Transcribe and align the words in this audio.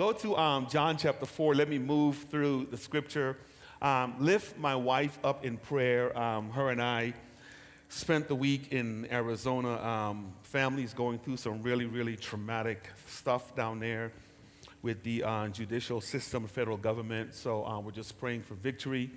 Go 0.00 0.12
to 0.12 0.34
um, 0.34 0.66
John 0.66 0.96
chapter 0.96 1.26
4. 1.26 1.54
Let 1.54 1.68
me 1.68 1.78
move 1.78 2.24
through 2.30 2.68
the 2.70 2.78
scripture. 2.78 3.36
Um, 3.82 4.14
lift 4.18 4.56
my 4.56 4.74
wife 4.74 5.18
up 5.22 5.44
in 5.44 5.58
prayer. 5.58 6.18
Um, 6.18 6.48
her 6.52 6.70
and 6.70 6.80
I 6.80 7.12
spent 7.90 8.26
the 8.26 8.34
week 8.34 8.72
in 8.72 9.06
Arizona. 9.12 9.76
Um, 9.76 10.32
families 10.40 10.94
going 10.94 11.18
through 11.18 11.36
some 11.36 11.62
really, 11.62 11.84
really 11.84 12.16
traumatic 12.16 12.88
stuff 13.08 13.54
down 13.54 13.78
there 13.78 14.10
with 14.80 15.02
the 15.02 15.22
uh, 15.22 15.48
judicial 15.48 16.00
system, 16.00 16.46
federal 16.46 16.78
government. 16.78 17.34
So 17.34 17.66
uh, 17.66 17.78
we're 17.78 17.90
just 17.90 18.18
praying 18.18 18.40
for 18.44 18.54
victory. 18.54 19.10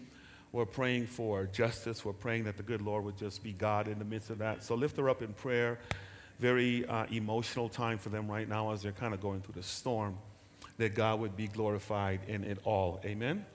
We're 0.51 0.65
praying 0.65 1.07
for 1.07 1.45
justice. 1.45 2.03
We're 2.03 2.11
praying 2.11 2.43
that 2.43 2.57
the 2.57 2.63
good 2.63 2.81
Lord 2.81 3.05
would 3.05 3.17
just 3.17 3.41
be 3.41 3.53
God 3.53 3.87
in 3.87 3.99
the 3.99 4.05
midst 4.05 4.31
of 4.31 4.39
that. 4.39 4.63
So 4.63 4.75
lift 4.75 4.97
her 4.97 5.09
up 5.09 5.21
in 5.21 5.31
prayer. 5.31 5.79
Very 6.39 6.85
uh, 6.87 7.05
emotional 7.09 7.69
time 7.69 7.99
for 7.99 8.09
them 8.09 8.29
right 8.29 8.49
now 8.49 8.73
as 8.73 8.81
they're 8.81 8.91
kind 8.91 9.13
of 9.13 9.21
going 9.21 9.39
through 9.39 9.55
the 9.55 9.63
storm. 9.63 10.17
That 10.77 10.95
God 10.95 11.19
would 11.19 11.37
be 11.37 11.47
glorified 11.47 12.21
in 12.27 12.43
it 12.43 12.57
all. 12.63 12.99
Amen. 13.05 13.45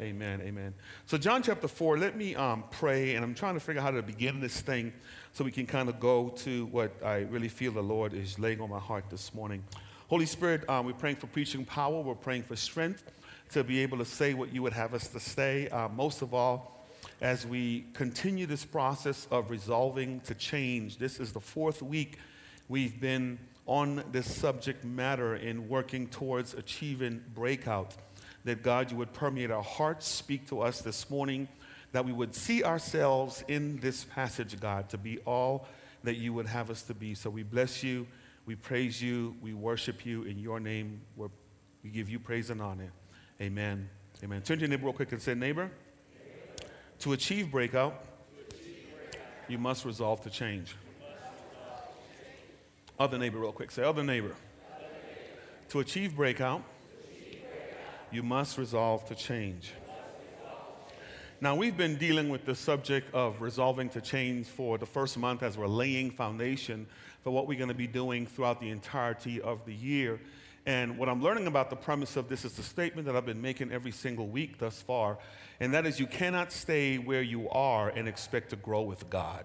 Amen. 0.00 0.40
Amen. 0.42 0.74
So, 1.06 1.16
John 1.16 1.42
chapter 1.42 1.68
4, 1.68 1.98
let 1.98 2.16
me 2.16 2.34
um, 2.34 2.64
pray, 2.70 3.14
and 3.14 3.24
I'm 3.24 3.34
trying 3.34 3.54
to 3.54 3.60
figure 3.60 3.80
out 3.80 3.84
how 3.84 3.90
to 3.92 4.02
begin 4.02 4.40
this 4.40 4.60
thing 4.60 4.92
so 5.32 5.44
we 5.44 5.52
can 5.52 5.66
kind 5.66 5.88
of 5.88 6.00
go 6.00 6.30
to 6.30 6.66
what 6.66 6.92
I 7.04 7.18
really 7.20 7.48
feel 7.48 7.72
the 7.72 7.82
Lord 7.82 8.12
is 8.12 8.38
laying 8.38 8.60
on 8.60 8.70
my 8.70 8.78
heart 8.80 9.04
this 9.08 9.32
morning. 9.34 9.62
Holy 10.08 10.26
Spirit, 10.26 10.68
um, 10.68 10.86
we're 10.86 10.94
praying 10.94 11.16
for 11.16 11.28
preaching 11.28 11.64
power, 11.64 12.00
we're 12.00 12.14
praying 12.14 12.42
for 12.42 12.56
strength 12.56 13.04
to 13.50 13.62
be 13.62 13.80
able 13.80 13.98
to 13.98 14.04
say 14.04 14.34
what 14.34 14.52
you 14.52 14.62
would 14.62 14.72
have 14.72 14.94
us 14.94 15.08
to 15.08 15.20
say. 15.20 15.68
Uh, 15.68 15.88
most 15.88 16.22
of 16.22 16.34
all, 16.34 16.86
as 17.20 17.46
we 17.46 17.86
continue 17.92 18.46
this 18.46 18.64
process 18.64 19.28
of 19.30 19.50
resolving 19.50 20.20
to 20.20 20.34
change, 20.34 20.98
this 20.98 21.20
is 21.20 21.32
the 21.32 21.40
fourth 21.40 21.82
week 21.82 22.18
we've 22.68 23.00
been 23.00 23.38
on 23.66 24.04
this 24.12 24.32
subject 24.32 24.84
matter 24.84 25.36
in 25.36 25.68
working 25.68 26.06
towards 26.06 26.54
achieving 26.54 27.22
breakout 27.34 27.94
that 28.44 28.62
God, 28.62 28.90
you 28.90 28.96
would 28.98 29.12
permeate 29.12 29.50
our 29.50 29.62
hearts, 29.62 30.06
speak 30.06 30.46
to 30.48 30.60
us 30.60 30.82
this 30.82 31.08
morning, 31.08 31.48
that 31.92 32.04
we 32.04 32.12
would 32.12 32.34
see 32.34 32.62
ourselves 32.62 33.42
in 33.48 33.78
this 33.78 34.04
passage, 34.04 34.58
God, 34.60 34.90
to 34.90 34.98
be 34.98 35.18
all 35.20 35.66
that 36.02 36.16
you 36.16 36.32
would 36.34 36.46
have 36.46 36.70
us 36.70 36.82
to 36.82 36.94
be. 36.94 37.14
So 37.14 37.30
we 37.30 37.42
bless 37.42 37.82
you, 37.82 38.06
we 38.44 38.54
praise 38.54 39.00
you, 39.00 39.34
we 39.40 39.54
worship 39.54 40.04
you 40.04 40.24
in 40.24 40.38
your 40.38 40.60
name. 40.60 41.00
We 41.16 41.90
give 41.90 42.10
you 42.10 42.18
praise 42.18 42.50
and 42.50 42.60
honor. 42.60 42.92
Amen. 43.40 43.88
Amen. 44.22 44.42
Turn 44.42 44.58
to 44.58 44.62
your 44.62 44.68
neighbor 44.68 44.84
real 44.84 44.92
quick 44.92 45.12
and 45.12 45.22
say, 45.22 45.34
neighbor, 45.34 45.70
to 47.00 47.12
achieve 47.12 47.50
breakout, 47.50 48.04
you 49.48 49.58
must 49.58 49.84
resolve 49.84 50.22
to 50.22 50.30
change. 50.30 50.76
Other 52.98 53.18
neighbor, 53.18 53.38
real 53.38 53.52
quick. 53.52 53.72
Say, 53.72 53.82
other 53.82 54.04
neighbor. 54.04 54.36
To 55.70 55.80
achieve 55.80 56.14
breakout, 56.14 56.62
you 58.12 58.22
must 58.22 58.56
resolve 58.56 59.04
to 59.06 59.14
change. 59.16 59.72
Now, 61.40 61.56
we've 61.56 61.76
been 61.76 61.96
dealing 61.96 62.28
with 62.28 62.46
the 62.46 62.54
subject 62.54 63.12
of 63.12 63.42
resolving 63.42 63.88
to 63.90 64.00
change 64.00 64.46
for 64.46 64.78
the 64.78 64.86
first 64.86 65.18
month 65.18 65.42
as 65.42 65.58
we're 65.58 65.66
laying 65.66 66.12
foundation 66.12 66.86
for 67.22 67.32
what 67.32 67.48
we're 67.48 67.58
going 67.58 67.68
to 67.68 67.74
be 67.74 67.88
doing 67.88 68.26
throughout 68.26 68.60
the 68.60 68.70
entirety 68.70 69.40
of 69.40 69.64
the 69.66 69.74
year. 69.74 70.20
And 70.64 70.96
what 70.96 71.08
I'm 71.08 71.20
learning 71.20 71.48
about 71.48 71.70
the 71.70 71.76
premise 71.76 72.16
of 72.16 72.28
this 72.28 72.44
is 72.44 72.52
the 72.52 72.62
statement 72.62 73.06
that 73.06 73.16
I've 73.16 73.26
been 73.26 73.42
making 73.42 73.72
every 73.72 73.90
single 73.90 74.28
week 74.28 74.58
thus 74.58 74.80
far, 74.80 75.18
and 75.58 75.74
that 75.74 75.84
is 75.84 75.98
you 75.98 76.06
cannot 76.06 76.52
stay 76.52 76.96
where 76.98 77.22
you 77.22 77.50
are 77.50 77.88
and 77.88 78.08
expect 78.08 78.50
to 78.50 78.56
grow 78.56 78.82
with 78.82 79.10
God. 79.10 79.44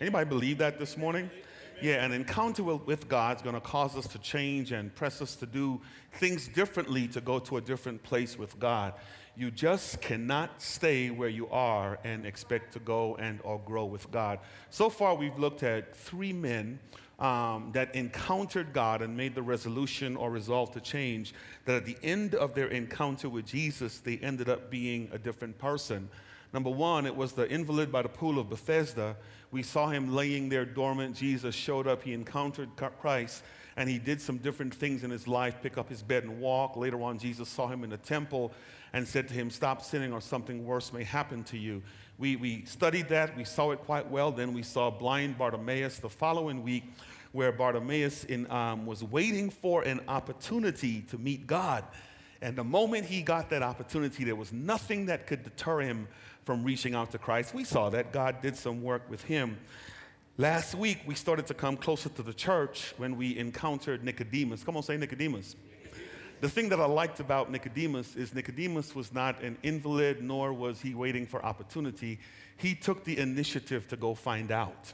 Anybody 0.00 0.28
believe 0.28 0.58
that 0.58 0.78
this 0.78 0.96
morning? 0.96 1.30
Yeah, 1.82 2.04
an 2.04 2.12
encounter 2.12 2.62
with 2.62 3.08
God 3.08 3.38
is 3.38 3.42
going 3.42 3.56
to 3.56 3.60
cause 3.60 3.96
us 3.96 4.06
to 4.06 4.18
change 4.20 4.70
and 4.70 4.94
press 4.94 5.20
us 5.20 5.34
to 5.34 5.46
do 5.46 5.80
things 6.12 6.46
differently 6.46 7.08
to 7.08 7.20
go 7.20 7.40
to 7.40 7.56
a 7.56 7.60
different 7.60 8.04
place 8.04 8.38
with 8.38 8.56
God. 8.60 8.94
You 9.34 9.50
just 9.50 10.00
cannot 10.00 10.62
stay 10.62 11.10
where 11.10 11.28
you 11.28 11.48
are 11.48 11.98
and 12.04 12.24
expect 12.24 12.72
to 12.74 12.78
go 12.78 13.16
and 13.16 13.40
or 13.42 13.58
grow 13.58 13.84
with 13.86 14.08
God. 14.12 14.38
So 14.70 14.88
far, 14.90 15.16
we've 15.16 15.36
looked 15.36 15.64
at 15.64 15.96
three 15.96 16.32
men 16.32 16.78
um, 17.18 17.70
that 17.72 17.96
encountered 17.96 18.72
God 18.72 19.02
and 19.02 19.16
made 19.16 19.34
the 19.34 19.42
resolution 19.42 20.16
or 20.16 20.30
resolve 20.30 20.70
to 20.74 20.80
change. 20.80 21.34
That 21.64 21.74
at 21.74 21.84
the 21.84 21.96
end 22.04 22.36
of 22.36 22.54
their 22.54 22.68
encounter 22.68 23.28
with 23.28 23.46
Jesus, 23.46 23.98
they 23.98 24.18
ended 24.18 24.48
up 24.48 24.70
being 24.70 25.10
a 25.12 25.18
different 25.18 25.58
person. 25.58 26.10
Number 26.52 26.70
one, 26.70 27.06
it 27.06 27.16
was 27.16 27.32
the 27.32 27.48
invalid 27.48 27.90
by 27.90 28.02
the 28.02 28.08
pool 28.08 28.38
of 28.38 28.50
Bethesda 28.50 29.16
we 29.52 29.62
saw 29.62 29.88
him 29.88 30.14
laying 30.14 30.48
there 30.48 30.64
dormant. 30.64 31.14
Jesus 31.14 31.54
showed 31.54 31.86
up. 31.86 32.02
He 32.02 32.14
encountered 32.14 32.70
Christ 32.98 33.44
and 33.76 33.88
he 33.88 33.98
did 33.98 34.20
some 34.20 34.38
different 34.38 34.74
things 34.74 35.04
in 35.04 35.10
his 35.10 35.28
life 35.28 35.56
pick 35.62 35.78
up 35.78 35.90
his 35.90 36.02
bed 36.02 36.24
and 36.24 36.40
walk. 36.40 36.74
Later 36.74 37.02
on, 37.02 37.18
Jesus 37.18 37.50
saw 37.50 37.68
him 37.68 37.84
in 37.84 37.90
the 37.90 37.98
temple 37.98 38.52
and 38.94 39.06
said 39.06 39.28
to 39.28 39.34
him, 39.34 39.50
Stop 39.50 39.82
sinning 39.82 40.12
or 40.12 40.22
something 40.22 40.64
worse 40.64 40.92
may 40.92 41.04
happen 41.04 41.44
to 41.44 41.58
you. 41.58 41.82
We, 42.18 42.36
we 42.36 42.64
studied 42.64 43.10
that. 43.10 43.36
We 43.36 43.44
saw 43.44 43.72
it 43.72 43.80
quite 43.80 44.10
well. 44.10 44.32
Then 44.32 44.54
we 44.54 44.62
saw 44.62 44.90
blind 44.90 45.36
Bartimaeus 45.36 45.98
the 45.98 46.10
following 46.10 46.62
week, 46.62 46.84
where 47.32 47.52
Bartimaeus 47.52 48.24
in, 48.24 48.50
um, 48.50 48.86
was 48.86 49.04
waiting 49.04 49.50
for 49.50 49.82
an 49.82 50.00
opportunity 50.08 51.02
to 51.02 51.18
meet 51.18 51.46
God. 51.46 51.84
And 52.40 52.56
the 52.56 52.64
moment 52.64 53.06
he 53.06 53.22
got 53.22 53.50
that 53.50 53.62
opportunity, 53.62 54.24
there 54.24 54.36
was 54.36 54.52
nothing 54.52 55.06
that 55.06 55.26
could 55.26 55.44
deter 55.44 55.80
him 55.80 56.08
from 56.44 56.64
reaching 56.64 56.94
out 56.94 57.10
to 57.12 57.18
Christ. 57.18 57.54
We 57.54 57.64
saw 57.64 57.90
that 57.90 58.12
God 58.12 58.42
did 58.42 58.56
some 58.56 58.82
work 58.82 59.02
with 59.08 59.22
him. 59.24 59.58
Last 60.38 60.74
week, 60.74 61.00
we 61.06 61.14
started 61.14 61.46
to 61.48 61.54
come 61.54 61.76
closer 61.76 62.08
to 62.08 62.22
the 62.22 62.32
church 62.32 62.94
when 62.96 63.16
we 63.16 63.36
encountered 63.38 64.02
Nicodemus. 64.02 64.64
Come 64.64 64.76
on, 64.76 64.82
say 64.82 64.96
Nicodemus. 64.96 65.56
The 66.40 66.48
thing 66.48 66.70
that 66.70 66.80
I 66.80 66.86
liked 66.86 67.20
about 67.20 67.50
Nicodemus 67.52 68.16
is 68.16 68.34
Nicodemus 68.34 68.94
was 68.94 69.12
not 69.12 69.42
an 69.42 69.56
invalid, 69.62 70.22
nor 70.22 70.52
was 70.52 70.80
he 70.80 70.94
waiting 70.94 71.26
for 71.26 71.44
opportunity. 71.44 72.18
He 72.56 72.74
took 72.74 73.04
the 73.04 73.18
initiative 73.18 73.86
to 73.88 73.96
go 73.96 74.14
find 74.14 74.50
out. 74.50 74.92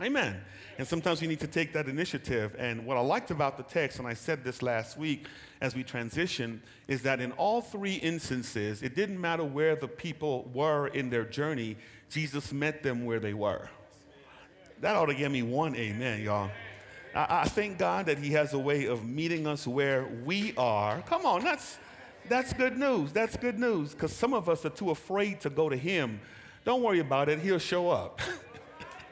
Amen. 0.00 0.40
And 0.78 0.86
sometimes 0.86 1.20
we 1.20 1.26
need 1.26 1.40
to 1.40 1.48
take 1.48 1.72
that 1.72 1.88
initiative. 1.88 2.54
And 2.56 2.86
what 2.86 2.96
I 2.96 3.00
liked 3.00 3.32
about 3.32 3.56
the 3.56 3.64
text, 3.64 3.98
and 3.98 4.06
I 4.06 4.14
said 4.14 4.44
this 4.44 4.62
last 4.62 4.96
week 4.96 5.26
as 5.60 5.74
we 5.74 5.82
transition, 5.82 6.62
is 6.86 7.02
that 7.02 7.20
in 7.20 7.32
all 7.32 7.60
three 7.60 7.94
instances, 7.94 8.82
it 8.82 8.94
didn't 8.94 9.20
matter 9.20 9.42
where 9.42 9.74
the 9.74 9.88
people 9.88 10.48
were 10.54 10.86
in 10.88 11.10
their 11.10 11.24
journey, 11.24 11.76
Jesus 12.10 12.52
met 12.52 12.84
them 12.84 13.04
where 13.04 13.18
they 13.18 13.34
were. 13.34 13.68
That 14.80 14.94
ought 14.94 15.06
to 15.06 15.14
give 15.14 15.32
me 15.32 15.42
one 15.42 15.74
amen, 15.74 16.22
y'all. 16.22 16.50
I, 17.12 17.40
I 17.40 17.44
thank 17.46 17.78
God 17.78 18.06
that 18.06 18.18
He 18.18 18.30
has 18.30 18.52
a 18.54 18.58
way 18.58 18.86
of 18.86 19.04
meeting 19.04 19.48
us 19.48 19.66
where 19.66 20.06
we 20.24 20.54
are. 20.56 21.02
Come 21.02 21.26
on, 21.26 21.42
that's, 21.42 21.78
that's 22.28 22.52
good 22.52 22.78
news. 22.78 23.12
That's 23.12 23.36
good 23.36 23.58
news 23.58 23.94
because 23.94 24.12
some 24.12 24.32
of 24.32 24.48
us 24.48 24.64
are 24.64 24.70
too 24.70 24.90
afraid 24.90 25.40
to 25.40 25.50
go 25.50 25.68
to 25.68 25.76
Him. 25.76 26.20
Don't 26.64 26.82
worry 26.82 27.00
about 27.00 27.28
it, 27.28 27.40
He'll 27.40 27.58
show 27.58 27.90
up. 27.90 28.20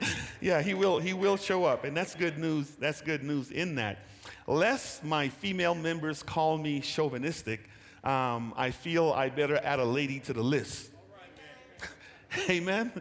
yeah, 0.41 0.63
he 0.63 0.75
will, 0.75 0.99
he 0.99 1.13
will 1.13 1.37
show 1.37 1.65
up. 1.65 1.85
And 1.85 1.97
that's 1.97 2.15
good 2.15 2.39
news. 2.39 2.71
That's 2.79 3.01
good 3.01 3.23
news 3.23 3.51
in 3.51 3.77
that. 3.77 3.99
Lest 4.47 5.05
my 5.05 5.29
female 5.29 5.75
members 5.75 6.23
call 6.23 6.59
me 6.59 6.81
chauvinistic, 6.81 7.69
um, 8.05 8.55
I 8.57 8.71
feel 8.71 9.13
I 9.13 9.29
better 9.29 9.59
add 9.63 9.81
a 9.81 9.85
lady 9.85 10.21
to 10.21 10.33
the 10.33 10.43
list. 10.43 10.91
Amen. 12.51 12.93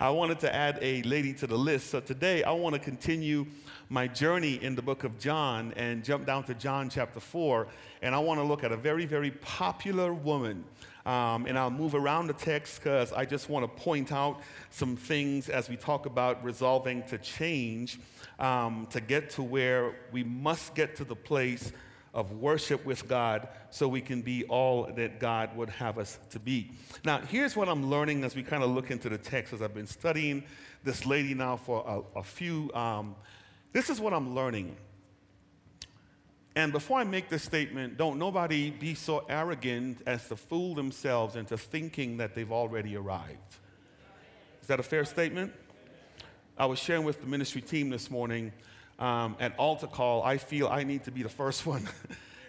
I 0.00 0.10
wanted 0.10 0.40
to 0.40 0.54
add 0.54 0.78
a 0.80 1.02
lady 1.02 1.32
to 1.34 1.46
the 1.46 1.56
list. 1.56 1.90
So 1.90 2.00
today 2.00 2.42
I 2.44 2.52
want 2.52 2.74
to 2.74 2.78
continue 2.78 3.46
my 3.88 4.06
journey 4.06 4.62
in 4.62 4.74
the 4.74 4.82
book 4.82 5.04
of 5.04 5.18
John 5.18 5.72
and 5.76 6.04
jump 6.04 6.26
down 6.26 6.44
to 6.44 6.54
John 6.54 6.88
chapter 6.88 7.20
4. 7.20 7.66
And 8.02 8.14
I 8.14 8.18
want 8.18 8.40
to 8.40 8.44
look 8.44 8.64
at 8.64 8.72
a 8.72 8.76
very, 8.76 9.04
very 9.04 9.30
popular 9.30 10.14
woman 10.14 10.64
um, 11.06 11.46
and 11.46 11.58
I'll 11.58 11.70
move 11.70 11.94
around 11.94 12.28
the 12.28 12.34
text 12.34 12.82
because 12.82 13.12
I 13.12 13.24
just 13.24 13.48
want 13.48 13.64
to 13.64 13.82
point 13.82 14.12
out 14.12 14.40
some 14.70 14.96
things 14.96 15.48
as 15.48 15.68
we 15.68 15.76
talk 15.76 16.06
about 16.06 16.42
resolving 16.42 17.02
to 17.04 17.18
change 17.18 17.98
um, 18.38 18.86
to 18.90 19.00
get 19.00 19.30
to 19.30 19.42
where 19.42 19.94
we 20.12 20.24
must 20.24 20.74
get 20.74 20.96
to 20.96 21.04
the 21.04 21.16
place 21.16 21.72
of 22.14 22.32
worship 22.32 22.84
with 22.84 23.08
God 23.08 23.48
so 23.70 23.88
we 23.88 24.00
can 24.00 24.22
be 24.22 24.44
all 24.44 24.84
that 24.94 25.18
God 25.18 25.54
would 25.56 25.68
have 25.68 25.98
us 25.98 26.18
to 26.30 26.38
be. 26.38 26.70
Now, 27.04 27.18
here's 27.18 27.56
what 27.56 27.68
I'm 27.68 27.90
learning 27.90 28.22
as 28.22 28.36
we 28.36 28.42
kind 28.42 28.62
of 28.62 28.70
look 28.70 28.90
into 28.90 29.08
the 29.08 29.18
text 29.18 29.52
as 29.52 29.60
I've 29.60 29.74
been 29.74 29.88
studying 29.88 30.44
this 30.84 31.04
lady 31.04 31.34
now 31.34 31.56
for 31.56 31.84
a, 32.14 32.20
a 32.20 32.22
few. 32.22 32.72
Um, 32.72 33.16
this 33.72 33.90
is 33.90 34.00
what 34.00 34.14
I'm 34.14 34.34
learning. 34.34 34.76
And 36.56 36.72
before 36.72 37.00
I 37.00 37.04
make 37.04 37.28
this 37.28 37.42
statement, 37.42 37.96
don't 37.96 38.18
nobody 38.18 38.70
be 38.70 38.94
so 38.94 39.24
arrogant 39.28 40.02
as 40.06 40.28
to 40.28 40.36
fool 40.36 40.74
themselves 40.74 41.34
into 41.34 41.58
thinking 41.58 42.18
that 42.18 42.34
they've 42.34 42.52
already 42.52 42.96
arrived. 42.96 43.56
Is 44.62 44.68
that 44.68 44.78
a 44.78 44.84
fair 44.84 45.04
statement? 45.04 45.52
I 46.56 46.66
was 46.66 46.78
sharing 46.78 47.04
with 47.04 47.20
the 47.20 47.26
ministry 47.26 47.60
team 47.60 47.90
this 47.90 48.08
morning 48.08 48.52
um, 49.00 49.36
at 49.40 49.58
altar 49.58 49.88
call. 49.88 50.22
I 50.22 50.38
feel 50.38 50.68
I 50.68 50.84
need 50.84 51.04
to 51.04 51.10
be 51.10 51.24
the 51.24 51.28
first 51.28 51.66
one 51.66 51.88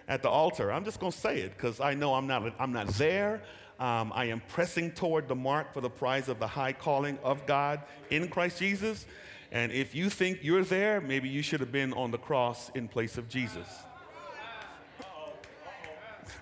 at 0.07 0.21
the 0.21 0.29
altar. 0.29 0.71
I'm 0.71 0.85
just 0.85 0.99
going 0.99 1.11
to 1.11 1.17
say 1.17 1.39
it 1.39 1.57
because 1.57 1.79
I 1.79 1.95
know 1.95 2.13
I'm 2.13 2.27
not, 2.27 2.53
I'm 2.59 2.71
not 2.71 2.87
there. 2.89 3.41
Um, 3.79 4.13
I 4.15 4.25
am 4.25 4.41
pressing 4.49 4.91
toward 4.91 5.27
the 5.27 5.35
mark 5.35 5.73
for 5.73 5.81
the 5.81 5.89
prize 5.89 6.29
of 6.29 6.37
the 6.37 6.47
high 6.47 6.73
calling 6.73 7.17
of 7.23 7.47
God 7.47 7.81
in 8.11 8.27
Christ 8.27 8.59
Jesus. 8.59 9.07
And 9.51 9.71
if 9.71 9.95
you 9.95 10.11
think 10.11 10.39
you're 10.43 10.63
there, 10.63 11.01
maybe 11.01 11.27
you 11.27 11.41
should 11.41 11.59
have 11.59 11.71
been 11.71 11.91
on 11.93 12.11
the 12.11 12.17
cross 12.19 12.69
in 12.75 12.87
place 12.87 13.17
of 13.17 13.27
Jesus. 13.27 13.67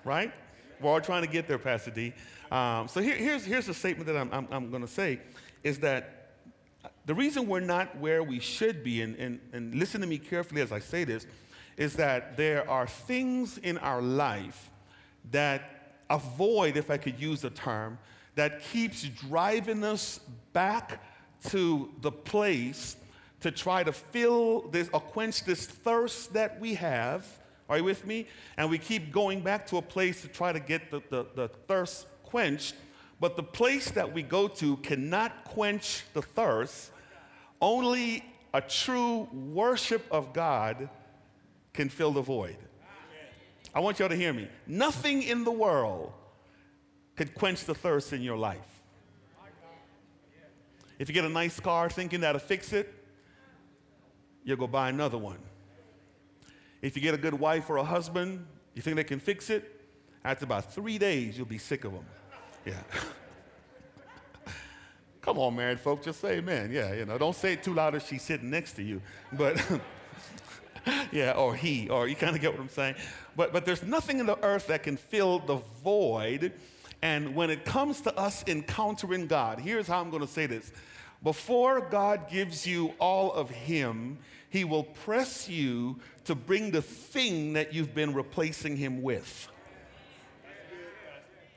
Right? 0.04 0.32
We're 0.80 0.90
all 0.90 1.00
trying 1.00 1.22
to 1.22 1.28
get 1.28 1.48
there, 1.48 1.58
Pastor 1.58 1.90
D. 1.90 2.12
Um, 2.50 2.88
so 2.88 3.00
here, 3.00 3.16
here's, 3.16 3.44
here's 3.44 3.68
a 3.68 3.74
statement 3.74 4.06
that 4.06 4.16
I'm, 4.16 4.28
I'm, 4.32 4.48
I'm 4.50 4.70
going 4.70 4.82
to 4.82 4.88
say 4.88 5.20
is 5.62 5.78
that 5.80 6.36
the 7.06 7.14
reason 7.14 7.46
we're 7.46 7.60
not 7.60 7.98
where 7.98 8.22
we 8.22 8.38
should 8.38 8.82
be, 8.84 9.02
and, 9.02 9.16
and, 9.16 9.40
and 9.52 9.74
listen 9.74 10.00
to 10.00 10.06
me 10.06 10.18
carefully 10.18 10.60
as 10.60 10.72
I 10.72 10.78
say 10.78 11.04
this, 11.04 11.26
is 11.76 11.94
that 11.96 12.36
there 12.36 12.68
are 12.68 12.86
things 12.86 13.58
in 13.58 13.78
our 13.78 14.00
life 14.00 14.70
that 15.30 15.98
avoid, 16.10 16.76
if 16.76 16.90
I 16.90 16.96
could 16.96 17.18
use 17.18 17.40
the 17.40 17.50
term, 17.50 17.98
that 18.34 18.62
keeps 18.62 19.02
driving 19.02 19.84
us 19.84 20.20
back 20.52 21.02
to 21.48 21.90
the 22.00 22.12
place 22.12 22.96
to 23.40 23.50
try 23.50 23.82
to 23.82 23.92
fill 23.92 24.68
this 24.68 24.88
or 24.92 25.00
quench 25.00 25.44
this 25.44 25.66
thirst 25.66 26.32
that 26.32 26.60
we 26.60 26.74
have. 26.74 27.26
Are 27.68 27.78
you 27.78 27.84
with 27.84 28.06
me? 28.06 28.26
And 28.56 28.68
we 28.68 28.78
keep 28.78 29.10
going 29.10 29.40
back 29.40 29.66
to 29.68 29.78
a 29.78 29.82
place 29.82 30.22
to 30.22 30.28
try 30.28 30.52
to 30.52 30.60
get 30.60 30.90
the, 30.90 31.02
the, 31.10 31.26
the 31.34 31.48
thirst 31.48 32.06
quenched. 32.22 32.74
But 33.20 33.36
the 33.36 33.42
place 33.42 33.90
that 33.92 34.12
we 34.12 34.22
go 34.22 34.48
to 34.48 34.76
cannot 34.78 35.44
quench 35.44 36.04
the 36.12 36.22
thirst. 36.22 36.90
Only 37.60 38.24
a 38.52 38.60
true 38.60 39.28
worship 39.32 40.06
of 40.10 40.32
God 40.32 40.88
can 41.72 41.88
fill 41.88 42.12
the 42.12 42.20
void. 42.20 42.56
I 43.74 43.80
want 43.80 43.98
y'all 43.98 44.08
to 44.08 44.16
hear 44.16 44.32
me. 44.32 44.48
Nothing 44.66 45.22
in 45.22 45.42
the 45.44 45.50
world 45.50 46.12
could 47.16 47.34
quench 47.34 47.64
the 47.64 47.74
thirst 47.74 48.12
in 48.12 48.22
your 48.22 48.36
life. 48.36 48.60
If 50.98 51.08
you 51.08 51.14
get 51.14 51.24
a 51.24 51.28
nice 51.28 51.58
car 51.58 51.90
thinking 51.90 52.20
that'll 52.20 52.40
fix 52.40 52.72
it, 52.72 52.92
you'll 54.44 54.56
go 54.56 54.66
buy 54.66 54.90
another 54.90 55.18
one. 55.18 55.38
If 56.84 56.96
you 56.96 57.02
get 57.02 57.14
a 57.14 57.18
good 57.18 57.32
wife 57.32 57.70
or 57.70 57.78
a 57.78 57.82
husband, 57.82 58.44
you 58.74 58.82
think 58.82 58.96
they 58.96 59.04
can 59.04 59.18
fix 59.18 59.48
it, 59.48 59.80
after 60.22 60.44
about 60.44 60.70
three 60.70 60.98
days, 60.98 61.38
you'll 61.38 61.46
be 61.46 61.56
sick 61.56 61.84
of 61.84 61.92
them. 61.92 62.04
Yeah. 62.66 62.74
Come 65.22 65.38
on, 65.38 65.56
married 65.56 65.80
folks, 65.80 66.04
just 66.04 66.20
say 66.20 66.36
amen. 66.36 66.70
Yeah, 66.70 66.92
you 66.92 67.06
know, 67.06 67.16
don't 67.16 67.34
say 67.34 67.54
it 67.54 67.62
too 67.62 67.72
loud 67.72 67.94
if 67.94 68.06
she's 68.06 68.20
sitting 68.20 68.50
next 68.50 68.74
to 68.74 68.82
you. 68.82 69.00
But 69.32 69.66
yeah, 71.10 71.30
or 71.30 71.54
he, 71.54 71.88
or 71.88 72.06
you 72.06 72.16
kind 72.16 72.36
of 72.36 72.42
get 72.42 72.52
what 72.52 72.60
I'm 72.60 72.68
saying. 72.68 72.96
But 73.34 73.54
but 73.54 73.64
there's 73.64 73.82
nothing 73.82 74.18
in 74.18 74.26
the 74.26 74.38
earth 74.44 74.66
that 74.66 74.82
can 74.82 74.98
fill 74.98 75.38
the 75.38 75.62
void. 75.82 76.52
And 77.00 77.34
when 77.34 77.48
it 77.48 77.64
comes 77.64 78.02
to 78.02 78.14
us 78.14 78.44
encountering 78.46 79.26
God, 79.26 79.58
here's 79.58 79.86
how 79.86 80.02
I'm 80.02 80.10
going 80.10 80.20
to 80.20 80.28
say 80.30 80.44
this. 80.44 80.70
Before 81.22 81.80
God 81.80 82.28
gives 82.28 82.66
you 82.66 82.92
all 82.98 83.32
of 83.32 83.48
Him, 83.48 84.18
He 84.54 84.62
will 84.62 84.84
press 84.84 85.48
you 85.48 85.98
to 86.26 86.36
bring 86.36 86.70
the 86.70 86.80
thing 86.80 87.54
that 87.54 87.74
you've 87.74 87.92
been 87.92 88.14
replacing 88.14 88.76
Him 88.76 89.02
with. 89.02 89.48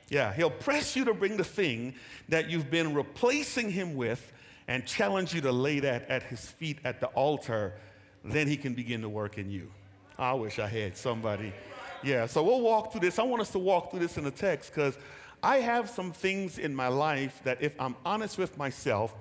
Yeah, 0.08 0.32
He'll 0.32 0.50
press 0.50 0.96
you 0.96 1.04
to 1.04 1.14
bring 1.14 1.36
the 1.36 1.44
thing 1.44 1.94
that 2.28 2.50
you've 2.50 2.72
been 2.72 2.94
replacing 2.94 3.70
Him 3.70 3.94
with 3.94 4.32
and 4.66 4.84
challenge 4.84 5.32
you 5.32 5.40
to 5.42 5.52
lay 5.52 5.78
that 5.78 6.10
at 6.10 6.24
His 6.24 6.44
feet 6.44 6.80
at 6.84 6.98
the 6.98 7.06
altar. 7.10 7.74
Then 8.24 8.48
He 8.48 8.56
can 8.56 8.74
begin 8.74 9.02
to 9.02 9.08
work 9.08 9.38
in 9.38 9.48
you. 9.48 9.70
I 10.18 10.32
wish 10.32 10.58
I 10.58 10.66
had 10.66 10.96
somebody. 10.96 11.52
Yeah, 12.02 12.26
so 12.26 12.42
we'll 12.42 12.62
walk 12.62 12.90
through 12.90 13.02
this. 13.02 13.20
I 13.20 13.22
want 13.22 13.42
us 13.42 13.52
to 13.52 13.60
walk 13.60 13.92
through 13.92 14.00
this 14.00 14.18
in 14.18 14.24
the 14.24 14.32
text 14.32 14.74
because 14.74 14.98
I 15.40 15.58
have 15.58 15.88
some 15.88 16.10
things 16.10 16.58
in 16.58 16.74
my 16.74 16.88
life 16.88 17.42
that, 17.44 17.62
if 17.62 17.80
I'm 17.80 17.94
honest 18.04 18.38
with 18.38 18.58
myself, 18.58 19.14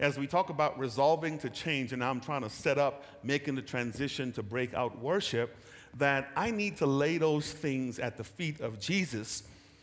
as 0.00 0.18
we 0.18 0.26
talk 0.26 0.48
about 0.48 0.78
resolving 0.78 1.38
to 1.38 1.50
change, 1.50 1.92
and 1.92 2.02
I'm 2.02 2.20
trying 2.20 2.42
to 2.42 2.50
set 2.50 2.78
up 2.78 3.04
making 3.22 3.54
the 3.54 3.62
transition 3.62 4.32
to 4.32 4.42
break 4.42 4.72
out 4.74 4.98
worship, 4.98 5.56
that 5.98 6.30
I 6.34 6.50
need 6.50 6.78
to 6.78 6.86
lay 6.86 7.18
those 7.18 7.52
things 7.52 7.98
at 7.98 8.16
the 8.16 8.24
feet 8.24 8.60
of 8.60 8.80
Jesus. 8.80 9.42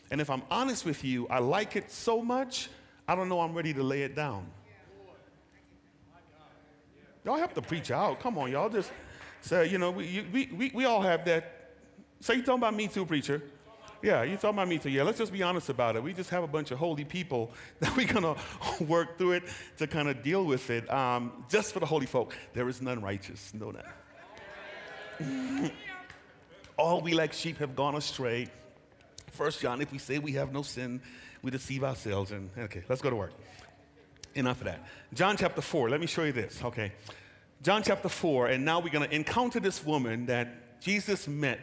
And 0.10 0.20
if 0.20 0.30
I'm 0.30 0.42
honest 0.50 0.86
with 0.86 1.04
you, 1.04 1.28
I 1.30 1.40
like 1.40 1.76
it 1.76 1.92
so 1.92 2.22
much, 2.22 2.70
I 3.08 3.16
don't 3.16 3.30
know 3.30 3.42
I'm 3.42 3.54
ready 3.54 3.74
to 3.74 3.84
lay 3.84 4.02
it 4.02 4.16
down. 4.16 4.48
Y'all 7.24 7.38
have 7.38 7.54
to 7.54 7.62
preach 7.62 7.92
out. 7.92 8.20
Come 8.20 8.38
on, 8.38 8.52
y'all. 8.52 8.70
Just 8.70 8.92
say, 9.42 9.68
you 9.68 9.78
know, 9.78 9.92
we, 9.92 10.26
we, 10.32 10.50
we, 10.58 10.72
we 10.74 10.86
all 10.86 11.02
have 11.02 11.26
that. 11.26 11.74
So 12.22 12.34
you 12.34 12.42
talking 12.42 12.60
about 12.60 12.74
me 12.74 12.88
too, 12.88 13.06
preacher? 13.06 13.44
Yeah, 14.02 14.24
you 14.24 14.36
talking 14.36 14.52
about 14.52 14.68
me 14.68 14.78
too. 14.78 14.90
Yeah, 14.90 15.04
let's 15.04 15.18
just 15.18 15.32
be 15.32 15.42
honest 15.42 15.70
about 15.70 15.96
it. 15.96 16.04
We 16.04 16.14
just 16.14 16.30
have 16.30 16.44
a 16.44 16.48
bunch 16.48 16.72
of 16.72 16.78
holy 16.78 17.04
people 17.04 17.52
that 17.80 17.96
we're 17.98 18.12
going 18.12 18.24
to 18.78 18.84
work 18.84 19.18
through 19.18 19.34
it 19.34 19.44
to 19.78 19.88
kind 19.88 20.08
of 20.08 20.22
deal 20.22 20.46
with 20.46 20.70
it. 20.70 20.92
Um, 20.92 21.46
just 21.50 21.74
for 21.74 21.80
the 21.80 21.86
holy 21.86 22.06
folk, 22.06 22.36
there 22.54 22.68
is 22.70 22.82
none 22.82 23.02
righteous. 23.02 23.54
Know 23.54 23.72
that. 23.72 23.86
All 26.78 27.02
we 27.02 27.14
like 27.14 27.34
sheep 27.34 27.58
have 27.58 27.76
gone 27.76 27.96
astray. 27.96 28.48
First 29.32 29.62
John, 29.62 29.82
if 29.82 29.92
we 29.92 29.98
say 29.98 30.20
we 30.20 30.34
have 30.34 30.54
no 30.54 30.62
sin, 30.62 31.02
we 31.42 31.50
deceive 31.50 31.84
ourselves. 31.84 32.32
And 32.32 32.52
okay, 32.58 32.84
let's 32.88 33.02
go 33.02 33.10
to 33.10 33.16
work. 33.16 33.34
Enough 34.36 34.60
of 34.60 34.66
that. 34.66 34.88
John 35.14 35.36
chapter 35.38 35.62
4, 35.62 35.90
let 35.90 36.00
me 36.00 36.06
show 36.06 36.24
you 36.24 36.32
this, 36.32 36.62
okay? 36.64 36.92
John 37.64 37.82
chapter 37.82 38.10
4, 38.10 38.48
and 38.50 38.64
now 38.64 38.80
we're 38.80 38.94
going 38.94 39.08
to 39.08 39.16
encounter 39.16 39.60
this 39.60 39.84
woman 39.84 40.28
that 40.28 40.80
Jesus 40.80 41.28
met 41.28 41.60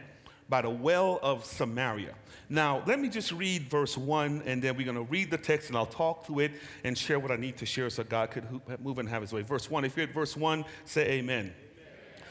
by 0.49 0.61
the 0.61 0.69
well 0.69 1.19
of 1.21 1.45
Samaria. 1.45 2.13
Now, 2.49 2.83
let 2.85 2.99
me 2.99 3.09
just 3.09 3.31
read 3.31 3.63
verse 3.69 3.97
1, 3.97 4.43
and 4.45 4.61
then 4.61 4.77
we're 4.77 4.85
going 4.85 4.95
to 4.97 5.11
read 5.11 5.31
the 5.31 5.37
text, 5.37 5.69
and 5.69 5.77
I'll 5.77 5.85
talk 5.85 6.25
through 6.25 6.39
it 6.39 6.51
and 6.83 6.97
share 6.97 7.19
what 7.19 7.31
I 7.31 7.37
need 7.37 7.57
to 7.57 7.65
share 7.65 7.89
so 7.89 8.03
God 8.03 8.31
could 8.31 8.45
move 8.79 8.99
and 8.99 9.09
have 9.09 9.21
his 9.21 9.33
way. 9.33 9.41
Verse 9.41 9.69
1, 9.69 9.83
if 9.85 9.97
you're 9.97 10.07
at 10.07 10.13
verse 10.13 10.37
1, 10.37 10.63
say 10.85 11.09
amen. 11.13 11.53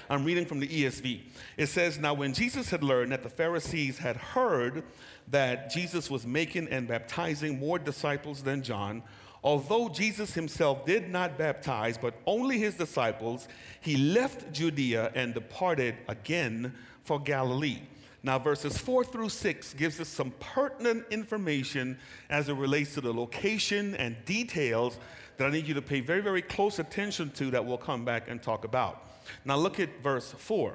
I'm 0.08 0.25
reading 0.25 0.44
from 0.44 0.61
the 0.61 0.69
ESV. 0.69 1.20
It 1.56 1.66
says, 1.66 1.99
Now 1.99 2.14
when 2.14 2.34
Jesus 2.34 2.70
had 2.70 2.84
learned 2.84 3.12
that 3.12 3.22
the 3.22 3.28
Pharisees 3.28 3.99
had 3.99 4.16
heard 4.16 4.84
that 5.28 5.70
Jesus 5.70 6.11
was 6.11 6.26
making 6.26 6.69
and 6.69 6.87
baptizing 6.87 7.58
more 7.58 7.78
disciples 7.78 8.43
than 8.43 8.62
John, 8.62 9.02
although 9.43 9.88
Jesus 9.88 10.34
himself 10.34 10.84
did 10.84 11.11
not 11.11 11.38
baptize, 11.38 11.96
but 11.96 12.14
only 12.26 12.58
his 12.58 12.75
disciples, 12.75 13.49
he 13.81 13.96
left 13.96 14.52
Judea 14.52 15.11
and 15.14 15.32
departed 15.32 15.96
again 16.06 16.75
for 17.02 17.19
Galilee. 17.19 17.81
Now, 18.25 18.38
verses 18.38 18.79
4 18.79 19.05
through 19.05 19.29
6 19.29 19.75
gives 19.75 20.00
us 20.00 20.09
some 20.09 20.32
pertinent 20.41 21.05
information 21.11 21.99
as 22.31 22.49
it 22.49 22.55
relates 22.55 22.94
to 22.94 23.03
the 23.03 23.12
location 23.12 23.94
and 23.97 24.17
details 24.25 24.99
that 25.37 25.47
I 25.47 25.50
need 25.50 25.69
you 25.69 25.75
to 25.75 25.82
pay 25.82 26.00
very, 26.00 26.23
very 26.23 26.41
close 26.41 26.79
attention 26.79 27.31
to 27.32 27.50
that 27.50 27.67
we'll 27.67 27.76
come 27.76 28.03
back 28.03 28.31
and 28.31 28.43
talk 28.43 28.65
about. 28.65 29.06
Now, 29.44 29.56
look 29.56 29.79
at 29.79 30.03
verse 30.03 30.32
4. 30.32 30.75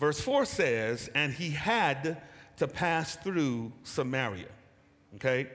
Verse 0.00 0.20
4 0.20 0.44
says, 0.44 1.08
And 1.14 1.32
he 1.32 1.50
had 1.50 2.20
to 2.56 2.66
pass 2.66 3.14
through 3.14 3.72
Samaria. 3.84 4.48
Okay? 5.14 5.46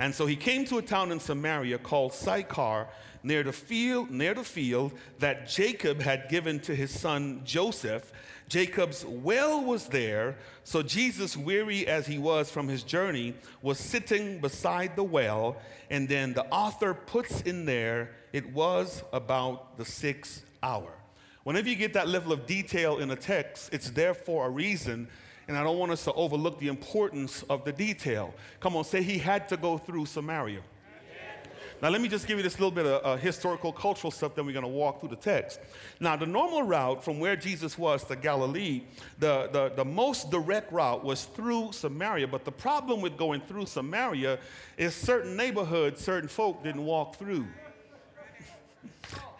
And 0.00 0.12
so 0.12 0.26
he 0.26 0.34
came 0.34 0.64
to 0.64 0.78
a 0.78 0.82
town 0.82 1.12
in 1.12 1.20
Samaria 1.20 1.78
called 1.78 2.14
Sychar, 2.14 2.88
near 3.22 3.44
the 3.44 3.52
field, 3.52 4.10
near 4.10 4.34
the 4.34 4.42
field 4.42 4.92
that 5.20 5.48
Jacob 5.48 6.00
had 6.00 6.28
given 6.28 6.58
to 6.60 6.74
his 6.74 6.90
son 6.90 7.42
Joseph. 7.44 8.12
Jacob's 8.50 9.04
well 9.06 9.62
was 9.62 9.86
there, 9.86 10.36
so 10.64 10.82
Jesus, 10.82 11.36
weary 11.36 11.86
as 11.86 12.04
he 12.04 12.18
was 12.18 12.50
from 12.50 12.66
his 12.66 12.82
journey, 12.82 13.32
was 13.62 13.78
sitting 13.78 14.40
beside 14.40 14.96
the 14.96 15.04
well. 15.04 15.56
And 15.88 16.08
then 16.08 16.34
the 16.34 16.44
author 16.46 16.92
puts 16.92 17.42
in 17.42 17.64
there, 17.64 18.10
it 18.32 18.52
was 18.52 19.04
about 19.12 19.78
the 19.78 19.84
sixth 19.84 20.44
hour. 20.64 20.92
Whenever 21.44 21.68
you 21.68 21.76
get 21.76 21.92
that 21.92 22.08
level 22.08 22.32
of 22.32 22.44
detail 22.44 22.98
in 22.98 23.12
a 23.12 23.16
text, 23.16 23.72
it's 23.72 23.90
there 23.90 24.14
for 24.14 24.46
a 24.46 24.50
reason. 24.50 25.06
And 25.46 25.56
I 25.56 25.62
don't 25.62 25.78
want 25.78 25.92
us 25.92 26.02
to 26.04 26.12
overlook 26.14 26.58
the 26.58 26.68
importance 26.68 27.44
of 27.48 27.64
the 27.64 27.72
detail. 27.72 28.34
Come 28.58 28.74
on, 28.74 28.82
say 28.82 29.00
he 29.00 29.18
had 29.18 29.48
to 29.50 29.56
go 29.56 29.78
through 29.78 30.06
Samaria. 30.06 30.62
Now, 31.82 31.88
let 31.88 32.00
me 32.00 32.08
just 32.08 32.26
give 32.26 32.36
you 32.36 32.42
this 32.42 32.58
little 32.58 32.70
bit 32.70 32.84
of 32.84 33.04
uh, 33.04 33.16
historical, 33.16 33.72
cultural 33.72 34.10
stuff, 34.10 34.34
then 34.34 34.44
we're 34.44 34.52
going 34.52 34.64
to 34.64 34.68
walk 34.68 35.00
through 35.00 35.08
the 35.08 35.16
text. 35.16 35.60
Now, 35.98 36.14
the 36.14 36.26
normal 36.26 36.62
route 36.62 37.02
from 37.02 37.18
where 37.18 37.36
Jesus 37.36 37.78
was 37.78 38.04
to 38.04 38.16
Galilee, 38.16 38.82
the, 39.18 39.48
the, 39.50 39.72
the 39.76 39.84
most 39.84 40.30
direct 40.30 40.70
route 40.72 41.02
was 41.02 41.24
through 41.24 41.72
Samaria. 41.72 42.28
But 42.28 42.44
the 42.44 42.52
problem 42.52 43.00
with 43.00 43.16
going 43.16 43.40
through 43.40 43.66
Samaria 43.66 44.38
is 44.76 44.94
certain 44.94 45.36
neighborhoods, 45.36 46.04
certain 46.04 46.28
folk 46.28 46.62
didn't 46.62 46.84
walk 46.84 47.16
through 47.16 47.46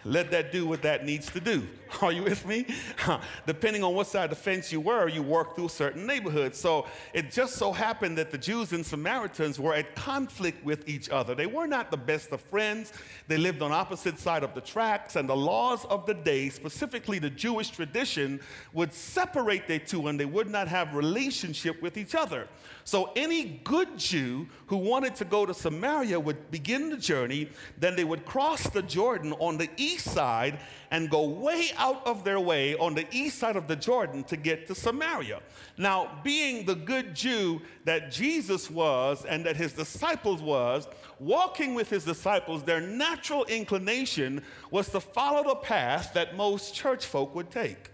let 0.05 0.31
that 0.31 0.53
do 0.53 0.67
what 0.67 0.83
that 0.83 1.05
needs 1.05 1.31
to 1.33 1.41
do. 1.41 1.67
Are 2.03 2.13
you 2.13 2.23
with 2.23 2.47
me? 2.47 2.67
Depending 3.47 3.85
on 3.85 3.95
what 3.95 4.07
side 4.07 4.25
of 4.25 4.31
the 4.31 4.37
fence 4.37 4.73
you 4.73 4.81
were, 4.81 5.09
you 5.09 5.23
worked 5.23 5.57
through 5.57 5.69
certain 5.69 6.07
neighborhoods. 6.07 6.59
So 6.59 6.87
it 7.13 7.31
just 7.31 7.57
so 7.57 7.73
happened 7.73 8.17
that 8.19 8.31
the 8.31 8.39
Jews 8.39 8.73
and 8.73 8.85
Samaritans 8.85 9.59
were 9.59 9.75
at 9.75 9.95
conflict 9.95 10.65
with 10.65 10.89
each 10.89 11.11
other. 11.11 11.35
They 11.35 11.47
were 11.47 11.67
not 11.67 11.91
the 11.91 11.97
best 11.97 12.33
of 12.33 12.41
friends. 12.41 12.93
They 13.29 13.37
lived 13.37 13.63
on 13.63 13.73
opposite 13.73 14.19
side 14.19 14.43
of 14.43 14.55
the 14.55 14.61
tracks, 14.61 15.17
and 15.17 15.29
the 15.29 15.37
laws 15.37 15.85
of 15.87 16.07
the 16.07 16.15
day, 16.15 16.49
specifically 16.49 17.19
the 17.19 17.31
Jewish 17.31 17.71
tradition, 17.71 18.41
would 18.73 18.93
separate 18.93 19.67
the 19.67 19.79
two, 19.79 20.09
and 20.09 20.19
they 20.19 20.25
would 20.25 20.49
not 20.49 20.69
have 20.69 20.95
relationship 20.95 21.81
with 21.83 21.97
each 21.97 22.15
other. 22.15 22.49
So 22.85 23.13
any 23.17 23.61
good 23.65 23.99
Jew 23.99 24.49
who 24.67 24.77
wanted 24.77 25.15
to 25.17 25.25
go 25.25 25.45
to 25.45 25.55
Samaria 25.55 26.19
would 26.19 26.51
begin 26.51 26.91
the 26.91 26.97
journey, 26.97 27.51
then 27.79 27.97
they 27.97 28.05
would 28.05 28.25
cross 28.25 28.69
the 28.69 28.83
Jordan 28.83 29.33
on 29.35 29.59
the 29.59 29.69
east 29.77 29.90
east 29.91 30.07
side 30.07 30.59
and 30.91 31.11
go 31.11 31.25
way 31.25 31.69
out 31.77 32.07
of 32.07 32.25
their 32.25 32.41
way 32.41 32.75
on 32.77 32.95
the 32.95 33.07
east 33.11 33.39
side 33.39 33.57
of 33.57 33.69
the 33.69 33.77
Jordan 33.77 34.25
to 34.25 34.37
get 34.37 34.67
to 34.67 34.75
Samaria. 34.75 35.41
Now, 35.79 36.21
being 36.25 36.67
the 36.67 36.75
good 36.75 37.15
Jew 37.15 37.61
that 37.85 38.11
Jesus 38.11 38.71
was 38.71 39.25
and 39.25 39.45
that 39.47 39.57
his 39.57 39.73
disciples 39.73 40.43
was, 40.43 40.89
walking 41.19 41.75
with 41.75 41.91
his 41.91 42.05
disciples, 42.05 42.63
their 42.65 42.81
natural 42.81 43.45
inclination 43.45 44.43
was 44.71 44.89
to 44.91 45.01
follow 45.01 45.43
the 45.49 45.57
path 45.57 46.13
that 46.15 46.37
most 46.37 46.75
church 46.75 47.07
folk 47.07 47.35
would 47.35 47.51
take. 47.51 47.91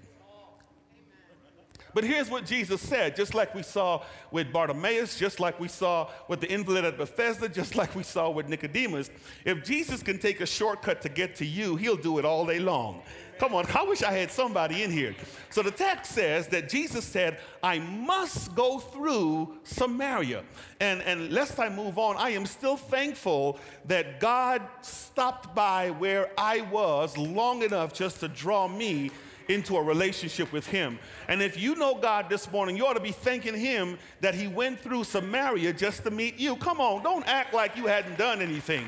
But 1.97 2.05
here's 2.05 2.29
what 2.29 2.45
Jesus 2.45 2.83
said, 2.83 3.17
just 3.17 3.35
like 3.35 3.55
we 3.55 3.62
saw 3.62 4.03
with 4.31 4.53
Bartimaeus, 4.53 5.19
just 5.19 5.41
like 5.41 5.59
we 5.59 5.67
saw 5.67 6.11
with 6.29 6.43
the 6.43 6.53
invalid 6.53 6.85
at 6.85 6.99
Bethesda, 6.99 7.49
just 7.49 7.75
like 7.75 7.97
we 7.97 8.03
saw 8.03 8.29
with 8.29 8.50
Nicodemus. 8.50 9.09
If 9.47 9.65
Jesus 9.65 10.03
can 10.03 10.19
take 10.19 10.43
a 10.43 10.47
shortcut 10.47 11.00
to 11.00 11.09
get 11.09 11.35
to 11.37 11.47
you, 11.47 11.76
he'll 11.76 11.97
do 11.97 12.19
it 12.19 12.26
all 12.26 12.45
day 12.45 12.59
long. 12.59 13.00
Come 13.38 13.55
on, 13.55 13.65
I 13.75 13.83
wish 13.83 14.03
I 14.03 14.12
had 14.12 14.31
somebody 14.31 14.83
in 14.83 14.91
here. 14.91 15.15
So 15.49 15.62
the 15.62 15.71
text 15.71 16.12
says 16.12 16.49
that 16.49 16.69
Jesus 16.69 17.03
said, 17.03 17.38
I 17.62 17.79
must 17.79 18.55
go 18.55 18.79
through 18.79 19.57
Samaria. 19.65 20.43
And, 20.81 21.00
and 21.00 21.33
lest 21.33 21.59
I 21.59 21.71
move 21.71 21.97
on, 21.97 22.17
I 22.19 22.29
am 22.31 22.45
still 22.45 22.76
thankful 22.76 23.59
that 23.87 24.21
God 24.21 24.61
stopped 24.83 25.55
by 25.55 25.93
where 25.93 26.31
I 26.37 26.61
was 26.61 27.17
long 27.17 27.62
enough 27.62 27.95
just 27.95 28.21
to 28.21 28.29
draw 28.29 28.69
me 28.69 29.12
into 29.49 29.76
a 29.76 29.83
relationship 29.83 30.53
with 30.53 30.67
Him. 30.67 30.99
And 31.29 31.43
if 31.43 31.59
you 31.59 31.75
know 31.75 31.95
God 31.95 32.29
this 32.29 32.50
morning, 32.50 32.76
you 32.76 32.87
ought 32.87 32.95
to 32.95 33.00
be 33.00 33.12
thanking 33.12 33.55
Him 33.55 33.99
that 34.21 34.35
He 34.35 34.49
went 34.49 34.81
through 34.81 35.05
Samaria 35.05 35.73
just 35.73 36.05
to 36.05 36.11
meet 36.11 36.38
you. 36.38 36.57
Come 36.57 36.81
on, 36.81 37.03
don't 37.03 37.26
act 37.26 37.55
like 37.55 37.76
you 37.76 37.87
hadn't 37.87 38.19
done 38.19 38.41
anything. 38.41 38.87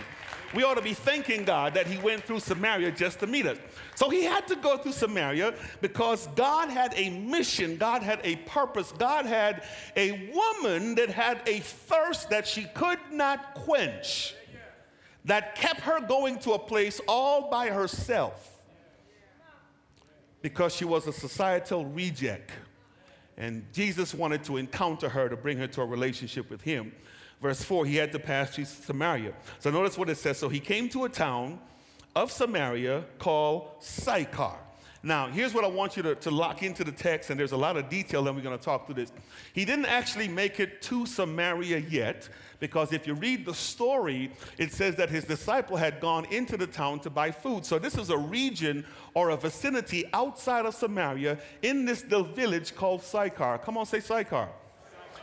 We 0.55 0.63
ought 0.63 0.75
to 0.75 0.83
be 0.83 0.95
thanking 0.95 1.45
God 1.45 1.75
that 1.75 1.87
He 1.87 1.99
went 1.99 2.25
through 2.25 2.41
Samaria 2.41 2.93
just 2.93 3.21
to 3.21 3.27
meet 3.27 3.47
us. 3.47 3.59
So 3.95 4.09
He 4.09 4.25
had 4.25 4.49
to 4.49 4.57
go 4.57 4.79
through 4.79 4.93
Samaria 4.93 5.55
because 5.81 6.27
God 6.29 6.71
had 6.71 6.95
a 6.97 7.11
mission, 7.11 7.77
God 7.77 8.03
had 8.03 8.21
a 8.25 8.37
purpose, 8.37 8.93
God 8.93 9.27
had 9.27 9.63
a 9.97 10.33
woman 10.35 10.95
that 10.95 11.11
had 11.11 11.43
a 11.47 11.61
thirst 11.61 12.31
that 12.31 12.47
she 12.47 12.65
could 12.75 12.99
not 13.13 13.55
quench 13.55 14.35
that 15.25 15.55
kept 15.55 15.81
her 15.81 16.01
going 16.01 16.39
to 16.39 16.53
a 16.53 16.59
place 16.59 17.01
all 17.07 17.51
by 17.51 17.69
herself 17.69 18.58
because 20.43 20.75
she 20.75 20.85
was 20.85 21.07
a 21.07 21.13
societal 21.13 21.85
reject. 21.85 22.51
And 23.37 23.65
Jesus 23.73 24.15
wanted 24.15 24.43
to 24.45 24.57
encounter 24.57 25.09
her 25.09 25.29
to 25.29 25.37
bring 25.37 25.59
her 25.59 25.67
to 25.69 25.83
a 25.83 25.87
relationship 25.87 26.51
with 26.51 26.63
him. 26.63 26.93
Verse 27.41 27.63
4, 27.63 27.87
he 27.87 27.97
had 27.97 28.11
to 28.13 28.19
pass 28.19 28.55
through 28.55 28.65
Samaria. 28.65 29.33
So 29.61 29.71
notice 29.71 29.97
what 29.97 30.11
it 30.11 30.17
says. 30.17 30.39
So 30.39 30.49
he 30.49 30.59
came 30.59 30.89
to 30.91 31.05
a 31.05 31.09
town 31.09 31.61
of 32.17 32.33
Samaria 32.33 33.05
called 33.19 33.71
Sychar. 33.81 34.57
Now, 35.09 35.27
here's 35.27 35.55
what 35.55 35.65
I 35.65 35.69
want 35.69 35.97
you 35.97 36.03
to, 36.03 36.15
to 36.17 36.31
lock 36.31 36.63
into 36.63 36.85
the 36.85 36.93
text, 36.93 37.31
and 37.31 37.41
there's 37.41 37.53
a 37.53 37.57
lot 37.57 37.79
of 37.79 37.89
detail, 37.89 38.29
and 38.29 38.37
we're 38.37 38.43
going 38.43 38.59
to 38.59 38.63
talk 38.63 38.85
through 38.85 38.97
this. 38.97 39.11
He 39.55 39.65
didn't 39.65 39.87
actually 39.87 40.29
make 40.29 40.61
it 40.61 40.83
to 40.83 41.07
Samaria 41.07 41.79
yet, 41.79 42.29
because 42.61 42.93
if 42.93 43.07
you 43.07 43.15
read 43.15 43.47
the 43.47 43.55
story, 43.55 44.31
it 44.59 44.71
says 44.71 44.97
that 44.97 45.09
his 45.09 45.25
disciple 45.25 45.79
had 45.79 45.99
gone 46.01 46.27
into 46.27 46.59
the 46.59 46.67
town 46.67 47.01
to 47.01 47.09
buy 47.09 47.31
food. 47.31 47.65
So 47.65 47.79
this 47.79 47.97
is 47.97 48.11
a 48.11 48.19
region 48.19 48.85
or 49.15 49.31
a 49.31 49.37
vicinity 49.39 50.05
outside 50.13 50.67
of 50.67 50.75
Samaria 50.75 51.39
in 51.63 51.87
this 51.87 52.03
little 52.03 52.25
village 52.25 52.75
called 52.75 53.03
Sychar. 53.03 53.63
Come 53.65 53.79
on, 53.79 53.87
say 53.87 54.01
Sychar 54.01 54.51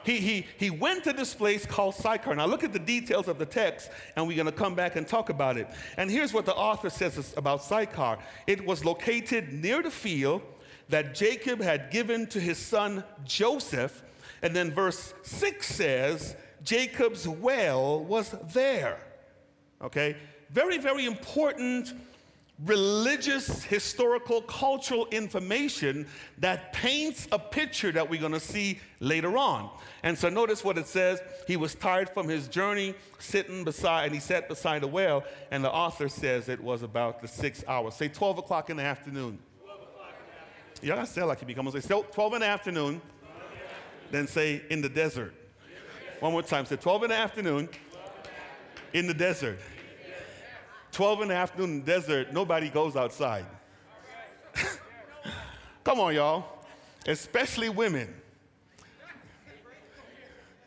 he, 0.05 0.19
he, 0.19 0.45
he 0.57 0.69
went 0.69 1.03
to 1.05 1.13
this 1.13 1.33
place 1.33 1.65
called 1.65 1.95
Sychar. 1.95 2.35
Now, 2.35 2.45
look 2.45 2.63
at 2.63 2.71
the 2.71 2.79
details 2.79 3.27
of 3.27 3.39
the 3.39 3.45
text, 3.45 3.89
and 4.15 4.27
we're 4.27 4.35
going 4.35 4.45
to 4.45 4.51
come 4.51 4.75
back 4.75 4.95
and 4.95 5.07
talk 5.07 5.29
about 5.29 5.57
it. 5.57 5.67
And 5.97 6.11
here's 6.11 6.31
what 6.31 6.45
the 6.45 6.53
author 6.53 6.91
says 6.91 7.33
about 7.35 7.63
Sychar 7.63 8.19
it 8.45 8.63
was 8.65 8.85
located 8.85 9.51
near 9.51 9.81
the 9.81 9.89
field 9.91 10.43
that 10.89 11.15
Jacob 11.15 11.59
had 11.59 11.89
given 11.89 12.27
to 12.27 12.39
his 12.39 12.59
son 12.59 13.03
Joseph. 13.23 14.03
And 14.43 14.55
then 14.55 14.71
verse 14.71 15.15
6 15.23 15.65
says, 15.65 16.35
Jacob's 16.63 17.27
well 17.27 18.03
was 18.03 18.35
there. 18.53 18.99
Okay? 19.81 20.15
Very, 20.51 20.77
very 20.77 21.05
important 21.05 21.93
religious, 22.63 23.63
historical, 23.63 24.41
cultural 24.41 25.07
information 25.07 26.07
that 26.37 26.71
paints 26.71 27.27
a 27.31 27.39
picture 27.39 27.91
that 27.91 28.09
we're 28.09 28.19
going 28.19 28.31
to 28.31 28.39
see 28.39 28.79
later 28.99 29.37
on. 29.37 29.69
And 30.03 30.17
so 30.17 30.29
notice 30.29 30.63
what 30.63 30.77
it 30.77 30.87
says. 30.87 31.21
He 31.47 31.57
was 31.57 31.75
tired 31.75 32.09
from 32.09 32.29
his 32.29 32.47
journey, 32.47 32.95
sitting 33.19 33.63
beside, 33.63 34.05
and 34.05 34.13
he 34.13 34.21
sat 34.21 34.47
beside 34.47 34.83
a 34.83 34.87
well. 34.87 35.23
And 35.51 35.63
the 35.63 35.71
author 35.71 36.07
says 36.07 36.47
it 36.47 36.61
was 36.61 36.81
about 36.81 37.21
the 37.21 37.27
six 37.27 37.63
hours. 37.67 37.95
Say 37.95 38.07
12 38.07 38.37
o'clock 38.37 38.69
in 38.69 38.77
the 38.77 38.83
afternoon. 38.83 39.39
Y'all 40.81 40.97
gotta 40.97 41.07
say 41.07 41.23
like 41.23 41.41
you 41.41 41.47
become. 41.47 41.69
Say 41.71 41.81
12 41.81 42.33
in 42.33 42.39
the 42.41 42.47
afternoon. 42.47 43.01
Then 44.11 44.27
say 44.27 44.61
in 44.69 44.81
the 44.81 44.89
desert. 44.89 45.33
One 46.19 46.31
more 46.31 46.43
time. 46.43 46.65
Say 46.65 46.75
12 46.75 47.03
in 47.03 47.09
the 47.09 47.15
afternoon. 47.15 47.69
In 48.93 49.07
the 49.07 49.13
desert. 49.13 49.59
12 50.95 51.23
in 51.23 51.27
the 51.27 51.35
afternoon 51.35 51.71
in 51.71 51.79
the 51.81 51.85
desert, 51.85 52.31
nobody 52.31 52.69
goes 52.69 52.95
outside. 52.95 53.45
Come 55.83 55.99
on, 55.99 56.15
y'all. 56.15 56.45
Especially 57.05 57.67
women. 57.67 58.13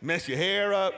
Mess 0.02 0.28
your 0.28 0.36
hair 0.36 0.74
up, 0.74 0.92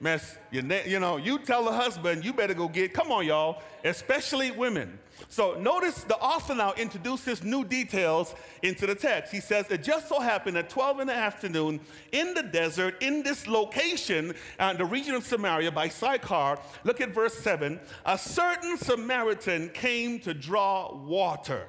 mess 0.00 0.38
your 0.50 0.62
neck. 0.62 0.86
You 0.86 1.00
know, 1.00 1.18
you 1.18 1.38
tell 1.38 1.66
the 1.66 1.72
husband, 1.72 2.24
you 2.24 2.32
better 2.32 2.54
go 2.54 2.66
get, 2.66 2.94
come 2.94 3.12
on, 3.12 3.26
y'all. 3.26 3.62
Especially 3.84 4.50
women. 4.50 4.98
So 5.32 5.54
notice 5.54 6.04
the 6.04 6.18
author 6.18 6.54
now 6.54 6.74
introduces 6.74 7.42
new 7.42 7.64
details 7.64 8.34
into 8.62 8.86
the 8.86 8.94
text. 8.94 9.32
He 9.32 9.40
says, 9.40 9.64
It 9.70 9.82
just 9.82 10.06
so 10.06 10.20
happened 10.20 10.58
at 10.58 10.68
12 10.68 11.00
in 11.00 11.06
the 11.06 11.14
afternoon 11.14 11.80
in 12.12 12.34
the 12.34 12.42
desert, 12.42 13.02
in 13.02 13.22
this 13.22 13.46
location, 13.46 14.34
uh, 14.58 14.74
the 14.74 14.84
region 14.84 15.14
of 15.14 15.24
Samaria 15.24 15.72
by 15.72 15.88
Sychar, 15.88 16.58
look 16.84 17.00
at 17.00 17.14
verse 17.14 17.32
7. 17.32 17.80
A 18.04 18.18
certain 18.18 18.76
Samaritan 18.76 19.70
came 19.70 20.20
to 20.20 20.34
draw 20.34 20.94
water. 20.94 21.66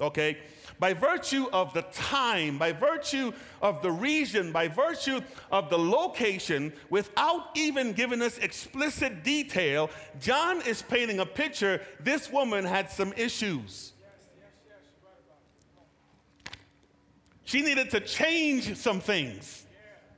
Okay? 0.00 0.38
by 0.78 0.92
virtue 0.92 1.46
of 1.52 1.72
the 1.72 1.82
time, 1.92 2.58
by 2.58 2.72
virtue 2.72 3.32
of 3.62 3.82
the 3.82 3.90
region, 3.90 4.52
by 4.52 4.68
virtue 4.68 5.20
of 5.50 5.70
the 5.70 5.78
location, 5.78 6.72
without 6.90 7.50
even 7.54 7.92
giving 7.92 8.22
us 8.22 8.38
explicit 8.38 9.22
detail, 9.22 9.90
John 10.20 10.62
is 10.62 10.82
painting 10.82 11.20
a 11.20 11.26
picture 11.26 11.80
this 12.00 12.30
woman 12.30 12.64
had 12.64 12.90
some 12.90 13.12
issues. 13.16 13.92
She 17.44 17.60
needed 17.60 17.90
to 17.90 18.00
change 18.00 18.76
some 18.76 19.00
things. 19.00 19.66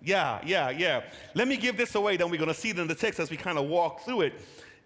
Yeah, 0.03 0.41
yeah, 0.45 0.71
yeah. 0.71 1.03
Let 1.35 1.49
me 1.49 1.57
give 1.57 1.77
this 1.77 1.97
away, 1.97 2.17
then 2.17 2.31
we're 2.31 2.37
going 2.39 2.49
to 2.49 2.55
see 2.55 2.71
it 2.71 2.79
in 2.79 2.87
the 2.87 2.95
text 2.95 3.19
as 3.19 3.31
we 3.31 3.37
kind 3.37 3.59
of 3.59 3.67
walk 3.67 4.05
through 4.05 4.23
it. 4.23 4.35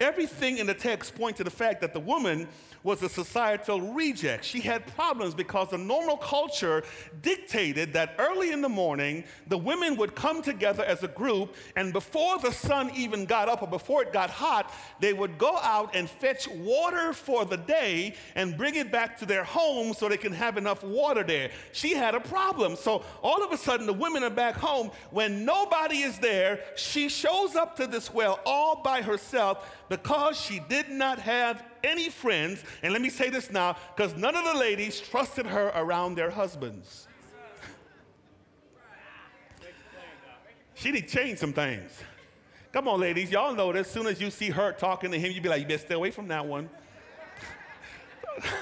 Everything 0.00 0.59
in 0.59 0.66
the 0.66 0.75
text 0.75 1.14
points 1.14 1.38
to 1.38 1.45
the 1.45 1.50
fact 1.50 1.83
that 1.83 1.92
the 1.92 2.00
woman 2.00 2.49
was 2.83 3.02
a 3.02 3.09
societal 3.09 3.92
reject. 3.92 4.45
She 4.45 4.61
had 4.61 4.87
problems 4.97 5.35
because 5.35 5.69
the 5.69 5.78
normal 5.78 6.16
culture 6.16 6.83
dictated 7.21 7.92
that 7.92 8.14
early 8.19 8.52
in 8.52 8.62
the 8.62 8.69
morning, 8.69 9.25
the 9.49 9.59
women 9.59 9.97
would 9.97 10.14
come 10.14 10.42
together 10.42 10.83
as 10.85 11.02
a 11.02 11.09
group, 11.09 11.54
and 11.76 11.92
before 11.92 12.38
the 12.38 12.52
sun 12.52 12.90
even 12.97 13.26
got 13.26 13.49
up 13.49 13.62
or 13.62 13.69
before 13.69 14.02
it 14.02 14.12
got 14.12 14.30
hot, 14.30 14.73
they 14.99 15.12
would 15.12 15.37
go 15.37 15.59
out 15.59 15.95
and 15.95 16.09
fetch 16.09 16.49
water 16.49 17.12
for 17.12 17.45
the 17.45 17.59
day 17.59 18.14
and 18.35 18.57
bring 18.57 18.76
it 18.76 18.90
back 18.90 19.19
to 19.19 19.26
their 19.26 19.45
home 19.45 19.92
so 19.92 20.09
they 20.09 20.16
can 20.16 20.33
have 20.33 20.57
enough 20.57 20.83
water 20.83 21.23
there. 21.23 21.50
She 21.73 21.95
had 21.95 22.14
a 22.14 22.21
problem. 22.21 22.76
So 22.76 23.04
all 23.23 23.45
of 23.45 23.52
a 23.52 23.59
sudden, 23.59 23.87
the 23.87 23.92
women 23.92 24.23
are 24.23 24.30
back 24.30 24.54
home. 24.54 24.90
When 25.11 25.45
nobody 25.45 25.99
is 25.99 26.19
there, 26.19 26.61
she 26.76 27.11
shows 27.11 27.57
up 27.57 27.76
to 27.76 27.87
this 27.87 28.12
well 28.12 28.40
all 28.47 28.83
by 28.83 29.02
herself 29.02 29.66
because 29.90 30.40
she 30.40 30.61
did 30.68 30.88
not 30.88 31.18
have 31.18 31.62
any 31.85 32.09
friends. 32.09 32.64
And 32.82 32.92
let 32.94 33.02
me 33.02 33.11
say 33.11 33.28
this 33.28 33.50
now, 33.50 33.76
because 33.94 34.16
none 34.16 34.37
of 34.37 34.44
the 34.44 34.54
ladies 34.54 35.00
trusted 35.00 35.44
her 35.44 35.73
around 35.75 36.14
their 36.14 36.30
husbands. 36.30 37.09
she 40.75 40.92
did 40.92 41.09
change 41.09 41.40
some 41.40 41.52
things. 41.52 41.90
Come 42.73 42.87
on, 42.87 43.00
ladies, 43.00 43.32
y'all 43.32 43.52
know 43.52 43.73
that 43.73 43.80
as 43.80 43.90
soon 43.90 44.06
as 44.06 44.20
you 44.20 44.30
see 44.30 44.49
her 44.50 44.73
talking 44.73 45.11
to 45.11 45.18
him, 45.18 45.32
you'd 45.32 45.42
be 45.42 45.49
like, 45.49 45.61
you 45.61 45.66
better 45.66 45.82
stay 45.82 45.94
away 45.94 46.12
from 46.12 46.28
that 46.28 46.47
one. 46.47 46.70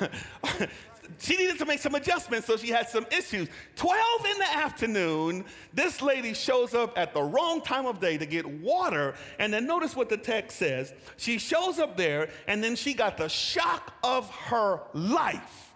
she 1.18 1.36
needed 1.36 1.58
to 1.58 1.66
make 1.66 1.80
some 1.80 1.94
adjustments, 1.94 2.46
so 2.46 2.56
she 2.56 2.68
had 2.68 2.88
some 2.88 3.06
issues. 3.10 3.48
12 3.76 4.26
in 4.26 4.38
the 4.38 4.56
afternoon, 4.56 5.44
this 5.72 6.02
lady 6.02 6.34
shows 6.34 6.74
up 6.74 6.96
at 6.98 7.14
the 7.14 7.22
wrong 7.22 7.60
time 7.60 7.86
of 7.86 8.00
day 8.00 8.18
to 8.18 8.26
get 8.26 8.46
water. 8.46 9.14
And 9.38 9.52
then 9.52 9.66
notice 9.66 9.96
what 9.96 10.08
the 10.08 10.16
text 10.16 10.58
says. 10.58 10.92
She 11.16 11.38
shows 11.38 11.78
up 11.78 11.96
there, 11.96 12.30
and 12.46 12.62
then 12.62 12.76
she 12.76 12.94
got 12.94 13.16
the 13.16 13.28
shock 13.28 13.94
of 14.02 14.30
her 14.30 14.80
life. 14.92 15.74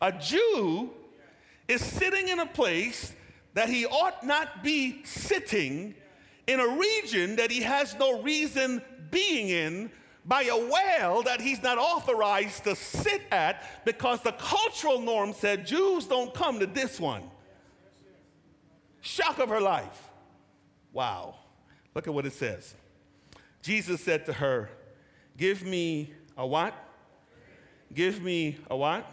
A 0.00 0.12
Jew 0.12 0.90
is 1.66 1.82
sitting 1.82 2.28
in 2.28 2.38
a 2.38 2.46
place 2.46 3.14
that 3.54 3.68
he 3.68 3.86
ought 3.86 4.24
not 4.24 4.62
be 4.62 5.04
sitting 5.04 5.94
in 6.46 6.60
a 6.60 6.68
region 6.68 7.36
that 7.36 7.50
he 7.50 7.62
has 7.62 7.94
no 7.98 8.22
reason 8.22 8.82
being 9.10 9.48
in 9.48 9.90
by 10.28 10.42
a 10.42 10.56
well 10.56 11.22
that 11.22 11.40
he's 11.40 11.62
not 11.62 11.78
authorized 11.78 12.64
to 12.64 12.76
sit 12.76 13.22
at 13.32 13.64
because 13.86 14.20
the 14.20 14.32
cultural 14.32 15.00
norm 15.00 15.32
said 15.32 15.66
Jews 15.66 16.04
don't 16.04 16.34
come 16.34 16.60
to 16.60 16.66
this 16.66 17.00
one. 17.00 17.22
Shock 19.00 19.38
of 19.38 19.48
her 19.48 19.60
life. 19.60 20.10
Wow. 20.92 21.36
Look 21.94 22.06
at 22.06 22.12
what 22.12 22.26
it 22.26 22.34
says. 22.34 22.74
Jesus 23.62 24.02
said 24.02 24.26
to 24.26 24.34
her, 24.34 24.68
Give 25.38 25.64
me 25.64 26.12
a 26.36 26.46
what? 26.46 26.74
Give 27.94 28.22
me 28.22 28.58
a 28.70 28.76
what? 28.76 29.06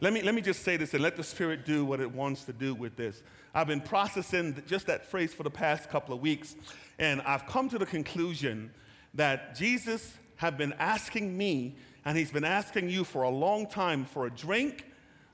Let 0.00 0.12
me, 0.12 0.20
let 0.20 0.34
me 0.34 0.42
just 0.42 0.62
say 0.62 0.76
this 0.76 0.92
and 0.92 1.02
let 1.02 1.16
the 1.16 1.24
Spirit 1.24 1.64
do 1.64 1.84
what 1.84 2.00
it 2.00 2.12
wants 2.12 2.44
to 2.44 2.52
do 2.52 2.74
with 2.74 2.96
this. 2.96 3.22
I've 3.54 3.66
been 3.66 3.80
processing 3.80 4.62
just 4.66 4.86
that 4.88 5.06
phrase 5.06 5.32
for 5.32 5.42
the 5.42 5.50
past 5.50 5.88
couple 5.88 6.14
of 6.14 6.20
weeks, 6.20 6.54
and 6.98 7.22
I've 7.22 7.46
come 7.46 7.68
to 7.70 7.78
the 7.78 7.86
conclusion 7.86 8.70
that 9.18 9.56
Jesus 9.56 10.16
have 10.36 10.56
been 10.56 10.72
asking 10.78 11.36
me, 11.36 11.74
and 12.04 12.16
he's 12.16 12.30
been 12.30 12.44
asking 12.44 12.88
you 12.88 13.02
for 13.02 13.22
a 13.22 13.28
long 13.28 13.66
time 13.66 14.04
for 14.04 14.26
a 14.26 14.30
drink, 14.30 14.84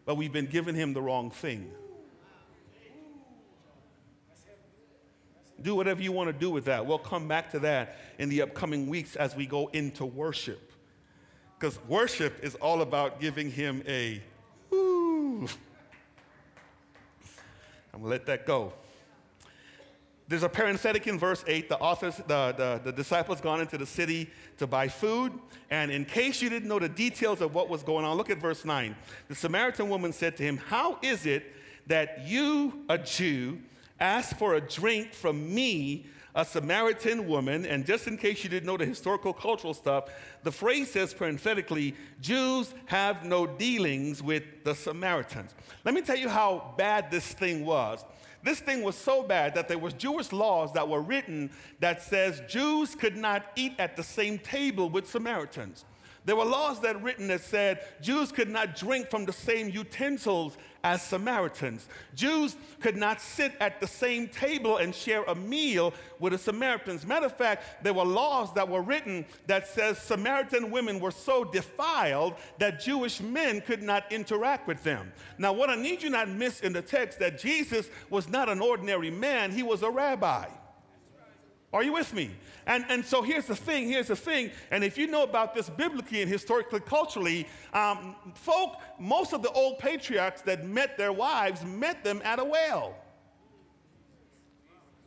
but 0.07 0.17
we've 0.17 0.33
been 0.33 0.47
giving 0.47 0.75
him 0.75 0.95
the 0.95 1.03
wrong 1.03 1.31
thing. 1.31 1.71
Do 5.61 5.75
whatever 5.75 6.01
you 6.01 6.13
want 6.13 6.29
to 6.29 6.33
do 6.33 6.51
with 6.51 6.65
that. 6.65 6.87
We'll 6.87 6.99
come 6.99 7.29
back 7.29 7.51
to 7.51 7.59
that 7.61 7.99
in 8.19 8.31
the 8.31 8.41
upcoming 8.41 8.89
weeks 8.89 9.17
as 9.17 9.37
we 9.37 9.45
go 9.45 9.69
into 9.69 10.07
worship. 10.07 10.73
Because 11.59 11.79
worship 11.87 12.43
is 12.43 12.55
all 12.55 12.81
about 12.81 13.21
giving 13.21 13.51
him 13.51 13.83
a 13.87 14.23
whoo. 14.71 15.47
I'm 17.93 18.01
going 18.01 18.05
to 18.05 18.09
let 18.09 18.27
that 18.27 18.47
go. 18.47 18.73
There's 20.35 20.43
a 20.43 20.49
parenthetic 20.49 21.07
in 21.07 21.17
verse 21.17 21.45
8. 21.47 21.69
The 21.69 21.79
authors, 21.79 22.17
the, 22.17 22.53
the, 22.57 22.81
the, 22.83 22.91
disciples 22.91 23.41
gone 23.41 23.61
into 23.61 23.79
the 23.79 23.87
city 23.87 24.29
to 24.59 24.67
buy 24.67 24.89
food. 24.89 25.33
And 25.71 25.93
in 25.93 26.05
case 26.05 26.43
you 26.43 26.51
didn't 26.51 26.69
know 26.69 26.81
the 26.81 26.89
details 26.89 27.41
of 27.41 27.55
what 27.55 27.69
was 27.69 27.85
going 27.85 28.05
on, 28.05 28.17
look 28.17 28.31
at 28.31 28.39
verse 28.39 28.65
9. 28.65 28.97
The 29.29 29.35
Samaritan 29.37 29.89
woman 29.89 30.13
said 30.13 30.37
to 30.39 30.43
him, 30.43 30.57
How 30.57 30.99
is 31.03 31.25
it 31.25 31.55
that 31.87 32.27
you, 32.27 32.85
a 32.89 32.99
Jew, 32.99 33.61
ask 34.01 34.37
for 34.37 34.55
a 34.55 34.61
drink 34.61 35.15
from 35.15 35.55
me, 35.55 36.07
a 36.35 36.45
Samaritan 36.45 37.29
woman? 37.29 37.65
And 37.65 37.87
just 37.87 38.09
in 38.09 38.17
case 38.17 38.43
you 38.43 38.51
didn't 38.51 38.67
know 38.67 38.77
the 38.77 38.87
historical 38.87 39.33
cultural 39.33 39.73
stuff, 39.73 40.07
the 40.43 40.51
phrase 40.51 40.91
says 40.91 41.15
parenthetically, 41.15 41.95
Jews 42.21 42.75
have 42.87 43.25
no 43.25 43.47
dealings 43.47 44.21
with 44.21 44.43
the 44.65 44.75
Samaritans. 44.75 45.55
Let 45.85 45.95
me 45.95 46.03
tell 46.03 46.19
you 46.19 46.29
how 46.29 46.75
bad 46.77 47.13
this 47.13 47.25
thing 47.35 47.65
was. 47.65 48.05
This 48.45 48.61
thing 48.61 48.83
was 48.83 48.95
so 48.95 49.23
bad 49.23 49.55
that 49.55 49.69
there 49.69 49.79
was 49.79 49.95
Jewish 49.95 50.31
laws 50.31 50.73
that 50.75 50.87
were 50.87 51.01
written 51.01 51.51
that 51.81 52.03
says 52.03 52.43
Jews 52.47 52.95
could 52.95 53.17
not 53.17 53.47
eat 53.57 53.73
at 53.79 53.97
the 53.97 54.03
same 54.03 54.39
table 54.39 54.91
with 54.91 55.09
Samaritans. 55.09 55.87
There 56.25 56.37
were 56.37 56.45
laws 56.45 56.81
that 56.81 56.95
were 56.95 57.03
written 57.03 57.29
that 57.29 57.43
said 57.43 57.81
Jews 58.01 58.33
could 58.33 58.49
not 58.49 58.77
drink 58.77 59.11
from 59.11 59.27
the 59.27 59.33
same 59.33 59.69
utensils 59.69 60.57
as 60.83 61.03
Samaritans. 61.03 61.87
Jews 62.15 62.57
could 62.81 62.97
not 62.97 63.21
sit 63.21 63.53
at 63.61 63.81
the 63.81 63.87
same 63.87 64.29
table 64.29 64.79
and 64.79 64.95
share 64.95 65.25
a 65.25 65.35
meal 65.35 65.93
with 66.19 66.33
the 66.33 66.39
Samaritans. 66.39 67.07
Matter 67.07 67.27
of 67.27 67.37
fact, 67.37 67.83
there 67.83 67.95
were 67.95 68.05
laws 68.05 68.53
that 68.55 68.69
were 68.69 68.83
written 68.83 69.25
that 69.47 69.67
says 69.67 69.99
Samaritan 69.99 70.71
women 70.71 71.01
were 71.01 71.11
so 71.11 71.45
defiled 71.45 72.35
that 72.59 72.81
Jewish 72.81 73.21
men 73.21 73.61
could 73.61 73.83
not 73.83 74.11
interact 74.13 74.67
with 74.67 74.83
them. 74.83 75.13
Now, 75.39 75.53
what 75.53 75.71
I 75.71 75.75
need 75.75 76.03
you 76.03 76.11
not 76.11 76.29
miss 76.29 76.61
in 76.61 76.73
the 76.73 76.83
text 76.83 77.19
that 77.19 77.39
Jesus 77.39 77.89
was 78.11 78.29
not 78.29 78.49
an 78.49 78.61
ordinary 78.61 79.11
man, 79.11 79.51
he 79.51 79.63
was 79.63 79.83
a 79.83 79.91
rabbi. 79.91 80.47
Are 81.75 81.83
you 81.83 81.93
with 81.93 82.15
me? 82.15 82.31
And, 82.67 82.85
and 82.89 83.05
so 83.05 83.21
here's 83.21 83.47
the 83.47 83.57
thing, 83.57 83.89
here's 83.89 84.07
the 84.07 84.17
thing. 84.17 84.53
And 84.71 84.85
if 84.85 84.97
you 84.97 85.09
know 85.09 85.25
about 85.25 85.55
this 85.55 85.69
biblically 85.69 86.23
and 86.23 86.31
historically, 86.31 86.79
culturally, 86.79 87.49
um, 87.73 88.15
folk, 88.35 88.77
most 89.01 89.33
of 89.33 89.43
the 89.43 89.51
old 89.51 89.81
patriarchs 89.81 90.41
that 90.43 90.65
met 90.65 90.97
their 90.97 91.13
wives 91.13 91.65
met 91.65 92.05
them 92.05 92.23
at 92.25 92.39
a 92.39 92.45
well. 92.45 92.95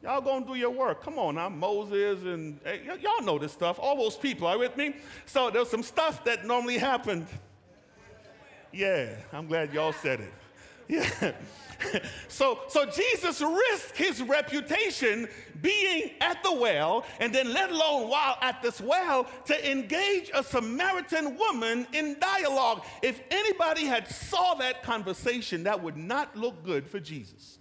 Y'all 0.03 0.19
gonna 0.19 0.45
do 0.45 0.55
your 0.55 0.69
work. 0.69 1.01
Come 1.01 1.17
on 1.17 1.35
now, 1.35 1.47
Moses 1.47 2.23
and 2.23 2.59
hey, 2.65 2.81
y- 2.85 2.97
y'all 3.01 3.25
know 3.25 3.39
this 3.39 3.53
stuff. 3.53 3.79
All 3.79 3.95
those 3.95 4.17
people, 4.17 4.45
are 4.45 4.57
with 4.59 4.75
me? 4.75 4.93
So 5.25 5.49
there's 5.49 5.69
some 5.69 5.83
stuff 5.83 6.25
that 6.25 6.45
normally 6.45 6.77
happened. 6.77 7.27
Yeah, 8.73 9.15
I'm 9.31 9.47
glad 9.47 9.73
y'all 9.73 9.93
said 9.93 10.19
it. 10.19 10.33
Yeah. 10.89 11.33
so, 12.27 12.59
so 12.67 12.85
Jesus 12.85 13.41
risked 13.41 13.97
his 13.97 14.21
reputation 14.21 15.27
being 15.61 16.11
at 16.21 16.43
the 16.43 16.53
well, 16.53 17.05
and 17.19 17.33
then 17.33 17.51
let 17.53 17.71
alone 17.71 18.09
while 18.09 18.37
at 18.41 18.61
this 18.61 18.79
well, 18.79 19.27
to 19.45 19.71
engage 19.71 20.29
a 20.33 20.43
Samaritan 20.43 21.37
woman 21.37 21.87
in 21.93 22.17
dialogue. 22.19 22.83
If 23.01 23.21
anybody 23.31 23.85
had 23.85 24.07
saw 24.07 24.55
that 24.55 24.83
conversation, 24.83 25.63
that 25.63 25.81
would 25.81 25.97
not 25.97 26.35
look 26.35 26.63
good 26.63 26.87
for 26.87 26.99
Jesus. 26.99 27.59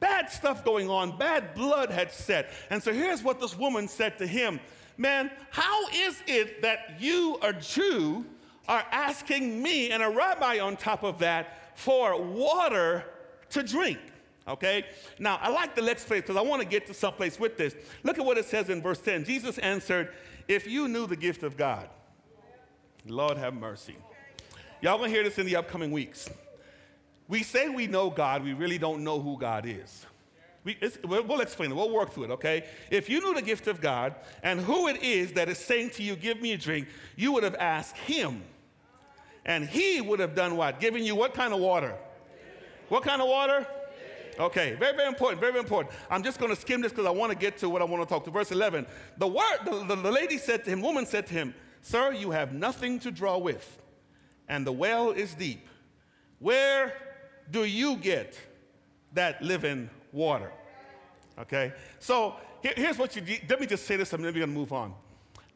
Bad 0.00 0.30
stuff 0.30 0.64
going 0.64 0.88
on, 0.88 1.18
bad 1.18 1.54
blood 1.54 1.90
had 1.90 2.12
set. 2.12 2.50
And 2.70 2.82
so 2.82 2.92
here's 2.92 3.22
what 3.22 3.40
this 3.40 3.56
woman 3.56 3.88
said 3.88 4.18
to 4.18 4.26
him 4.26 4.60
Man, 4.96 5.30
how 5.50 5.88
is 5.88 6.20
it 6.26 6.62
that 6.62 6.96
you, 6.98 7.38
a 7.40 7.52
Jew, 7.52 8.26
are 8.66 8.84
asking 8.90 9.62
me 9.62 9.92
and 9.92 10.02
a 10.02 10.10
rabbi 10.10 10.58
on 10.58 10.76
top 10.76 11.04
of 11.04 11.20
that 11.20 11.67
for 11.78 12.20
water 12.20 13.04
to 13.50 13.62
drink. 13.62 14.00
Okay? 14.48 14.84
Now, 15.20 15.38
I 15.40 15.48
like 15.48 15.76
the 15.76 15.82
next 15.82 16.06
phrase 16.06 16.22
because 16.22 16.36
I 16.36 16.40
want 16.40 16.60
to 16.60 16.66
get 16.66 16.88
to 16.88 16.94
someplace 16.94 17.38
with 17.38 17.56
this. 17.56 17.76
Look 18.02 18.18
at 18.18 18.24
what 18.24 18.36
it 18.36 18.46
says 18.46 18.68
in 18.68 18.82
verse 18.82 18.98
10. 18.98 19.24
Jesus 19.24 19.58
answered, 19.58 20.12
If 20.48 20.66
you 20.66 20.88
knew 20.88 21.06
the 21.06 21.14
gift 21.14 21.44
of 21.44 21.56
God, 21.56 21.88
Lord 23.06 23.38
have 23.38 23.54
mercy. 23.54 23.94
Y'all 24.80 24.98
gonna 24.98 25.08
hear 25.08 25.22
this 25.22 25.38
in 25.38 25.46
the 25.46 25.54
upcoming 25.54 25.92
weeks. 25.92 26.28
We 27.28 27.44
say 27.44 27.68
we 27.68 27.86
know 27.86 28.10
God, 28.10 28.42
we 28.42 28.54
really 28.54 28.78
don't 28.78 29.04
know 29.04 29.20
who 29.20 29.38
God 29.38 29.64
is. 29.64 30.04
We, 30.64 30.76
we'll 31.04 31.40
explain 31.40 31.70
it. 31.70 31.74
We'll 31.74 31.92
work 31.92 32.12
through 32.12 32.24
it, 32.24 32.30
okay? 32.32 32.64
If 32.90 33.08
you 33.08 33.20
knew 33.20 33.34
the 33.34 33.42
gift 33.42 33.68
of 33.68 33.80
God 33.80 34.16
and 34.42 34.58
who 34.60 34.88
it 34.88 35.00
is 35.00 35.32
that 35.34 35.48
is 35.48 35.58
saying 35.58 35.90
to 35.90 36.02
you, 36.02 36.16
Give 36.16 36.40
me 36.40 36.54
a 36.54 36.58
drink, 36.58 36.88
you 37.14 37.30
would 37.32 37.44
have 37.44 37.54
asked 37.54 37.96
Him 37.98 38.42
and 39.48 39.66
he 39.66 40.00
would 40.00 40.20
have 40.20 40.34
done 40.34 40.56
what? 40.56 40.78
Giving 40.78 41.02
you 41.02 41.16
what 41.16 41.34
kind 41.34 41.52
of 41.52 41.58
water? 41.58 41.96
What 42.90 43.02
kind 43.02 43.20
of 43.20 43.28
water? 43.28 43.66
Okay, 44.38 44.76
very, 44.78 44.94
very 44.94 45.08
important, 45.08 45.40
very, 45.40 45.52
very 45.52 45.64
important. 45.64 45.92
I'm 46.08 46.22
just 46.22 46.38
going 46.38 46.54
to 46.54 46.60
skim 46.60 46.80
this 46.80 46.92
because 46.92 47.06
I 47.06 47.10
want 47.10 47.32
to 47.32 47.38
get 47.38 47.58
to 47.58 47.68
what 47.68 47.82
I 47.82 47.84
want 47.86 48.06
to 48.06 48.08
talk 48.08 48.24
to. 48.26 48.30
Verse 48.30 48.52
11. 48.52 48.86
The 49.16 49.26
word, 49.26 49.58
the, 49.64 49.84
the, 49.88 49.96
the 49.96 50.12
lady 50.12 50.38
said 50.38 50.64
to 50.64 50.70
him, 50.70 50.80
woman 50.80 51.06
said 51.06 51.26
to 51.28 51.34
him, 51.34 51.54
Sir, 51.80 52.12
you 52.12 52.30
have 52.30 52.52
nothing 52.52 53.00
to 53.00 53.10
draw 53.10 53.38
with, 53.38 53.80
and 54.48 54.66
the 54.66 54.72
well 54.72 55.10
is 55.10 55.34
deep. 55.34 55.66
Where 56.38 56.92
do 57.50 57.64
you 57.64 57.96
get 57.96 58.38
that 59.14 59.42
living 59.42 59.88
water? 60.12 60.52
Okay, 61.38 61.72
so 61.98 62.36
here, 62.62 62.74
here's 62.76 62.98
what 62.98 63.16
you, 63.16 63.22
let 63.48 63.60
me 63.60 63.66
just 63.66 63.86
say 63.86 63.96
this, 63.96 64.12
and 64.12 64.22
then 64.22 64.32
we're 64.32 64.40
going 64.40 64.52
to 64.52 64.58
move 64.58 64.72
on. 64.72 64.94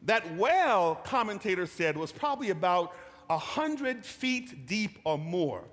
That 0.05 0.37
well, 0.37 0.96
commentators 1.05 1.70
said, 1.70 1.96
was 1.96 2.11
probably 2.11 2.50
about 2.50 2.92
100 3.33 4.05
feet 4.05 4.66
deep 4.66 4.99
or 5.05 5.18
more. 5.18 5.64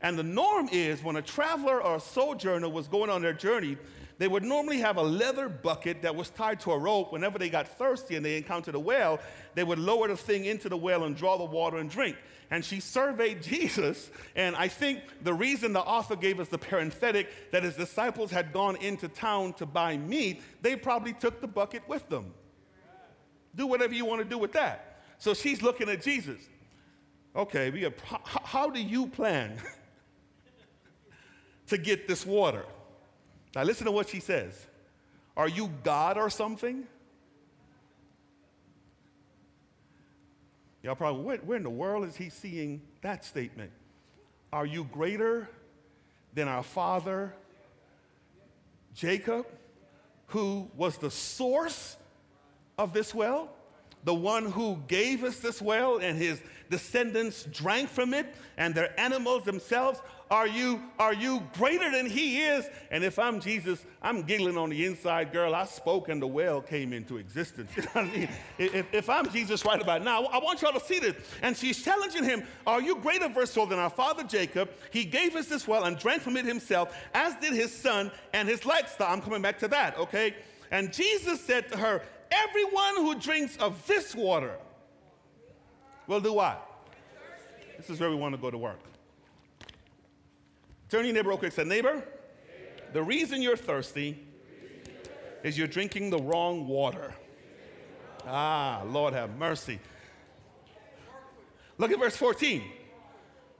And 0.00 0.18
the 0.18 0.22
norm 0.22 0.68
is 0.70 1.02
when 1.02 1.16
a 1.16 1.22
traveler 1.22 1.82
or 1.82 1.96
a 1.96 2.00
sojourner 2.00 2.68
was 2.68 2.88
going 2.88 3.08
on 3.08 3.22
their 3.22 3.32
journey, 3.32 3.78
they 4.18 4.28
would 4.28 4.44
normally 4.44 4.78
have 4.78 4.96
a 4.96 5.02
leather 5.02 5.48
bucket 5.48 6.02
that 6.02 6.14
was 6.14 6.30
tied 6.30 6.60
to 6.60 6.72
a 6.72 6.78
rope. 6.78 7.12
Whenever 7.12 7.38
they 7.38 7.48
got 7.48 7.66
thirsty 7.66 8.14
and 8.14 8.24
they 8.24 8.36
encountered 8.36 8.74
a 8.74 8.80
well, 8.80 9.18
they 9.54 9.64
would 9.64 9.78
lower 9.78 10.08
the 10.08 10.16
thing 10.16 10.44
into 10.44 10.68
the 10.68 10.76
well 10.76 11.04
and 11.04 11.16
draw 11.16 11.36
the 11.36 11.44
water 11.44 11.78
and 11.78 11.90
drink. 11.90 12.16
And 12.50 12.64
she 12.64 12.80
surveyed 12.80 13.42
Jesus, 13.54 14.10
and 14.36 14.54
I 14.54 14.68
think 14.68 15.00
the 15.22 15.34
reason 15.34 15.72
the 15.72 15.80
author 15.80 16.16
gave 16.16 16.38
us 16.38 16.48
the 16.48 16.58
parenthetic 16.58 17.50
that 17.50 17.62
his 17.64 17.74
disciples 17.74 18.30
had 18.30 18.52
gone 18.52 18.76
into 18.76 19.08
town 19.08 19.54
to 19.54 19.66
buy 19.66 19.96
meat, 19.96 20.42
they 20.62 20.76
probably 20.76 21.14
took 21.14 21.40
the 21.40 21.48
bucket 21.48 21.82
with 21.88 22.08
them. 22.08 22.34
Do 23.56 23.66
whatever 23.66 23.94
you 23.94 24.04
want 24.04 24.20
to 24.20 24.28
do 24.28 24.38
with 24.38 24.52
that. 24.52 25.02
So 25.18 25.32
she's 25.32 25.62
looking 25.62 25.88
at 25.88 26.02
Jesus 26.02 26.40
okay, 27.34 27.70
we 27.70 27.82
have, 27.82 27.94
how 28.02 28.70
do 28.70 28.80
you 28.80 29.06
plan 29.06 29.58
to 31.68 31.78
get 31.78 32.08
this 32.08 32.24
water? 32.24 32.64
Now, 33.54 33.62
listen 33.62 33.86
to 33.86 33.92
what 33.92 34.08
she 34.08 34.20
says. 34.20 34.66
Are 35.36 35.48
you 35.48 35.70
God 35.82 36.16
or 36.16 36.30
something? 36.30 36.86
Y'all 40.82 40.94
probably, 40.94 41.22
where, 41.22 41.36
where 41.38 41.56
in 41.56 41.62
the 41.62 41.70
world 41.70 42.06
is 42.06 42.16
he 42.16 42.28
seeing 42.28 42.82
that 43.02 43.24
statement? 43.24 43.70
Are 44.52 44.66
you 44.66 44.84
greater 44.84 45.48
than 46.34 46.46
our 46.46 46.62
father 46.62 47.34
Jacob, 48.94 49.46
who 50.28 50.70
was 50.76 50.98
the 50.98 51.10
source 51.10 51.96
of 52.78 52.92
this 52.92 53.14
well? 53.14 53.50
The 54.04 54.14
one 54.14 54.46
who 54.46 54.82
gave 54.86 55.24
us 55.24 55.38
this 55.38 55.60
well 55.62 55.98
and 55.98 56.18
his 56.18 56.40
descendants 56.70 57.44
drank 57.44 57.88
from 57.88 58.14
it 58.14 58.34
and 58.56 58.74
their 58.74 58.98
animals 59.00 59.44
themselves? 59.44 60.00
Are 60.30 60.46
you, 60.46 60.82
are 60.98 61.14
you 61.14 61.42
greater 61.56 61.90
than 61.90 62.06
he 62.06 62.42
is? 62.42 62.66
And 62.90 63.04
if 63.04 63.18
I'm 63.18 63.40
Jesus, 63.40 63.84
I'm 64.02 64.22
giggling 64.22 64.56
on 64.56 64.70
the 64.70 64.84
inside, 64.84 65.32
girl. 65.32 65.54
I 65.54 65.64
spoke 65.66 66.08
and 66.08 66.20
the 66.20 66.26
well 66.26 66.60
came 66.60 66.92
into 66.92 67.18
existence. 67.18 67.70
You 67.76 67.82
know 67.82 67.88
what 67.92 68.04
I 68.04 68.16
mean? 68.16 68.28
If, 68.58 68.94
if 68.94 69.10
I'm 69.10 69.30
Jesus 69.30 69.64
right 69.64 69.80
about 69.80 70.02
now, 70.02 70.24
I 70.24 70.38
want 70.38 70.62
y'all 70.62 70.72
to 70.72 70.84
see 70.84 70.98
this. 70.98 71.14
And 71.42 71.56
she's 71.56 71.82
challenging 71.82 72.24
him, 72.24 72.42
Are 72.66 72.80
you 72.80 72.96
greater, 72.96 73.28
verse 73.28 73.52
12, 73.52 73.70
than 73.70 73.78
our 73.78 73.90
father 73.90 74.24
Jacob? 74.24 74.70
He 74.90 75.04
gave 75.04 75.36
us 75.36 75.46
this 75.46 75.68
well 75.68 75.84
and 75.84 75.98
drank 75.98 76.22
from 76.22 76.36
it 76.36 76.46
himself, 76.46 76.96
as 77.12 77.34
did 77.36 77.52
his 77.52 77.72
son 77.72 78.10
and 78.32 78.48
his 78.48 78.64
livestock. 78.64 79.10
I'm 79.10 79.20
coming 79.20 79.42
back 79.42 79.58
to 79.60 79.68
that, 79.68 79.98
okay? 79.98 80.34
And 80.70 80.92
Jesus 80.92 81.40
said 81.40 81.70
to 81.70 81.76
her, 81.76 82.02
Everyone 82.48 82.96
who 82.96 83.14
drinks 83.14 83.56
of 83.58 83.86
this 83.86 84.14
water 84.14 84.56
will 86.06 86.20
do 86.20 86.32
what? 86.32 86.68
This 87.76 87.90
is 87.90 88.00
where 88.00 88.10
we 88.10 88.16
want 88.16 88.34
to 88.34 88.40
go 88.40 88.50
to 88.50 88.58
work. 88.58 88.80
Turn 90.88 91.04
your 91.04 91.14
neighbor 91.14 91.30
real 91.30 91.38
quick. 91.38 91.52
Say, 91.52 91.64
neighbor, 91.64 92.02
the 92.92 93.02
reason 93.02 93.42
you're 93.42 93.56
thirsty 93.56 94.18
is 95.42 95.58
you're 95.58 95.66
drinking 95.66 96.10
the 96.10 96.18
wrong 96.18 96.66
water. 96.66 97.14
Ah, 98.26 98.82
Lord 98.86 99.12
have 99.12 99.36
mercy. 99.36 99.78
Look 101.78 101.90
at 101.90 101.98
verse 101.98 102.16
14. 102.16 102.62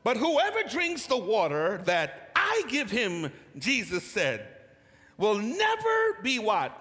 But 0.03 0.17
whoever 0.17 0.63
drinks 0.69 1.07
the 1.07 1.17
water 1.17 1.81
that 1.85 2.31
I 2.37 2.63
give 2.69 2.91
him, 2.91 3.33
Jesus 3.59 4.05
said, 4.05 4.47
will 5.17 5.39
never 5.39 6.19
be 6.23 6.39
what? 6.39 6.79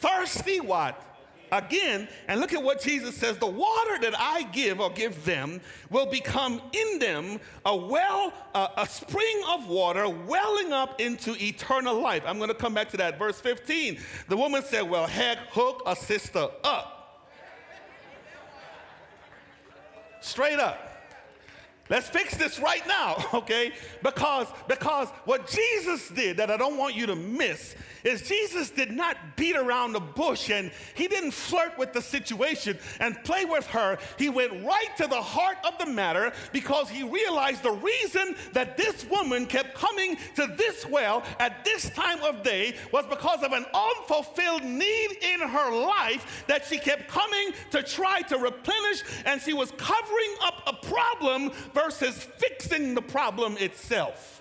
Thirsty 0.00 0.60
what? 0.60 1.09
Again, 1.52 2.08
and 2.28 2.40
look 2.40 2.52
at 2.52 2.62
what 2.62 2.80
Jesus 2.80 3.16
says 3.16 3.38
the 3.38 3.46
water 3.46 3.98
that 4.00 4.14
I 4.18 4.42
give 4.52 4.80
or 4.80 4.90
give 4.90 5.24
them 5.24 5.60
will 5.90 6.06
become 6.06 6.60
in 6.72 6.98
them 6.98 7.40
a 7.64 7.76
well, 7.76 8.32
a 8.54 8.86
spring 8.86 9.42
of 9.48 9.68
water 9.68 10.08
welling 10.08 10.72
up 10.72 11.00
into 11.00 11.34
eternal 11.42 12.00
life. 12.00 12.22
I'm 12.26 12.38
going 12.38 12.48
to 12.48 12.54
come 12.54 12.74
back 12.74 12.90
to 12.90 12.96
that. 12.98 13.18
Verse 13.18 13.40
15. 13.40 13.98
The 14.28 14.36
woman 14.36 14.62
said, 14.62 14.82
Well, 14.82 15.06
heck, 15.06 15.38
hook 15.50 15.82
a 15.86 15.96
sister 15.96 16.48
up. 16.64 16.96
Straight 20.20 20.58
up. 20.58 20.89
Let's 21.90 22.08
fix 22.08 22.36
this 22.36 22.60
right 22.60 22.86
now, 22.86 23.16
okay? 23.34 23.72
Because 24.02 24.46
because 24.68 25.08
what 25.24 25.48
Jesus 25.48 26.08
did 26.08 26.36
that 26.36 26.50
I 26.50 26.56
don't 26.56 26.76
want 26.76 26.94
you 26.94 27.04
to 27.06 27.16
miss 27.16 27.74
is 28.04 28.22
Jesus 28.22 28.70
did 28.70 28.90
not 28.90 29.16
beat 29.36 29.56
around 29.56 29.92
the 29.92 30.00
bush 30.00 30.50
and 30.50 30.70
he 30.94 31.08
didn't 31.08 31.32
flirt 31.32 31.76
with 31.78 31.92
the 31.92 32.00
situation 32.00 32.78
and 32.98 33.22
play 33.24 33.44
with 33.44 33.66
her. 33.66 33.98
He 34.18 34.28
went 34.28 34.64
right 34.64 34.88
to 34.98 35.06
the 35.06 35.20
heart 35.20 35.58
of 35.64 35.76
the 35.78 35.86
matter 35.86 36.32
because 36.52 36.88
he 36.88 37.02
realized 37.02 37.62
the 37.62 37.72
reason 37.72 38.36
that 38.52 38.76
this 38.76 39.04
woman 39.06 39.46
kept 39.46 39.74
coming 39.74 40.16
to 40.36 40.46
this 40.56 40.86
well 40.86 41.22
at 41.38 41.64
this 41.64 41.90
time 41.90 42.22
of 42.22 42.42
day 42.42 42.74
was 42.92 43.04
because 43.06 43.42
of 43.42 43.52
an 43.52 43.66
unfulfilled 43.74 44.64
need 44.64 45.10
in 45.22 45.40
her 45.40 45.70
life 45.86 46.44
that 46.46 46.64
she 46.64 46.78
kept 46.78 47.08
coming 47.08 47.50
to 47.70 47.82
try 47.82 48.22
to 48.22 48.38
replenish 48.38 49.02
and 49.26 49.40
she 49.40 49.52
was 49.52 49.72
covering 49.72 50.34
up 50.42 50.62
a 50.66 50.86
problem 50.86 51.50
versus 51.82 52.24
fixing 52.36 52.94
the 52.94 53.02
problem 53.02 53.56
itself. 53.58 54.36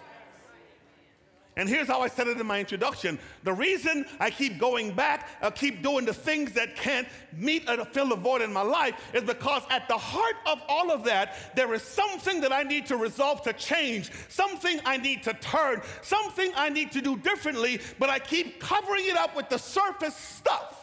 And 1.56 1.68
here's 1.68 1.88
how 1.88 2.00
I 2.00 2.08
said 2.08 2.28
it 2.28 2.40
in 2.40 2.48
my 2.48 2.60
introduction. 2.60 3.20
The 3.44 3.52
reason 3.52 4.06
I 4.20 4.30
keep 4.30 4.60
going 4.60 4.94
back, 4.94 5.28
I 5.42 5.50
keep 5.50 5.84
doing 5.84 6.06
the 6.06 6.14
things 6.14 6.54
that 6.54 6.78
can't 6.78 7.06
meet 7.34 7.70
or 7.70 7.84
fill 7.84 8.10
the 8.10 8.16
void 8.16 8.42
in 8.42 8.54
my 8.54 8.62
life 8.62 8.96
is 9.14 9.24
because 9.24 9.64
at 9.70 9.90
the 9.90 9.98
heart 9.98 10.38
of 10.46 10.62
all 10.70 10.90
of 10.90 11.04
that, 11.04 11.36
there 11.58 11.74
is 11.74 11.82
something 11.82 12.40
that 12.42 12.54
I 12.54 12.64
need 12.64 12.86
to 12.86 12.96
resolve 12.96 13.42
to 13.42 13.52
change, 13.54 14.10
something 14.30 14.80
I 14.86 14.96
need 14.96 15.24
to 15.24 15.34
turn, 15.34 15.82
something 16.02 16.52
I 16.56 16.70
need 16.70 16.94
to 16.94 17.02
do 17.02 17.18
differently, 17.18 17.82
but 18.00 18.10
I 18.10 18.20
keep 18.20 18.62
covering 18.62 19.04
it 19.06 19.18
up 19.18 19.36
with 19.36 19.50
the 19.50 19.60
surface 19.60 20.16
stuff. 20.16 20.79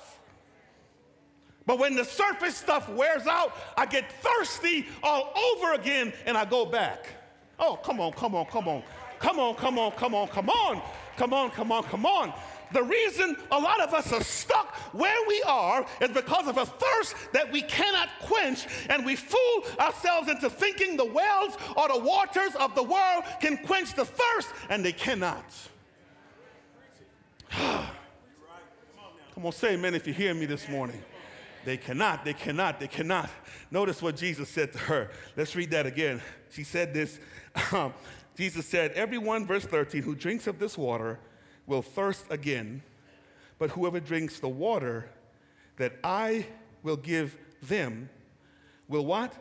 But 1.66 1.81
when 1.81 1.96
the 1.96 2.05
surface 2.05 2.57
stuff 2.57 2.88
wears 2.88 3.26
out, 3.26 3.52
I 3.76 3.87
get 3.87 4.11
thirsty 4.22 4.87
all 5.02 5.35
over 5.37 5.74
again 5.74 6.12
and 6.24 6.38
I 6.38 6.44
go 6.44 6.64
back. 6.64 7.09
Oh, 7.59 7.76
come 7.76 8.00
on, 8.00 8.12
come 8.12 8.37
on, 8.37 8.46
come 8.46 8.68
on. 8.68 8.83
Come 9.18 9.40
on, 9.40 9.55
come 9.57 9.79
on, 9.79 9.92
come 9.92 10.14
on, 10.14 10.29
come 10.29 10.50
on, 10.50 10.83
come 11.16 11.33
on, 11.33 11.50
come 11.50 11.72
on, 11.72 11.83
come 11.85 12.07
on. 12.07 12.33
The 12.72 12.83
reason 12.83 13.37
a 13.50 13.59
lot 13.59 13.81
of 13.81 13.94
us 13.94 14.12
are 14.12 14.22
stuck 14.22 14.74
where 14.92 15.16
we 15.26 15.42
are 15.46 15.87
is 16.00 16.11
because 16.11 16.46
of 16.48 16.59
a 16.59 16.66
thirst 16.66 17.14
that 17.33 17.50
we 17.50 17.62
cannot 17.62 18.09
quench, 18.20 18.66
and 18.90 19.07
we 19.07 19.16
fool 19.16 19.64
ourselves 19.81 20.29
into 20.29 20.50
thinking 20.50 20.96
the 20.96 21.05
wells 21.05 21.57
or 21.76 21.88
the 21.88 21.98
waters 21.98 22.55
of 22.59 22.74
the 22.74 22.83
world 22.83 23.24
can 23.40 23.57
quench 23.59 23.94
the 23.94 24.05
thirst, 24.05 24.48
and 24.68 24.85
they 24.85 24.92
cannot. 24.92 25.44
Come 27.50 27.87
on, 29.44 29.52
say 29.52 29.74
amen 29.74 29.94
if 29.94 30.07
you 30.07 30.12
hear 30.12 30.35
me 30.35 30.46
this 30.46 30.68
morning. 30.68 31.02
They 31.66 31.76
cannot, 31.76 32.24
they 32.24 32.33
cannot, 32.33 32.79
they 32.79 32.87
cannot. 32.87 33.29
Notice 33.72 34.00
what 34.00 34.14
Jesus 34.14 34.48
said 34.48 34.70
to 34.70 34.79
her. 34.79 35.11
Let's 35.37 35.57
read 35.57 35.72
that 35.72 35.85
again. 35.85 36.22
She 36.48 36.62
said 36.62 36.94
this. 36.94 37.18
Um, 37.72 37.92
Jesus 38.37 38.66
said, 38.66 38.92
Everyone, 38.92 39.46
verse 39.46 39.64
13, 39.64 40.05
who 40.05 40.14
drinks 40.14 40.46
of 40.46 40.61
this 40.61 40.79
water 40.79 41.18
will 41.66 41.83
thirst 41.83 42.24
again, 42.31 42.85
but 43.59 43.70
whoever 43.70 43.98
drinks 43.98 44.38
the 44.38 44.48
water 44.48 45.11
that 45.76 45.94
I 46.05 46.46
will 46.85 46.96
give 46.98 47.37
them 47.62 48.11
will 48.87 49.05
what? 49.05 49.35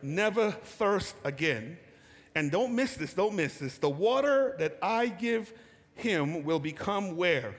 Never 0.00 0.52
thirst 0.52 1.16
again. 1.24 1.78
And 2.36 2.52
don't 2.52 2.76
miss 2.76 2.94
this, 2.94 3.12
don't 3.12 3.34
miss 3.34 3.58
this. 3.58 3.78
The 3.78 3.90
water 3.90 4.54
that 4.60 4.78
I 4.80 5.08
give 5.08 5.52
him 5.96 6.44
will 6.44 6.60
become 6.60 7.16
where? 7.16 7.56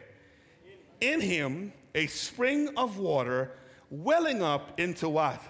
In 1.02 1.20
him, 1.20 1.74
a 1.96 2.08
spring 2.08 2.70
of 2.78 2.98
water 2.98 3.52
welling 3.90 4.44
up 4.44 4.80
into 4.80 5.10
what? 5.10 5.42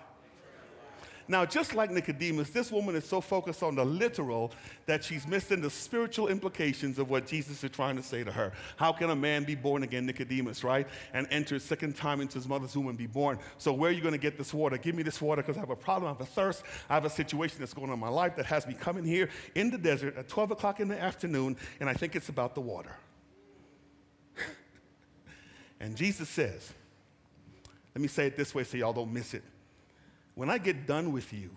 Now, 1.29 1.45
just 1.45 1.75
like 1.75 1.91
Nicodemus, 1.91 2.49
this 2.49 2.71
woman 2.71 2.95
is 2.95 3.05
so 3.05 3.21
focused 3.21 3.61
on 3.61 3.75
the 3.75 3.85
literal 3.85 4.51
that 4.87 5.03
she's 5.03 5.27
missing 5.27 5.61
the 5.61 5.69
spiritual 5.69 6.27
implications 6.27 6.97
of 6.97 7.11
what 7.11 7.27
Jesus 7.27 7.63
is 7.63 7.69
trying 7.69 7.95
to 7.97 8.01
say 8.01 8.23
to 8.23 8.31
her. 8.31 8.51
How 8.77 8.91
can 8.91 9.11
a 9.11 9.15
man 9.15 9.43
be 9.43 9.53
born 9.53 9.83
again, 9.83 10.07
Nicodemus, 10.07 10.63
right? 10.63 10.87
And 11.13 11.27
enter 11.29 11.57
a 11.57 11.59
second 11.59 11.95
time 11.95 12.19
into 12.19 12.39
his 12.39 12.47
mother's 12.47 12.75
womb 12.75 12.87
and 12.87 12.97
be 12.97 13.05
born. 13.05 13.37
So, 13.59 13.71
where 13.71 13.91
are 13.91 13.93
you 13.93 14.01
going 14.01 14.13
to 14.13 14.17
get 14.17 14.39
this 14.39 14.55
water? 14.55 14.75
Give 14.79 14.95
me 14.95 15.03
this 15.03 15.21
water 15.21 15.43
because 15.43 15.55
I 15.55 15.59
have 15.59 15.69
a 15.69 15.75
problem, 15.75 16.07
I 16.07 16.13
have 16.13 16.21
a 16.21 16.25
thirst, 16.25 16.63
I 16.89 16.95
have 16.95 17.05
a 17.05 17.11
situation 17.11 17.59
that's 17.59 17.75
going 17.75 17.89
on 17.89 17.93
in 17.93 17.99
my 17.99 18.09
life 18.09 18.35
that 18.37 18.47
has 18.47 18.65
me 18.65 18.73
coming 18.73 19.05
here 19.05 19.29
in 19.53 19.69
the 19.69 19.77
desert 19.77 20.17
at 20.17 20.29
12 20.29 20.49
o'clock 20.49 20.79
in 20.79 20.87
the 20.87 20.99
afternoon, 20.99 21.57
and 21.79 21.87
I 21.87 21.93
think 21.93 22.15
it's 22.15 22.29
about 22.29 22.55
the 22.55 22.61
water. 22.61 22.95
And 25.79 25.95
Jesus 25.95 26.29
says, 26.29 26.73
let 27.95 28.01
me 28.01 28.07
say 28.07 28.27
it 28.27 28.37
this 28.37 28.53
way 28.53 28.63
so 28.63 28.77
y'all 28.77 28.93
don't 28.93 29.11
miss 29.11 29.33
it 29.33 29.43
when 30.39 30.49
I 30.49 30.57
get 30.57 30.87
done 30.87 31.11
with 31.11 31.33
you, 31.33 31.49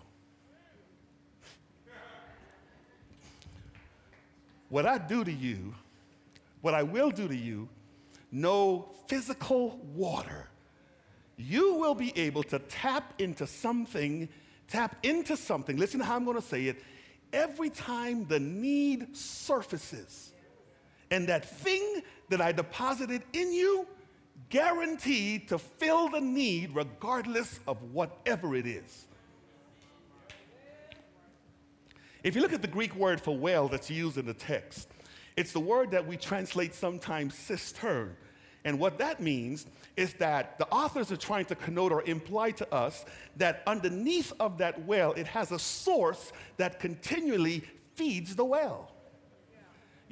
what 4.67 4.85
I 4.85 4.97
do 4.97 5.23
to 5.23 5.31
you, 5.31 5.73
what 6.59 6.73
I 6.73 6.83
will 6.83 7.09
do 7.09 7.29
to 7.29 7.35
you, 7.35 7.69
no 8.29 8.89
physical 9.07 9.79
water, 9.95 10.49
you 11.37 11.75
will 11.75 11.95
be 11.95 12.11
able 12.17 12.43
to 12.43 12.59
tap 12.59 13.13
into 13.19 13.47
something, 13.47 14.27
tap 14.67 14.97
into 15.03 15.37
something. 15.37 15.77
Listen 15.77 16.01
to 16.01 16.05
how 16.05 16.17
I'm 16.17 16.25
going 16.25 16.35
to 16.35 16.45
say 16.45 16.65
it. 16.65 16.83
Every 17.31 17.69
time 17.69 18.27
the 18.27 18.41
need 18.41 19.15
surfaces, 19.15 20.33
and 21.09 21.25
that 21.29 21.45
thing 21.45 22.01
that 22.27 22.41
I 22.41 22.51
deposited 22.51 23.23
in 23.31 23.53
you 23.53 23.87
guaranteed 24.53 25.47
to 25.47 25.57
fill 25.57 26.09
the 26.09 26.21
need 26.21 26.75
regardless 26.75 27.59
of 27.65 27.81
whatever 27.91 28.55
it 28.55 28.67
is. 28.67 29.07
If 32.23 32.35
you 32.35 32.41
look 32.41 32.53
at 32.53 32.61
the 32.61 32.67
Greek 32.67 32.95
word 32.95 33.19
for 33.19 33.35
well 33.35 33.67
that's 33.67 33.89
used 33.89 34.19
in 34.19 34.27
the 34.27 34.33
text, 34.35 34.89
it's 35.35 35.53
the 35.53 35.59
word 35.59 35.89
that 35.89 36.05
we 36.05 36.17
translate 36.17 36.75
sometimes 36.75 37.33
cistern. 37.33 38.15
And 38.63 38.77
what 38.77 38.99
that 38.99 39.19
means 39.19 39.65
is 39.97 40.13
that 40.15 40.59
the 40.59 40.67
authors 40.67 41.11
are 41.11 41.17
trying 41.17 41.45
to 41.45 41.55
connote 41.55 41.91
or 41.91 42.03
imply 42.03 42.51
to 42.51 42.71
us 42.71 43.05
that 43.37 43.63
underneath 43.65 44.31
of 44.39 44.59
that 44.59 44.85
well, 44.85 45.13
it 45.13 45.25
has 45.25 45.51
a 45.51 45.57
source 45.57 46.31
that 46.57 46.79
continually 46.79 47.63
feeds 47.95 48.35
the 48.35 48.45
well. 48.45 48.91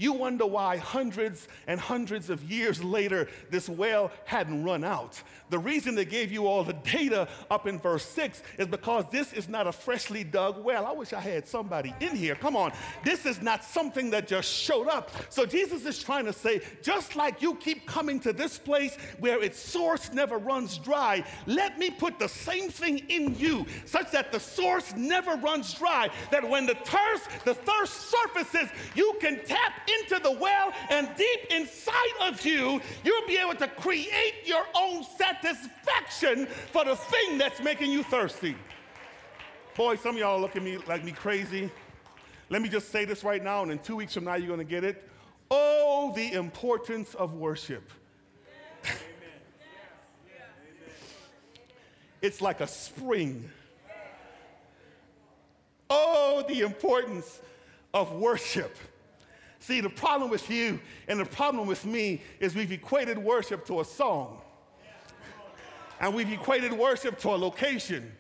You 0.02 0.14
wonder 0.14 0.46
why 0.46 0.78
hundreds 0.78 1.48
and 1.68 1.80
hundreds 1.80 2.30
of 2.30 2.44
years 2.50 2.84
later 2.84 3.28
this 3.50 3.70
well 3.70 4.12
hadn't 4.26 4.64
run 4.64 4.84
out. 4.84 5.22
The 5.52 5.60
reason 5.60 5.96
they 5.96 6.06
gave 6.06 6.32
you 6.32 6.48
all 6.48 6.64
the 6.64 6.74
data 6.74 7.28
up 7.52 7.68
in 7.68 7.78
verse 7.78 8.06
6 8.06 8.42
is 8.58 8.68
because 8.68 9.06
this 9.12 9.34
is 9.34 9.50
not 9.50 9.68
a 9.68 9.72
freshly 9.72 10.24
dug 10.24 10.64
well. 10.64 10.86
I 10.86 10.94
wish 10.94 11.12
I 11.12 11.20
had 11.20 11.46
somebody 11.46 11.94
in 12.00 12.16
here. 12.16 12.36
Come 12.36 12.56
on. 12.56 12.72
This 13.04 13.26
is 13.26 13.42
not 13.42 13.66
something 13.66 14.10
that 14.12 14.28
just 14.28 14.50
showed 14.50 14.88
up. 14.88 15.12
So 15.30 15.46
Jesus 15.46 15.86
is 15.86 16.02
trying 16.02 16.24
to 16.26 16.34
say, 16.34 16.62
just 16.82 17.18
like 17.18 17.42
you 17.42 17.56
keep 17.56 17.86
coming 17.86 18.20
to 18.22 18.32
this 18.32 18.58
place 18.58 18.96
where 19.20 19.44
its 19.44 19.60
source 19.60 20.14
never 20.14 20.38
runs 20.38 20.78
dry, 20.78 21.24
let 21.46 21.78
me 21.78 21.90
put 21.90 22.18
the 22.18 22.30
same 22.30 22.70
thing 22.70 23.00
in 23.10 23.36
you 23.38 23.66
such 23.86 24.10
that 24.12 24.32
the 24.32 24.40
source 24.40 24.96
never 24.96 25.36
runs 25.36 25.74
dry. 25.74 26.10
That 26.32 26.50
when 26.50 26.66
the 26.66 26.76
thirst, 26.76 27.46
the 27.46 27.56
thirst 27.56 28.10
surfaces, 28.10 28.70
you 28.96 29.18
can 29.20 29.44
tap 29.46 29.74
into 30.00 30.22
the 30.22 30.32
well 30.32 30.74
and 30.90 31.10
deep 31.18 31.52
inside 31.52 31.94
of 32.22 32.46
you, 32.46 32.82
you'll 33.04 33.28
be 33.28 33.38
able 33.38 33.56
to 33.56 33.68
create 33.68 34.36
your 34.46 34.66
own 34.76 35.04
satisfaction 35.18 36.48
for 36.72 36.86
the 36.86 36.96
thing 36.96 37.38
that's 37.38 37.62
making 37.62 37.92
you 37.92 38.04
thirsty. 38.04 38.56
Boy, 39.76 39.96
some 39.96 40.16
of 40.16 40.20
y'all 40.20 40.40
look 40.40 40.56
at 40.56 40.64
me 40.64 40.78
like 40.88 41.04
me 41.04 41.12
crazy. 41.12 41.72
Let 42.50 42.62
me 42.62 42.70
just 42.70 42.90
say 42.92 43.06
this 43.06 43.24
right 43.24 43.42
now, 43.42 43.64
and 43.64 43.72
in 43.72 43.80
two 43.80 43.96
weeks 43.96 44.14
from 44.14 44.26
now, 44.26 44.36
you're 44.36 44.58
to 44.58 44.64
get 44.66 44.84
it. 44.84 45.08
Oh, 45.50 46.12
the 46.16 46.34
importance 46.34 47.16
of 47.16 47.34
worship. 47.34 47.92
it's 52.22 52.42
like 52.42 52.60
a 52.60 52.68
spring. 52.68 53.50
Oh, 55.90 56.44
the 56.48 56.62
importance 56.62 57.42
of 57.94 58.14
worship. 58.14 58.76
See, 59.62 59.80
the 59.80 59.92
problem 59.92 60.32
with 60.32 60.50
you 60.50 60.80
and 61.08 61.20
the 61.20 61.26
problem 61.26 61.68
with 61.68 61.86
me 61.86 62.24
is 62.40 62.56
we've 62.56 62.72
equated 62.72 63.18
worship 63.20 63.64
to 63.68 63.82
a 63.82 63.86
song. 63.86 64.42
And 66.00 66.16
we've 66.16 66.32
equated 66.32 66.74
worship 66.74 67.20
to 67.20 67.30
a 67.30 67.38
location. 67.38 68.12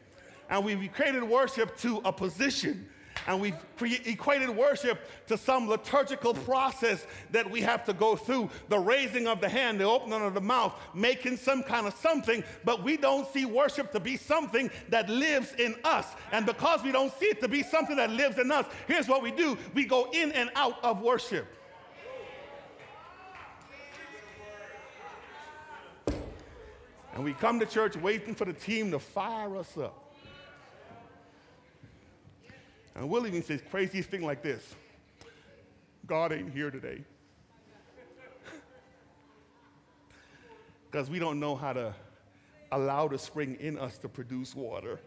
And 0.51 0.63
we've 0.63 0.84
equated 0.84 1.23
worship 1.23 1.75
to 1.80 1.99
a 2.06 2.13
position 2.13 2.88
and 3.27 3.39
we've 3.39 3.55
equated 3.81 4.49
worship 4.49 4.99
to 5.27 5.38
some 5.38 5.67
liturgical 5.67 6.34
process 6.34 7.05
that 7.31 7.49
we 7.49 7.62
have 7.62 7.86
to 7.86 7.93
go 7.93 8.15
through 8.15 8.49
the 8.69 8.79
raising 8.79 9.27
of 9.27 9.41
the 9.41 9.49
hand, 9.49 9.79
the 9.79 9.86
opening 9.86 10.21
of 10.21 10.34
the 10.34 10.41
mouth, 10.41 10.73
making 10.93 11.38
some 11.38 11.63
kind 11.63 11.88
of 11.88 11.93
something, 11.95 12.43
but 12.63 12.84
we 12.84 12.97
don't 12.97 13.27
see 13.31 13.45
worship 13.45 13.91
to 13.91 13.99
be 13.99 14.17
something 14.17 14.69
that 14.89 15.10
lives 15.10 15.53
in 15.55 15.75
us. 15.84 16.07
And 16.31 16.45
because 16.45 16.84
we 16.84 16.91
don't 16.91 17.13
see 17.19 17.27
it 17.27 17.41
to 17.41 17.47
be 17.47 17.63
something 17.63 17.95
that 17.97 18.10
lives 18.10 18.38
in 18.38 18.51
us, 18.51 18.65
here's 18.88 19.07
what 19.07 19.21
we 19.21 19.31
do 19.31 19.57
we 19.73 19.86
go 19.86 20.10
in 20.12 20.31
and 20.31 20.49
out 20.55 20.84
of 20.84 21.01
worship. 21.01 21.47
And 27.13 27.23
we 27.23 27.34
come 27.34 27.60
to 27.60 27.65
church 27.65 27.97
waiting 27.97 28.34
for 28.34 28.45
the 28.45 28.53
team 28.53 28.91
to 28.91 28.99
fire 28.99 29.57
us 29.57 29.77
up. 29.77 30.11
And 32.95 33.10
Will 33.10 33.25
even 33.25 33.43
says 33.43 33.62
craziest 33.69 34.10
thing 34.10 34.23
like 34.23 34.41
this 34.41 34.75
God 36.06 36.32
ain't 36.32 36.51
here 36.54 36.71
today. 36.71 37.04
Because 40.89 41.10
we 41.10 41.19
don't 41.19 41.39
know 41.39 41.56
how 41.56 41.71
to 41.71 41.95
allow 42.71 43.08
the 43.08 43.17
spring 43.17 43.58
in 43.62 43.77
us 43.77 43.97
to 43.99 44.10
produce 44.10 44.54
water. 44.54 44.99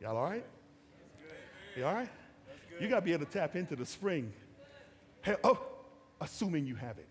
Y'all 0.00 0.16
all 0.16 0.24
right? 0.24 0.44
You 1.76 1.86
all 1.86 1.94
right? 1.94 2.08
You 2.80 2.88
got 2.88 2.96
to 2.96 3.02
be 3.02 3.12
able 3.12 3.26
to 3.26 3.30
tap 3.30 3.56
into 3.56 3.76
the 3.76 3.84
spring. 3.84 4.32
Hey, 5.22 5.36
oh, 5.44 5.58
assuming 6.20 6.66
you 6.66 6.74
have 6.74 6.98
it. 6.98 7.06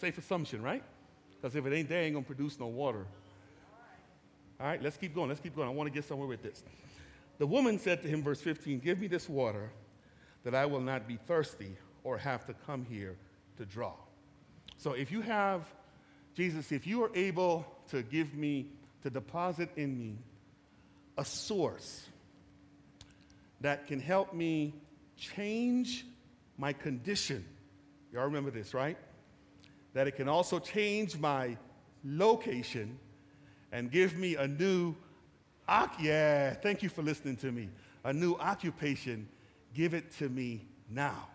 Safe 0.00 0.16
assumption, 0.18 0.62
right? 0.62 0.82
Because 1.30 1.56
if 1.56 1.66
it 1.66 1.72
ain't 1.72 1.88
there, 1.88 2.02
ain't 2.02 2.14
gonna 2.14 2.24
produce 2.24 2.58
no 2.58 2.66
water. 2.66 3.06
All 4.60 4.66
right, 4.66 4.82
let's 4.82 4.96
keep 4.96 5.14
going. 5.14 5.28
Let's 5.28 5.40
keep 5.40 5.54
going. 5.54 5.68
I 5.68 5.72
want 5.72 5.88
to 5.88 5.94
get 5.94 6.04
somewhere 6.04 6.28
with 6.28 6.42
this. 6.42 6.62
The 7.38 7.46
woman 7.46 7.78
said 7.78 8.02
to 8.02 8.08
him, 8.08 8.22
verse 8.22 8.40
15, 8.40 8.80
Give 8.80 8.98
me 8.98 9.06
this 9.06 9.28
water 9.28 9.70
that 10.44 10.54
I 10.54 10.66
will 10.66 10.80
not 10.80 11.06
be 11.06 11.16
thirsty 11.16 11.76
or 12.02 12.18
have 12.18 12.44
to 12.46 12.54
come 12.66 12.84
here 12.84 13.16
to 13.56 13.64
draw. 13.64 13.92
So 14.76 14.92
if 14.92 15.12
you 15.12 15.20
have, 15.20 15.62
Jesus, 16.34 16.72
if 16.72 16.86
you 16.86 17.04
are 17.04 17.10
able 17.14 17.66
to 17.90 18.02
give 18.02 18.34
me, 18.34 18.70
to 19.02 19.10
deposit 19.10 19.70
in 19.76 19.98
me 19.98 20.18
a 21.16 21.24
source 21.24 22.06
that 23.60 23.86
can 23.86 24.00
help 24.00 24.32
me 24.32 24.74
change 25.16 26.04
my 26.56 26.72
condition. 26.72 27.44
Y'all 28.12 28.24
remember 28.24 28.50
this, 28.50 28.74
right? 28.74 28.96
That 29.98 30.06
it 30.06 30.14
can 30.14 30.28
also 30.28 30.60
change 30.60 31.18
my 31.18 31.56
location 32.04 32.96
and 33.72 33.90
give 33.90 34.16
me 34.16 34.36
a 34.36 34.46
new, 34.46 34.94
yeah, 35.98 36.54
thank 36.54 36.84
you 36.84 36.88
for 36.88 37.02
listening 37.02 37.34
to 37.38 37.50
me, 37.50 37.68
a 38.04 38.12
new 38.12 38.36
occupation. 38.36 39.26
Give 39.74 39.94
it 39.94 40.16
to 40.18 40.28
me 40.28 40.64
now. 40.88 41.26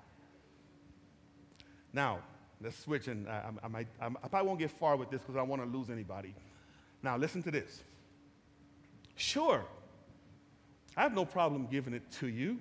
Now, 1.92 2.20
let's 2.62 2.80
switch, 2.80 3.10
and 3.10 3.28
uh, 3.28 3.32
I, 3.32 3.66
I, 3.66 3.68
might, 3.68 3.88
I, 4.02 4.06
I 4.06 4.28
probably 4.30 4.48
won't 4.48 4.60
get 4.60 4.72
far 4.72 4.96
with 4.96 5.10
this 5.10 5.20
because 5.20 5.36
I 5.36 5.40
don't 5.40 5.50
want 5.50 5.62
to 5.62 5.78
lose 5.78 5.90
anybody. 5.90 6.34
Now, 7.02 7.18
listen 7.18 7.44
to 7.44 7.52
this. 7.52 7.84
Sure, 9.18 9.62
I 10.96 11.02
have 11.02 11.14
no 11.14 11.26
problem 11.26 11.68
giving 11.70 11.94
it 11.94 12.10
to 12.14 12.28
you. 12.28 12.60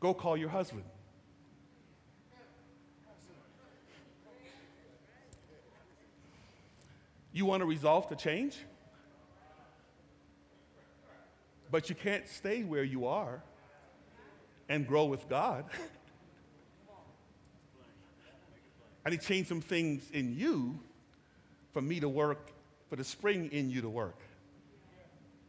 Go 0.00 0.12
call 0.12 0.36
your 0.36 0.48
husband. 0.48 0.82
You 7.32 7.46
want 7.46 7.60
to 7.60 7.66
resolve 7.66 8.08
to 8.08 8.16
change? 8.16 8.56
But 11.70 11.88
you 11.88 11.94
can't 11.94 12.28
stay 12.28 12.64
where 12.64 12.82
you 12.82 13.06
are 13.06 13.42
and 14.68 14.86
grow 14.86 15.04
with 15.04 15.28
God. 15.28 15.64
I 19.04 19.10
need 19.10 19.20
to 19.20 19.26
change 19.26 19.46
some 19.46 19.60
things 19.60 20.10
in 20.12 20.36
you 20.36 20.78
for 21.72 21.80
me 21.80 22.00
to 22.00 22.08
work, 22.08 22.50
for 22.88 22.96
the 22.96 23.04
spring 23.04 23.50
in 23.52 23.70
you 23.70 23.80
to 23.82 23.88
work. 23.88 24.18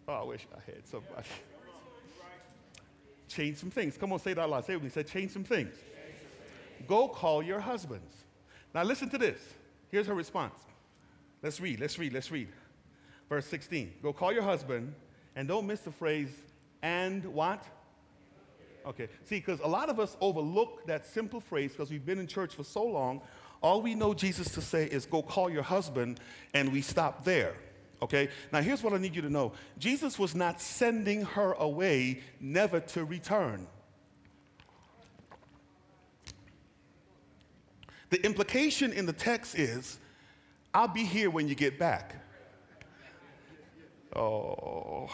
Oh, 0.07 0.13
I 0.13 0.23
wish 0.23 0.45
I 0.55 0.59
had 0.71 0.87
somebody. 0.87 1.27
change 3.27 3.57
some 3.57 3.71
things. 3.71 3.97
Come 3.97 4.13
on, 4.13 4.19
say 4.19 4.33
that 4.33 4.41
out 4.41 4.49
loud. 4.49 4.65
Say 4.65 4.73
it 4.73 4.75
with 4.77 4.83
me. 4.83 4.89
Say, 4.89 5.03
change 5.03 5.31
some 5.31 5.43
things. 5.43 5.73
Go 6.87 7.07
call 7.07 7.43
your 7.43 7.59
husbands. 7.59 8.13
Now, 8.73 8.83
listen 8.83 9.09
to 9.09 9.17
this. 9.17 9.39
Here's 9.89 10.07
her 10.07 10.13
response 10.13 10.53
Let's 11.41 11.59
read, 11.59 11.79
let's 11.79 11.97
read, 11.97 12.13
let's 12.13 12.31
read. 12.31 12.49
Verse 13.29 13.45
16. 13.47 13.93
Go 14.03 14.13
call 14.13 14.31
your 14.31 14.43
husband 14.43 14.93
and 15.35 15.47
don't 15.47 15.65
miss 15.65 15.79
the 15.81 15.91
phrase, 15.91 16.29
and 16.81 17.23
what? 17.25 17.63
Okay, 18.85 19.07
see, 19.23 19.37
because 19.37 19.59
a 19.59 19.67
lot 19.67 19.89
of 19.89 19.99
us 19.99 20.17
overlook 20.19 20.85
that 20.87 21.05
simple 21.05 21.39
phrase 21.39 21.71
because 21.71 21.91
we've 21.91 22.05
been 22.05 22.19
in 22.19 22.27
church 22.27 22.55
for 22.55 22.63
so 22.63 22.83
long. 22.83 23.21
All 23.61 23.81
we 23.81 23.93
know 23.93 24.13
Jesus 24.13 24.51
to 24.55 24.61
say 24.61 24.85
is, 24.85 25.05
go 25.05 25.21
call 25.21 25.49
your 25.49 25.63
husband, 25.63 26.19
and 26.53 26.71
we 26.71 26.81
stop 26.81 27.23
there. 27.23 27.55
Okay, 28.01 28.29
now 28.51 28.61
here's 28.61 28.81
what 28.81 28.93
I 28.93 28.97
need 28.97 29.15
you 29.15 29.21
to 29.21 29.29
know 29.29 29.53
Jesus 29.77 30.17
was 30.17 30.33
not 30.33 30.59
sending 30.59 31.23
her 31.23 31.53
away, 31.53 32.21
never 32.39 32.79
to 32.79 33.05
return. 33.05 33.67
The 38.09 38.23
implication 38.25 38.91
in 38.91 39.05
the 39.05 39.13
text 39.13 39.57
is 39.57 39.99
I'll 40.73 40.87
be 40.87 41.03
here 41.03 41.29
when 41.29 41.47
you 41.47 41.55
get 41.55 41.77
back. 41.77 42.15
Oh. 44.15 45.09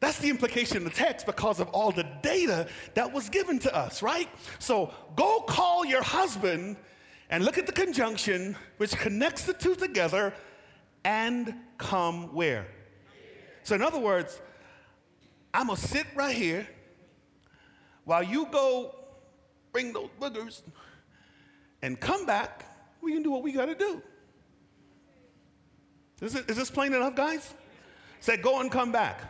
That's 0.00 0.18
the 0.18 0.28
implication 0.28 0.76
in 0.78 0.84
the 0.84 0.90
text 0.90 1.24
because 1.24 1.60
of 1.60 1.68
all 1.68 1.90
the 1.90 2.06
data 2.22 2.68
that 2.92 3.10
was 3.10 3.30
given 3.30 3.58
to 3.60 3.74
us, 3.74 4.02
right? 4.02 4.28
So 4.58 4.92
go 5.16 5.40
call 5.40 5.86
your 5.86 6.02
husband 6.02 6.76
and 7.30 7.42
look 7.44 7.56
at 7.56 7.66
the 7.66 7.72
conjunction 7.72 8.54
which 8.76 8.92
connects 8.98 9.44
the 9.46 9.54
two 9.54 9.74
together 9.74 10.34
and 11.04 11.54
come 11.78 12.34
where? 12.34 12.66
So, 13.62 13.74
in 13.74 13.82
other 13.82 13.98
words, 13.98 14.40
I'm 15.52 15.68
gonna 15.68 15.78
sit 15.78 16.06
right 16.14 16.36
here 16.36 16.66
while 18.04 18.22
you 18.22 18.46
go 18.52 18.94
bring 19.72 19.92
those 19.92 20.10
boogers 20.20 20.62
and 21.84 22.00
come 22.00 22.24
back, 22.24 22.64
we 23.02 23.12
can 23.12 23.22
do 23.22 23.30
what 23.30 23.42
we 23.42 23.52
got 23.52 23.66
to 23.66 23.74
do. 23.74 24.02
Is, 26.22 26.34
it, 26.34 26.48
is 26.48 26.56
this 26.56 26.70
plain 26.70 26.94
enough, 26.94 27.14
guys? 27.14 27.52
Say, 28.20 28.38
go 28.38 28.60
and 28.60 28.72
come 28.72 28.90
back. 28.90 29.20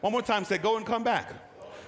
One 0.00 0.12
more 0.12 0.22
time, 0.22 0.44
say, 0.44 0.58
go 0.58 0.76
and 0.76 0.84
come 0.84 1.04
back. 1.04 1.32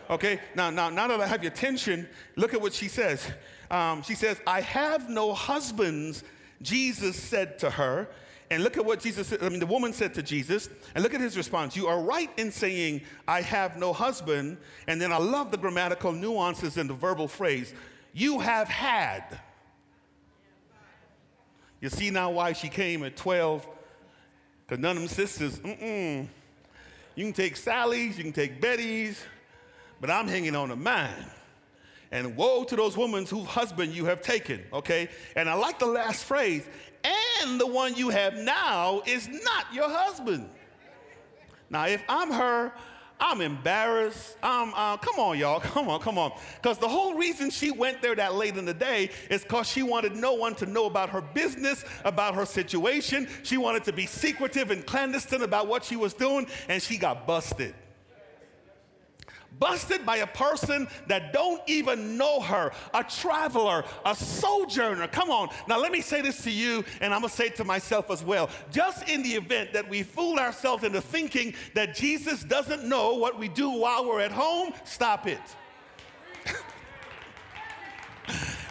Okay, 0.09 0.39
now, 0.55 0.71
now, 0.71 0.91
now 0.91 1.09
that 1.09 1.21
I 1.21 1.27
have 1.27 1.43
your 1.43 1.51
attention, 1.51 2.09
look 2.37 2.55
at 2.55 2.61
what 2.61 2.73
she 2.73 2.87
says. 2.87 3.29
Um, 3.69 4.03
she 4.03 4.15
says, 4.15 4.41
I 4.47 4.61
have 4.61 5.11
no 5.11 5.35
husbands, 5.35 6.23
Jesus 6.63 7.17
said 7.17 7.59
to 7.59 7.71
her. 7.71 8.09
And 8.49 8.63
look 8.63 8.77
at 8.77 8.85
what 8.85 9.01
Jesus 9.01 9.27
said. 9.27 9.43
I 9.43 9.49
mean, 9.49 9.59
the 9.59 9.67
woman 9.67 9.93
said 9.93 10.15
to 10.15 10.23
Jesus, 10.23 10.69
and 10.95 11.03
look 11.03 11.15
at 11.15 11.21
his 11.21 11.37
response. 11.37 11.77
You 11.77 11.89
are 11.89 12.01
right 12.01 12.31
in 12.37 12.53
saying, 12.53 13.03
I 13.27 13.43
have 13.43 13.77
no 13.77 13.93
husband. 13.93 14.59
And 14.87 15.01
then 15.03 15.13
I 15.13 15.19
love 15.19 15.51
the 15.51 15.57
grammatical 15.57 16.13
nuances 16.13 16.77
in 16.77 16.87
the 16.87 16.95
verbal 16.95 17.27
phrase, 17.27 17.75
you 18.13 18.39
have 18.39 18.69
had. 18.69 19.41
You 21.81 21.89
see 21.89 22.11
now 22.11 22.31
why 22.31 22.53
she 22.53 22.69
came 22.69 23.03
at 23.05 23.17
12? 23.17 23.67
Because 24.67 24.81
none 24.81 24.97
of 24.97 25.03
them 25.03 25.09
sisters, 25.09 25.59
mm-mm. 25.59 26.29
You 27.17 27.25
can 27.25 27.33
take 27.33 27.57
Sally's, 27.57 28.17
you 28.19 28.25
can 28.25 28.33
take 28.33 28.61
Betty's, 28.61 29.23
but 30.01 30.11
I'm 30.11 30.29
hanging 30.29 30.55
on 30.55 30.69
to 30.69 30.77
mine. 30.77 31.27
And 32.13 32.37
woe 32.37 32.65
to 32.65 32.77
those 32.77 32.97
women 32.97 33.25
whose 33.25 33.47
husband 33.47 33.93
you 33.93 34.05
have 34.07 34.21
taken, 34.21 34.63
okay? 34.73 35.09
And 35.37 35.49
I 35.49 35.55
like 35.55 35.79
the 35.79 35.87
last 35.87 36.25
phrase, 36.25 36.67
and 37.43 37.61
the 37.61 37.67
one 37.67 37.95
you 37.95 38.09
have 38.11 38.37
now 38.37 39.03
is 39.07 39.29
not 39.29 39.67
your 39.73 39.89
husband. 39.89 40.49
Now, 41.69 41.87
if 41.87 42.03
I'm 42.09 42.31
her, 42.33 42.73
I'm 43.21 43.41
embarrassed. 43.43 44.37
I'm, 44.43 44.73
uh, 44.75 44.97
come 44.97 45.19
on, 45.19 45.39
y'all. 45.39 45.61
Come 45.71 45.89
on, 45.89 46.01
come 46.01 46.19
on. 46.19 46.33
Because 46.57 46.79
the 46.79 46.89
whole 46.89 47.15
reason 47.15 47.51
she 47.51 47.71
went 47.71 48.03
there 48.03 48.15
that 48.15 48.35
late 48.35 48.57
in 48.57 48.65
the 48.65 48.75
day 48.75 49.11
is 49.29 49.43
because 49.43 49.69
she 49.69 49.83
wanted 49.83 50.17
no 50.17 50.35
one 50.35 50.55
to 50.57 50.67
know 50.67 50.87
about 50.87 51.11
her 51.11 51.21
business, 51.21 51.85
about 52.05 52.35
her 52.35 52.47
situation. 52.47 53.29
She 53.43 53.57
wanted 53.57 53.85
to 53.85 53.93
be 53.93 54.07
secretive 54.07 54.71
and 54.71 54.85
clandestine 54.85 55.43
about 55.43 55.69
what 55.69 55.85
she 55.85 55.97
was 55.97 56.15
doing, 56.15 56.47
and 56.69 56.83
she 56.83 56.97
got 56.97 57.27
busted 57.27 57.75
busted 59.59 60.07
by 60.07 60.19
a 60.19 60.27
person 60.27 60.89
that 61.07 61.33
don't 61.33 61.61
even 61.67 62.17
know 62.17 62.41
her, 62.41 62.73
a 62.95 63.05
traveler, 63.05 63.85
a 64.05 64.15
sojourner. 64.15 65.07
Come 65.09 65.31
on. 65.31 65.49
Now, 65.69 65.79
let 65.79 65.93
me 65.93 66.01
say 66.01 66.21
this 66.21 66.43
to 66.45 66.51
you, 66.51 66.85
and 67.01 67.13
I'm 67.13 67.23
to 67.23 67.29
say 67.29 67.47
it 67.47 67.57
to 67.57 67.65
myself 67.65 68.11
as 68.11 68.25
well. 68.25 68.49
Just 68.71 69.09
in 69.09 69.23
the 69.23 69.31
event 69.31 69.73
that 69.73 69.89
we 69.89 70.03
fool 70.03 70.39
ourselves 70.39 70.85
into 70.85 71.01
thinking 71.01 71.55
that 71.75 71.95
Jesus 71.95 72.43
doesn't 72.43 72.85
know 72.85 73.15
what 73.15 73.39
we 73.39 73.49
do 73.49 73.71
while 73.71 74.07
we're 74.07 74.21
at 74.21 74.33
home, 74.33 74.73
stop 74.85 75.27
it. 75.27 75.41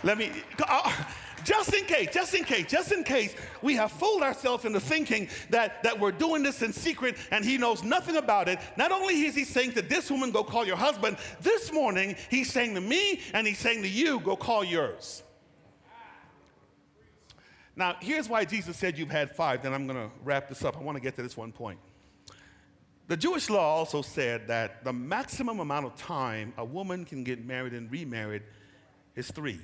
let 0.04 0.18
me. 0.18 0.32
Uh, 0.68 0.92
just 1.44 1.74
in 1.74 1.86
case, 1.86 2.10
just 2.14 2.34
in 2.34 2.44
case, 2.44 2.66
just 2.68 2.92
in 2.92 3.04
case 3.04 3.36
we 3.62 3.76
have 3.76 3.92
fooled 3.92 4.24
ourselves 4.24 4.66
into 4.66 4.80
thinking 4.80 5.28
that, 5.50 5.84
that 5.84 6.00
we're 6.00 6.12
doing 6.12 6.44
this 6.44 6.62
in 6.62 6.74
secret 6.74 7.16
and 7.32 7.44
he 7.44 7.58
knows 7.58 7.84
nothing 7.84 8.18
about 8.18 8.48
it. 8.48 8.60
Not 8.78 8.92
only 8.92 9.22
is 9.22 9.36
he 9.36 9.44
saying 9.44 9.74
to 9.74 9.82
this 9.82 10.10
woman, 10.10 10.32
go 10.32 10.44
call 10.44 10.66
your 10.66 10.78
husband, 10.78 11.18
this 11.42 11.72
morning 11.72 12.16
he's 12.30 12.52
saying 12.52 12.76
to 12.76 12.82
me 12.82 13.22
and 13.34 13.46
he's 13.46 13.60
saying 13.60 13.82
to 13.84 13.90
you, 13.90 14.20
go 14.20 14.36
call 14.36 14.64
yours. 14.64 15.24
Now, 17.76 17.96
here's 18.02 18.28
why 18.28 18.44
Jesus 18.44 18.76
said 18.76 18.98
you've 18.98 19.10
had 19.10 19.34
five. 19.34 19.64
Then 19.64 19.74
I'm 19.74 19.88
going 19.88 19.98
to 19.98 20.14
wrap 20.26 20.50
this 20.50 20.66
up. 20.66 20.76
I 20.76 20.82
want 20.82 20.98
to 20.98 21.02
get 21.02 21.16
to 21.16 21.22
this 21.22 21.38
one 21.38 21.54
point. 21.54 21.80
The 23.08 23.16
Jewish 23.18 23.50
law 23.50 23.76
also 23.76 24.02
said 24.02 24.50
that 24.50 24.84
the 24.84 24.94
maximum 24.94 25.62
amount 25.62 25.86
of 25.86 25.96
time 25.96 26.54
a 26.58 26.66
woman 26.66 27.06
can 27.06 27.24
get 27.24 27.44
married 27.44 27.74
and 27.74 27.90
remarried 27.92 28.44
is 29.16 29.32
three. 29.32 29.60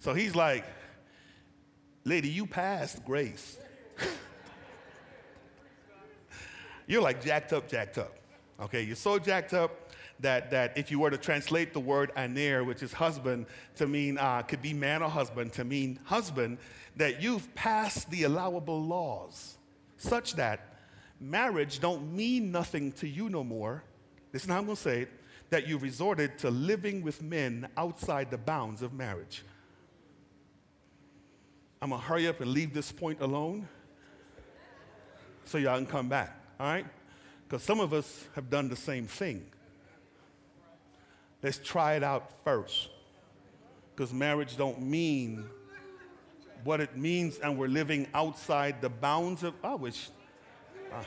So 0.00 0.14
he's 0.14 0.34
like, 0.34 0.64
Lady, 2.04 2.30
you 2.30 2.46
passed 2.46 3.04
grace. 3.04 3.58
you're 6.86 7.02
like 7.02 7.22
jacked 7.22 7.52
up, 7.52 7.68
jacked 7.68 7.98
up. 7.98 8.16
Okay, 8.60 8.82
you're 8.82 8.96
so 8.96 9.18
jacked 9.18 9.52
up 9.52 9.90
that, 10.20 10.50
that 10.50 10.76
if 10.76 10.90
you 10.90 10.98
were 10.98 11.10
to 11.10 11.18
translate 11.18 11.74
the 11.74 11.80
word 11.80 12.12
aner, 12.16 12.64
which 12.64 12.82
is 12.82 12.94
husband, 12.94 13.44
to 13.76 13.86
mean, 13.86 14.16
uh, 14.16 14.40
could 14.42 14.62
be 14.62 14.72
man 14.72 15.02
or 15.02 15.10
husband, 15.10 15.52
to 15.54 15.64
mean 15.64 15.98
husband, 16.04 16.56
that 16.96 17.22
you've 17.22 17.54
passed 17.54 18.10
the 18.10 18.24
allowable 18.24 18.82
laws 18.82 19.58
such 19.98 20.34
that 20.34 20.78
marriage 21.20 21.78
don't 21.78 22.10
mean 22.14 22.50
nothing 22.50 22.92
to 22.92 23.06
you 23.06 23.28
no 23.28 23.44
more. 23.44 23.84
Listen 24.32 24.50
how 24.50 24.58
I'm 24.58 24.66
to 24.66 24.76
say 24.76 25.02
it 25.02 25.10
that 25.50 25.66
you 25.68 25.76
resorted 25.76 26.38
to 26.38 26.50
living 26.50 27.02
with 27.02 27.22
men 27.22 27.68
outside 27.76 28.30
the 28.30 28.38
bounds 28.38 28.80
of 28.80 28.94
marriage. 28.94 29.42
I'm 31.82 31.90
gonna 31.90 32.02
hurry 32.02 32.28
up 32.28 32.42
and 32.42 32.50
leave 32.50 32.74
this 32.74 32.92
point 32.92 33.22
alone 33.22 33.66
so 35.46 35.56
y'all 35.56 35.78
can 35.78 35.86
come 35.86 36.10
back, 36.10 36.36
all 36.58 36.66
right? 36.66 36.84
Because 37.48 37.62
some 37.62 37.80
of 37.80 37.94
us 37.94 38.26
have 38.34 38.50
done 38.50 38.68
the 38.68 38.76
same 38.76 39.06
thing. 39.06 39.46
Let's 41.42 41.56
try 41.56 41.94
it 41.94 42.02
out 42.02 42.32
first. 42.44 42.90
Because 43.96 44.12
marriage 44.12 44.58
don't 44.58 44.82
mean 44.82 45.46
what 46.64 46.82
it 46.82 46.98
means, 46.98 47.38
and 47.38 47.56
we're 47.56 47.68
living 47.68 48.06
outside 48.12 48.82
the 48.82 48.90
bounds 48.90 49.42
of. 49.42 49.54
I 49.64 49.74
wish. 49.74 50.10
Uh, 50.92 51.02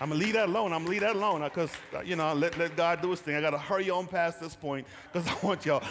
I'm 0.00 0.10
gonna 0.10 0.20
leave 0.20 0.34
that 0.34 0.48
alone. 0.48 0.72
I'm 0.72 0.82
gonna 0.82 0.90
leave 0.90 1.00
that 1.00 1.16
alone 1.16 1.42
because 1.42 1.72
uh, 1.92 2.02
you 2.02 2.14
know 2.14 2.32
let, 2.34 2.56
let 2.56 2.76
God 2.76 3.02
do 3.02 3.10
His 3.10 3.20
thing. 3.20 3.34
I 3.34 3.40
gotta 3.40 3.58
hurry 3.58 3.90
on 3.90 4.06
past 4.06 4.40
this 4.40 4.54
point 4.54 4.86
because 5.12 5.26
I 5.42 5.44
want 5.44 5.66
y'all. 5.66 5.82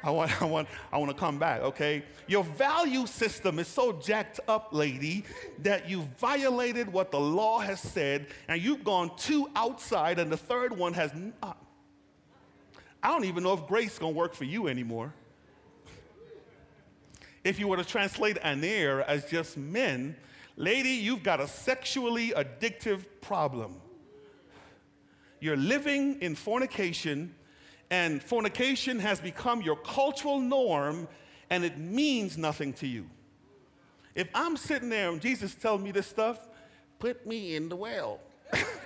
I 0.04 0.10
want, 0.10 0.40
I 0.40 0.46
want, 0.46 0.68
I 0.92 0.98
want 0.98 1.10
to 1.10 1.16
come 1.16 1.38
back, 1.38 1.60
okay? 1.60 2.02
Your 2.26 2.42
value 2.42 3.06
system 3.06 3.58
is 3.58 3.68
so 3.68 3.92
jacked 3.92 4.40
up, 4.48 4.68
lady, 4.72 5.24
that 5.58 5.90
you 5.90 6.08
violated 6.18 6.90
what 6.90 7.10
the 7.10 7.20
law 7.20 7.58
has 7.58 7.80
said, 7.80 8.28
and 8.48 8.62
you've 8.62 8.82
gone 8.82 9.10
two 9.16 9.50
outside, 9.54 10.18
and 10.18 10.32
the 10.32 10.36
third 10.36 10.76
one 10.76 10.94
has 10.94 11.12
not. 11.14 11.34
Uh, 11.42 11.52
I 13.02 13.08
don't 13.08 13.24
even 13.24 13.42
know 13.42 13.54
if 13.54 13.66
grace 13.66 13.98
to 13.98 14.08
work 14.08 14.34
for 14.34 14.44
you 14.44 14.68
anymore. 14.68 15.14
If 17.44 17.58
you 17.58 17.68
were 17.68 17.78
to 17.78 17.84
translate 17.84 18.36
aner 18.42 19.02
as 19.02 19.24
just 19.24 19.56
men, 19.56 20.16
lady, 20.56 20.90
you've 20.90 21.22
got 21.22 21.40
a 21.40 21.48
sexually 21.48 22.30
addictive 22.30 23.04
problem. 23.22 23.80
You're 25.40 25.56
living 25.56 26.20
in 26.20 26.34
fornication 26.34 27.34
and 27.90 28.22
fornication 28.22 28.98
has 29.00 29.20
become 29.20 29.62
your 29.62 29.76
cultural 29.76 30.38
norm 30.38 31.08
and 31.50 31.64
it 31.64 31.76
means 31.78 32.38
nothing 32.38 32.72
to 32.74 32.86
you. 32.86 33.06
If 34.14 34.28
I'm 34.34 34.56
sitting 34.56 34.88
there 34.88 35.10
and 35.10 35.20
Jesus 35.20 35.54
tells 35.54 35.80
me 35.80 35.90
this 35.90 36.06
stuff, 36.06 36.38
put 36.98 37.26
me 37.26 37.56
in 37.56 37.68
the 37.68 37.76
well. 37.76 38.20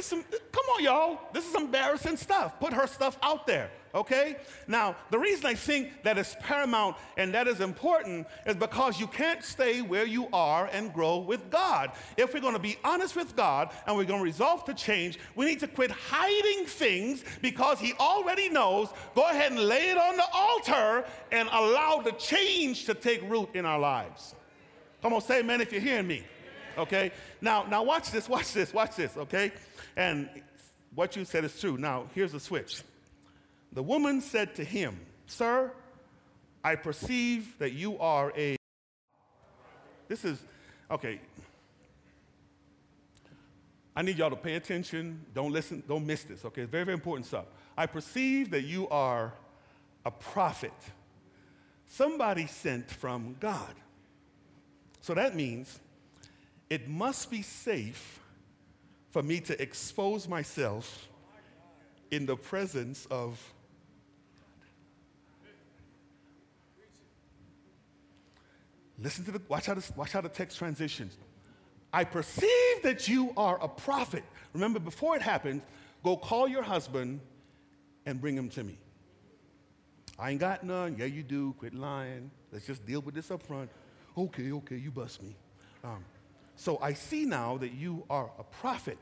some, 0.00 0.24
come 0.52 0.64
on, 0.74 0.84
y'all. 0.84 1.20
This 1.32 1.48
is 1.48 1.54
embarrassing 1.54 2.16
stuff. 2.16 2.58
Put 2.58 2.72
her 2.72 2.86
stuff 2.86 3.18
out 3.22 3.46
there 3.46 3.70
okay? 3.94 4.36
Now, 4.66 4.96
the 5.10 5.18
reason 5.18 5.46
I 5.46 5.54
think 5.54 6.02
that 6.02 6.18
is 6.18 6.36
paramount 6.40 6.96
and 7.16 7.34
that 7.34 7.46
is 7.46 7.60
important 7.60 8.26
is 8.46 8.56
because 8.56 8.98
you 8.98 9.06
can't 9.06 9.44
stay 9.44 9.82
where 9.82 10.06
you 10.06 10.28
are 10.32 10.68
and 10.72 10.92
grow 10.92 11.18
with 11.18 11.50
God. 11.50 11.92
If 12.16 12.34
we're 12.34 12.40
to 12.40 12.58
be 12.58 12.78
honest 12.84 13.16
with 13.16 13.36
God 13.36 13.70
and 13.86 13.96
we're 13.96 14.04
to 14.04 14.18
resolve 14.18 14.64
to 14.64 14.74
change, 14.74 15.18
we 15.36 15.44
need 15.44 15.60
to 15.60 15.68
quit 15.68 15.90
hiding 15.90 16.66
things 16.66 17.24
because 17.40 17.78
He 17.78 17.92
already 17.94 18.48
knows. 18.48 18.88
Go 19.14 19.28
ahead 19.28 19.52
and 19.52 19.60
lay 19.60 19.90
it 19.90 19.98
on 19.98 20.16
the 20.16 20.26
altar 20.32 21.04
and 21.30 21.48
allow 21.52 22.00
the 22.02 22.12
change 22.12 22.86
to 22.86 22.94
take 22.94 23.22
root 23.28 23.50
in 23.54 23.64
our 23.64 23.78
lives. 23.78 24.34
Come 25.02 25.12
on, 25.12 25.20
say 25.20 25.40
amen 25.40 25.60
if 25.60 25.72
you're 25.72 25.80
hearing 25.80 26.06
me. 26.06 26.24
Okay? 26.78 27.12
Now, 27.40 27.64
now 27.64 27.82
watch 27.82 28.10
this, 28.10 28.28
watch 28.28 28.52
this, 28.52 28.72
watch 28.72 28.96
this, 28.96 29.16
okay? 29.16 29.52
And 29.96 30.28
what 30.94 31.16
you 31.16 31.24
said 31.24 31.44
is 31.44 31.58
true. 31.60 31.76
Now, 31.76 32.06
here's 32.14 32.32
the 32.32 32.40
switch. 32.40 32.82
The 33.72 33.82
woman 33.82 34.20
said 34.20 34.54
to 34.56 34.64
him, 34.64 35.00
Sir, 35.26 35.72
I 36.62 36.76
perceive 36.76 37.58
that 37.58 37.72
you 37.72 37.98
are 37.98 38.32
a. 38.36 38.56
This 40.08 40.24
is, 40.24 40.38
okay. 40.90 41.20
I 43.94 44.02
need 44.02 44.18
y'all 44.18 44.30
to 44.30 44.36
pay 44.36 44.54
attention. 44.54 45.24
Don't 45.34 45.52
listen, 45.52 45.82
don't 45.86 46.06
miss 46.06 46.24
this, 46.24 46.44
okay? 46.44 46.64
Very, 46.64 46.84
very 46.84 46.94
important 46.94 47.26
stuff. 47.26 47.46
I 47.76 47.86
perceive 47.86 48.50
that 48.50 48.62
you 48.62 48.88
are 48.88 49.32
a 50.04 50.10
prophet, 50.10 50.72
somebody 51.86 52.46
sent 52.46 52.90
from 52.90 53.36
God. 53.38 53.74
So 55.00 55.14
that 55.14 55.34
means 55.34 55.78
it 56.70 56.88
must 56.88 57.30
be 57.30 57.42
safe 57.42 58.20
for 59.12 59.22
me 59.22 59.38
to 59.40 59.62
expose 59.62 60.26
myself 60.26 61.08
in 62.10 62.26
the 62.26 62.36
presence 62.36 63.06
of 63.10 63.40
Listen 68.98 69.24
to 69.24 69.32
the, 69.32 69.42
watch 69.48 69.66
how, 69.66 69.74
this, 69.74 69.90
watch 69.96 70.12
how 70.12 70.20
the 70.20 70.28
text 70.28 70.58
transitions. 70.58 71.16
I 71.92 72.04
perceive 72.04 72.82
that 72.84 73.08
you 73.08 73.32
are 73.36 73.60
a 73.60 73.66
prophet. 73.66 74.22
Remember, 74.52 74.78
before 74.78 75.16
it 75.16 75.22
happened, 75.22 75.60
go 76.04 76.16
call 76.16 76.46
your 76.46 76.62
husband 76.62 77.18
and 78.06 78.20
bring 78.20 78.36
him 78.36 78.48
to 78.50 78.62
me. 78.62 78.78
I 80.20 80.30
ain't 80.30 80.40
got 80.40 80.62
none. 80.62 80.94
Yeah, 80.96 81.06
you 81.06 81.24
do. 81.24 81.52
Quit 81.58 81.74
lying. 81.74 82.30
Let's 82.52 82.66
just 82.66 82.86
deal 82.86 83.00
with 83.00 83.14
this 83.14 83.32
up 83.32 83.42
front. 83.42 83.70
Okay, 84.16 84.52
okay, 84.52 84.76
you 84.76 84.92
bust 84.92 85.20
me. 85.20 85.34
Um, 85.82 86.04
so 86.56 86.78
I 86.80 86.92
see 86.92 87.24
now 87.24 87.56
that 87.58 87.72
you 87.72 88.04
are 88.10 88.30
a 88.38 88.44
prophet. 88.44 88.98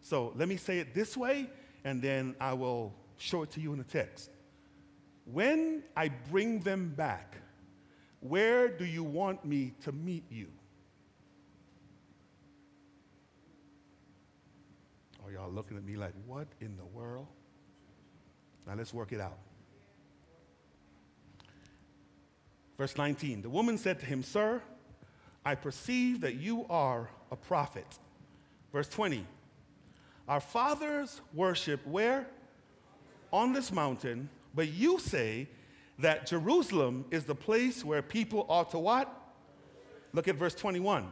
So 0.00 0.32
let 0.36 0.48
me 0.48 0.56
say 0.56 0.78
it 0.78 0.94
this 0.94 1.16
way, 1.16 1.48
and 1.84 2.02
then 2.02 2.34
I 2.40 2.52
will 2.52 2.92
show 3.18 3.42
it 3.42 3.50
to 3.52 3.60
you 3.60 3.72
in 3.72 3.78
the 3.78 3.84
text. 3.84 4.30
When 5.24 5.82
I 5.96 6.08
bring 6.08 6.60
them 6.60 6.92
back, 6.96 7.36
where 8.20 8.68
do 8.68 8.84
you 8.84 9.04
want 9.04 9.44
me 9.44 9.74
to 9.82 9.92
meet 9.92 10.24
you? 10.30 10.48
Are 15.24 15.32
y'all 15.32 15.50
looking 15.50 15.76
at 15.76 15.84
me 15.84 15.96
like, 15.96 16.12
what 16.26 16.48
in 16.60 16.76
the 16.76 16.84
world? 16.84 17.26
Now 18.66 18.74
let's 18.74 18.92
work 18.92 19.12
it 19.12 19.20
out. 19.20 19.38
Verse 22.76 22.96
19 22.96 23.42
The 23.42 23.50
woman 23.50 23.78
said 23.78 24.00
to 24.00 24.06
him, 24.06 24.22
Sir, 24.22 24.60
I 25.44 25.54
perceive 25.54 26.20
that 26.20 26.34
you 26.34 26.66
are 26.70 27.10
a 27.30 27.36
prophet. 27.36 27.86
Verse 28.72 28.88
20 28.88 29.26
Our 30.28 30.40
fathers 30.40 31.20
worship 31.34 31.86
where? 31.86 32.26
On 33.32 33.52
this 33.52 33.72
mountain, 33.72 34.28
but 34.54 34.68
you 34.68 34.98
say 34.98 35.48
that 35.98 36.26
Jerusalem 36.26 37.04
is 37.10 37.24
the 37.24 37.34
place 37.34 37.84
where 37.84 38.02
people 38.02 38.46
ought 38.48 38.70
to 38.72 38.78
what? 38.78 39.08
Look 40.12 40.28
at 40.28 40.36
verse 40.36 40.54
21. 40.54 41.10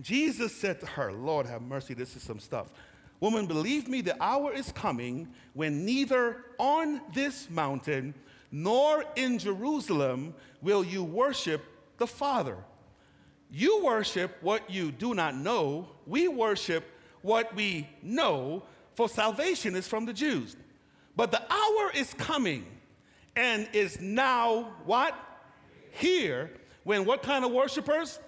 Jesus 0.00 0.54
said 0.54 0.80
to 0.80 0.86
her, 0.86 1.12
Lord 1.12 1.46
have 1.46 1.62
mercy, 1.62 1.94
this 1.94 2.16
is 2.16 2.22
some 2.22 2.40
stuff. 2.40 2.72
Woman, 3.20 3.46
believe 3.46 3.86
me, 3.86 4.00
the 4.00 4.20
hour 4.22 4.52
is 4.52 4.72
coming 4.72 5.28
when 5.52 5.84
neither 5.84 6.44
on 6.58 7.00
this 7.14 7.48
mountain 7.50 8.14
nor 8.50 9.04
in 9.14 9.38
Jerusalem 9.38 10.34
will 10.60 10.84
you 10.84 11.04
worship 11.04 11.62
the 11.98 12.06
Father. 12.06 12.56
You 13.52 13.84
worship 13.84 14.36
what 14.40 14.68
you 14.70 14.90
do 14.90 15.14
not 15.14 15.36
know. 15.36 15.88
We 16.06 16.26
worship 16.26 16.84
what 17.20 17.54
we 17.54 17.88
know, 18.02 18.64
for 18.94 19.08
salvation 19.08 19.76
is 19.76 19.86
from 19.86 20.06
the 20.06 20.12
Jews. 20.12 20.56
But 21.14 21.30
the 21.30 21.40
hour 21.40 21.92
is 21.94 22.14
coming 22.14 22.66
and 23.36 23.68
is 23.72 24.00
now 24.00 24.72
what? 24.84 25.14
Here, 25.92 26.50
when 26.84 27.04
what 27.04 27.22
kind 27.22 27.44
of 27.44 27.52
worshipers? 27.52 28.18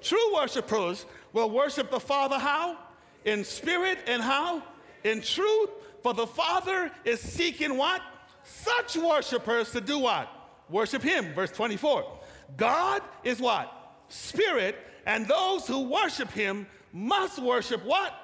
True 0.00 0.34
worshipers 0.34 1.04
will 1.32 1.50
worship 1.50 1.90
the 1.90 2.00
Father 2.00 2.38
how? 2.38 2.78
in 3.24 3.44
spirit 3.44 3.98
and 4.06 4.22
how? 4.22 4.62
In 5.04 5.20
truth. 5.20 5.70
For 6.02 6.14
the 6.14 6.26
Father 6.26 6.90
is 7.04 7.20
seeking 7.20 7.76
what? 7.76 8.00
Such 8.44 8.96
worshipers 8.96 9.72
to 9.72 9.80
do 9.80 9.98
what? 9.98 10.28
Worship 10.70 11.02
Him. 11.02 11.34
Verse 11.34 11.50
24. 11.50 12.04
God 12.56 13.02
is 13.24 13.40
what? 13.40 13.72
Spirit, 14.08 14.76
and 15.06 15.26
those 15.26 15.66
who 15.66 15.88
worship 15.88 16.30
Him 16.30 16.66
must 16.92 17.38
worship 17.38 17.84
what? 17.84 18.14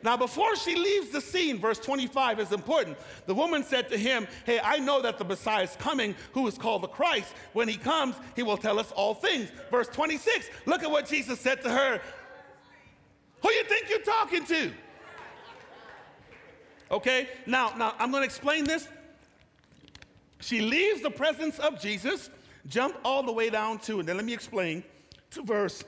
Now, 0.00 0.16
before 0.16 0.54
she 0.54 0.76
leaves 0.76 1.10
the 1.10 1.20
scene, 1.20 1.58
verse 1.58 1.80
25 1.80 2.38
is 2.38 2.52
important. 2.52 2.96
The 3.26 3.34
woman 3.34 3.64
said 3.64 3.88
to 3.88 3.98
him, 3.98 4.28
Hey, 4.46 4.60
I 4.62 4.78
know 4.78 5.02
that 5.02 5.18
the 5.18 5.24
Messiah 5.24 5.64
is 5.64 5.74
coming, 5.74 6.14
who 6.34 6.46
is 6.46 6.56
called 6.56 6.84
the 6.84 6.88
Christ. 6.88 7.34
When 7.52 7.66
he 7.66 7.76
comes, 7.76 8.14
he 8.36 8.44
will 8.44 8.56
tell 8.56 8.78
us 8.78 8.92
all 8.92 9.14
things. 9.14 9.50
Verse 9.72 9.88
26, 9.88 10.50
look 10.66 10.84
at 10.84 10.90
what 10.90 11.08
Jesus 11.08 11.40
said 11.40 11.62
to 11.62 11.70
her 11.70 12.00
who 13.42 13.52
you 13.52 13.64
think 13.64 13.88
you're 13.88 14.00
talking 14.00 14.44
to? 14.46 14.72
Okay, 16.90 17.28
now, 17.46 17.72
now 17.76 17.94
I'm 17.98 18.10
to 18.12 18.22
explain 18.22 18.64
this. 18.64 18.88
She 20.40 20.60
leaves 20.60 21.02
the 21.02 21.10
presence 21.10 21.58
of 21.58 21.80
Jesus, 21.80 22.30
jump 22.68 22.96
all 23.04 23.22
the 23.22 23.32
way 23.32 23.50
down 23.50 23.78
to, 23.80 24.00
and 24.00 24.08
then 24.08 24.16
let 24.16 24.24
me 24.24 24.34
explain 24.34 24.84
to 25.30 25.42
verse, 25.42 25.82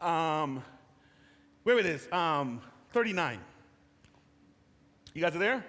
um, 0.00 0.62
where 1.62 1.78
it 1.78 1.86
is, 1.86 2.10
um, 2.12 2.60
39. 2.92 3.38
You 5.14 5.22
guys 5.22 5.34
are 5.34 5.38
there? 5.38 5.64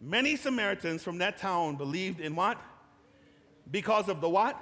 Many 0.00 0.36
Samaritans 0.36 1.02
from 1.02 1.18
that 1.18 1.38
town 1.38 1.76
believed 1.76 2.20
in 2.20 2.34
what? 2.34 2.58
Because 3.70 4.08
of 4.08 4.20
the 4.20 4.28
what? 4.28 4.58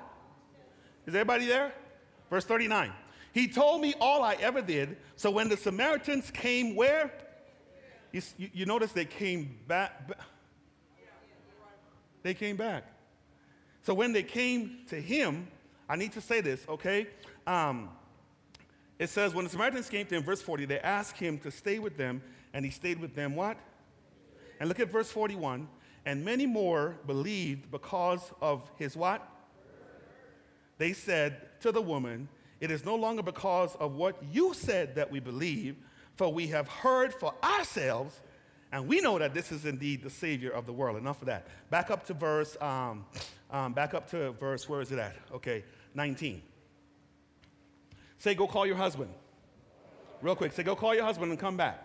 Is 1.07 1.15
everybody 1.15 1.47
there? 1.47 1.73
Verse 2.29 2.45
39. 2.45 2.93
He 3.33 3.47
told 3.47 3.81
me 3.81 3.95
all 4.01 4.23
I 4.23 4.35
ever 4.35 4.61
did. 4.61 4.97
So 5.17 5.31
when 5.31 5.49
the 5.49 5.57
Samaritans 5.57 6.31
came 6.31 6.75
where? 6.75 7.13
You, 8.13 8.23
you 8.37 8.67
notice 8.67 8.93
they 8.93 9.05
came 9.05 9.59
back. 9.67 10.11
They 12.23 12.35
came 12.35 12.57
back. 12.57 12.85
So 13.83 13.95
when 13.95 14.12
they 14.12 14.22
came 14.22 14.81
to 14.89 15.01
him, 15.01 15.49
I 15.89 15.97
need 15.97 16.12
to 16.12 16.20
say 16.20 16.41
this, 16.41 16.64
okay? 16.68 17.07
Um, 17.47 17.89
it 18.99 19.09
says, 19.09 19.35
when 19.35 19.45
the 19.45 19.51
Samaritans 19.51 19.89
came 19.89 20.07
to 20.07 20.16
him, 20.16 20.22
verse 20.22 20.43
40, 20.43 20.66
they 20.66 20.81
asked 20.81 21.16
him 21.16 21.39
to 21.41 21.51
stay 21.51 21.79
with 21.79 21.97
them, 21.97 22.20
and 22.53 22.64
he 22.64 22.70
stayed 22.70 23.01
with 23.01 23.14
them 23.14 23.37
what? 23.37 23.57
And 24.61 24.68
look 24.68 24.81
at 24.81 24.91
verse 24.91 25.11
41. 25.11 25.68
And 26.05 26.24
many 26.24 26.47
more 26.47 26.97
believed 27.07 27.70
because 27.70 28.33
of 28.41 28.70
his 28.76 28.97
what? 28.97 29.26
They 30.79 30.93
said 30.93 31.61
to 31.61 31.72
the 31.72 31.83
woman, 31.83 32.29
it 32.61 32.70
is 32.70 32.85
no 32.85 32.97
longer 32.97 33.22
because 33.22 33.74
of 33.76 33.95
what 33.95 34.20
you 34.33 34.55
said 34.55 34.95
that 34.97 35.11
we 35.11 35.20
believe, 35.20 35.76
for 36.16 36.33
we 36.33 36.49
have 36.49 36.68
heard 36.68 37.14
for 37.14 37.35
ourselves, 37.43 38.20
and 38.73 38.87
we 38.87 39.01
know 39.01 39.19
that 39.19 39.35
this 39.35 39.51
is 39.51 39.64
indeed 39.64 40.03
the 40.03 40.11
Savior 40.11 40.51
of 40.51 40.66
the 40.66 40.73
world. 40.73 40.97
Enough 40.97 41.23
of 41.23 41.27
that. 41.27 41.47
Back 41.71 41.91
up 41.91 42.07
to 42.07 42.14
verse, 42.14 42.57
um, 42.61 43.07
um, 43.51 43.73
back 43.73 43.95
up 43.95 44.11
to 44.11 44.33
verse, 44.33 44.69
where 44.69 44.81
is 44.81 44.93
it 44.93 44.99
at? 44.99 45.16
Okay, 45.33 45.64
19. 45.95 46.43
Say, 48.19 48.35
go 48.35 48.47
call 48.47 48.66
your 48.66 48.77
husband. 48.77 49.11
Real 50.21 50.35
quick, 50.35 50.53
say, 50.53 50.62
go 50.62 50.77
call 50.77 50.95
your 50.95 51.05
husband 51.05 51.31
and 51.31 51.41
come 51.41 51.57
back. 51.57 51.85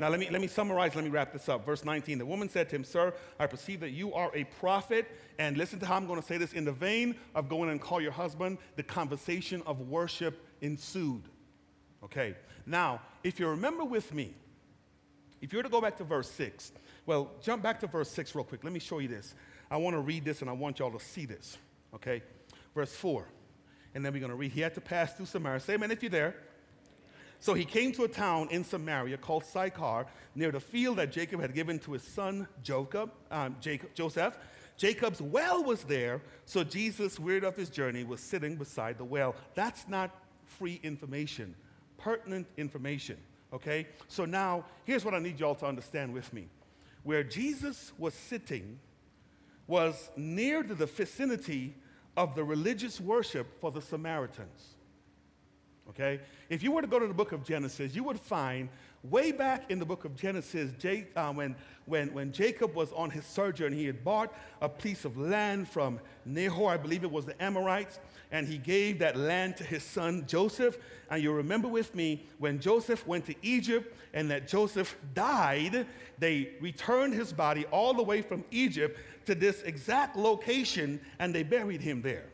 Now, 0.00 0.08
let 0.08 0.18
me, 0.18 0.28
let 0.30 0.40
me 0.40 0.46
summarize, 0.46 0.94
let 0.94 1.04
me 1.04 1.10
wrap 1.10 1.32
this 1.32 1.48
up. 1.48 1.64
Verse 1.64 1.84
19 1.84 2.18
The 2.18 2.26
woman 2.26 2.48
said 2.48 2.68
to 2.70 2.76
him, 2.76 2.84
Sir, 2.84 3.14
I 3.38 3.46
perceive 3.46 3.80
that 3.80 3.90
you 3.90 4.12
are 4.14 4.30
a 4.34 4.44
prophet. 4.44 5.06
And 5.38 5.56
listen 5.56 5.78
to 5.80 5.86
how 5.86 5.96
I'm 5.96 6.06
going 6.06 6.20
to 6.20 6.26
say 6.26 6.38
this 6.38 6.54
in 6.54 6.64
the 6.64 6.72
vein 6.72 7.16
of 7.34 7.48
going 7.48 7.70
and 7.70 7.80
call 7.80 8.00
your 8.00 8.12
husband. 8.12 8.58
The 8.76 8.82
conversation 8.82 9.62
of 9.66 9.88
worship 9.88 10.42
ensued. 10.62 11.22
Okay, 12.02 12.34
now, 12.64 13.02
if 13.22 13.38
you 13.38 13.46
remember 13.46 13.84
with 13.84 14.14
me, 14.14 14.34
if 15.40 15.52
you 15.52 15.58
were 15.58 15.62
to 15.62 15.68
go 15.68 15.80
back 15.80 15.96
to 15.98 16.04
verse 16.04 16.30
6, 16.30 16.72
well, 17.06 17.30
jump 17.42 17.62
back 17.62 17.80
to 17.80 17.86
verse 17.86 18.10
6 18.10 18.34
real 18.34 18.44
quick. 18.44 18.62
Let 18.62 18.72
me 18.72 18.80
show 18.80 18.98
you 18.98 19.08
this. 19.08 19.34
I 19.70 19.76
want 19.76 19.94
to 19.94 20.00
read 20.00 20.24
this 20.24 20.40
and 20.40 20.50
I 20.50 20.52
want 20.52 20.78
y'all 20.78 20.90
to 20.90 21.04
see 21.04 21.26
this. 21.26 21.56
Okay, 21.94 22.22
verse 22.74 22.94
4. 22.94 23.26
And 23.94 24.04
then 24.04 24.12
we're 24.12 24.20
going 24.20 24.30
to 24.30 24.36
read. 24.36 24.52
He 24.52 24.60
had 24.60 24.74
to 24.74 24.80
pass 24.80 25.14
through 25.14 25.26
Samaria. 25.26 25.60
Say 25.60 25.74
amen 25.74 25.90
if 25.90 26.02
you're 26.02 26.10
there. 26.10 26.36
So 27.40 27.54
he 27.54 27.64
came 27.64 27.92
to 27.92 28.04
a 28.04 28.08
town 28.08 28.48
in 28.50 28.64
Samaria 28.64 29.16
called 29.16 29.44
Sychar, 29.44 30.06
near 30.34 30.52
the 30.52 30.60
field 30.60 30.98
that 30.98 31.10
Jacob 31.10 31.40
had 31.40 31.54
given 31.54 31.78
to 31.80 31.92
his 31.92 32.02
son 32.02 32.46
Jacob, 32.62 33.10
um, 33.30 33.56
Jacob, 33.60 33.94
Joseph. 33.94 34.36
Jacob's 34.76 35.22
well 35.22 35.64
was 35.64 35.84
there, 35.84 36.20
so 36.44 36.62
Jesus, 36.64 37.18
wearied 37.18 37.44
of 37.44 37.56
his 37.56 37.70
journey, 37.70 38.04
was 38.04 38.20
sitting 38.20 38.56
beside 38.56 38.98
the 38.98 39.04
well. 39.04 39.34
That's 39.54 39.88
not 39.88 40.10
free 40.44 40.80
information, 40.82 41.54
pertinent 41.96 42.46
information, 42.56 43.16
okay? 43.52 43.86
So 44.08 44.24
now, 44.24 44.64
here's 44.84 45.04
what 45.04 45.14
I 45.14 45.18
need 45.18 45.40
y'all 45.40 45.54
to 45.56 45.66
understand 45.66 46.12
with 46.12 46.32
me. 46.32 46.48
Where 47.02 47.24
Jesus 47.24 47.92
was 47.98 48.14
sitting 48.14 48.78
was 49.66 50.10
near 50.16 50.62
to 50.62 50.74
the 50.74 50.86
vicinity 50.86 51.74
of 52.16 52.34
the 52.34 52.44
religious 52.44 53.00
worship 53.00 53.60
for 53.60 53.70
the 53.70 53.80
Samaritans 53.80 54.74
okay? 55.90 56.20
If 56.48 56.62
you 56.62 56.72
were 56.72 56.80
to 56.80 56.86
go 56.86 56.98
to 56.98 57.06
the 57.06 57.14
book 57.14 57.32
of 57.32 57.44
Genesis, 57.44 57.94
you 57.94 58.04
would 58.04 58.18
find 58.18 58.68
way 59.02 59.32
back 59.32 59.70
in 59.70 59.78
the 59.78 59.84
book 59.84 60.04
of 60.04 60.14
Genesis, 60.14 60.70
uh, 61.16 61.32
when, 61.32 61.56
when, 61.86 62.12
when 62.12 62.32
Jacob 62.32 62.74
was 62.74 62.92
on 62.92 63.10
his 63.10 63.24
sojourn, 63.24 63.72
he 63.72 63.86
had 63.86 64.04
bought 64.04 64.32
a 64.60 64.68
piece 64.68 65.04
of 65.04 65.16
land 65.16 65.68
from 65.68 65.98
Nahor, 66.26 66.70
I 66.70 66.76
believe 66.76 67.02
it 67.02 67.10
was 67.10 67.24
the 67.24 67.42
Amorites, 67.42 67.98
and 68.30 68.46
he 68.46 68.58
gave 68.58 68.98
that 68.98 69.16
land 69.16 69.56
to 69.56 69.64
his 69.64 69.82
son 69.82 70.24
Joseph. 70.26 70.78
And 71.10 71.22
you 71.22 71.32
remember 71.32 71.66
with 71.66 71.94
me 71.94 72.26
when 72.38 72.60
Joseph 72.60 73.06
went 73.06 73.26
to 73.26 73.34
Egypt 73.42 73.96
and 74.12 74.30
that 74.30 74.46
Joseph 74.46 74.96
died, 75.14 75.86
they 76.18 76.50
returned 76.60 77.14
his 77.14 77.32
body 77.32 77.64
all 77.66 77.94
the 77.94 78.02
way 78.02 78.22
from 78.22 78.44
Egypt 78.50 79.00
to 79.26 79.34
this 79.34 79.62
exact 79.62 80.16
location 80.16 81.00
and 81.18 81.34
they 81.34 81.42
buried 81.42 81.80
him 81.80 82.02
there. 82.02 82.26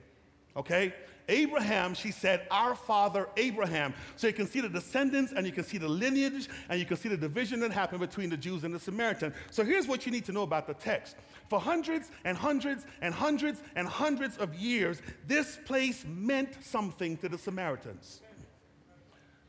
Okay? 0.57 0.95
Abraham, 1.29 1.95
she 1.95 2.11
said, 2.11 2.47
Our 2.51 2.74
father 2.74 3.29
Abraham. 3.37 3.95
So 4.16 4.27
you 4.27 4.33
can 4.33 4.47
see 4.47 4.61
the 4.61 4.68
descendants 4.68 5.33
and 5.33 5.47
you 5.47 5.53
can 5.53 5.64
see 5.64 5.79
the 5.79 5.89
lineage 5.89 6.49
and 6.68 6.79
you 6.79 6.87
can 6.87 6.97
see 6.97 7.09
the 7.09 7.16
division 7.16 7.61
that 7.61 7.72
happened 7.72 8.01
between 8.01 8.31
the 8.31 8.37
Jews 8.37 8.64
and 8.64 8.74
the 8.74 8.79
Samaritans. 8.79 9.35
So 9.51 9.64
here's 9.64 9.89
what 9.89 10.07
you 10.07 10.12
need 10.12 10.24
to 10.27 10.33
know 10.33 10.43
about 10.43 10.66
the 10.66 10.74
text. 10.74 11.16
For 11.49 11.61
hundreds 11.61 12.11
and 12.24 12.37
hundreds 12.37 12.87
and 13.01 13.14
hundreds 13.14 13.61
and 13.74 13.87
hundreds 13.87 14.37
of 14.39 14.55
years, 14.55 15.01
this 15.27 15.59
place 15.64 16.05
meant 16.07 16.64
something 16.64 17.16
to 17.18 17.29
the 17.29 17.39
Samaritans. 17.39 18.20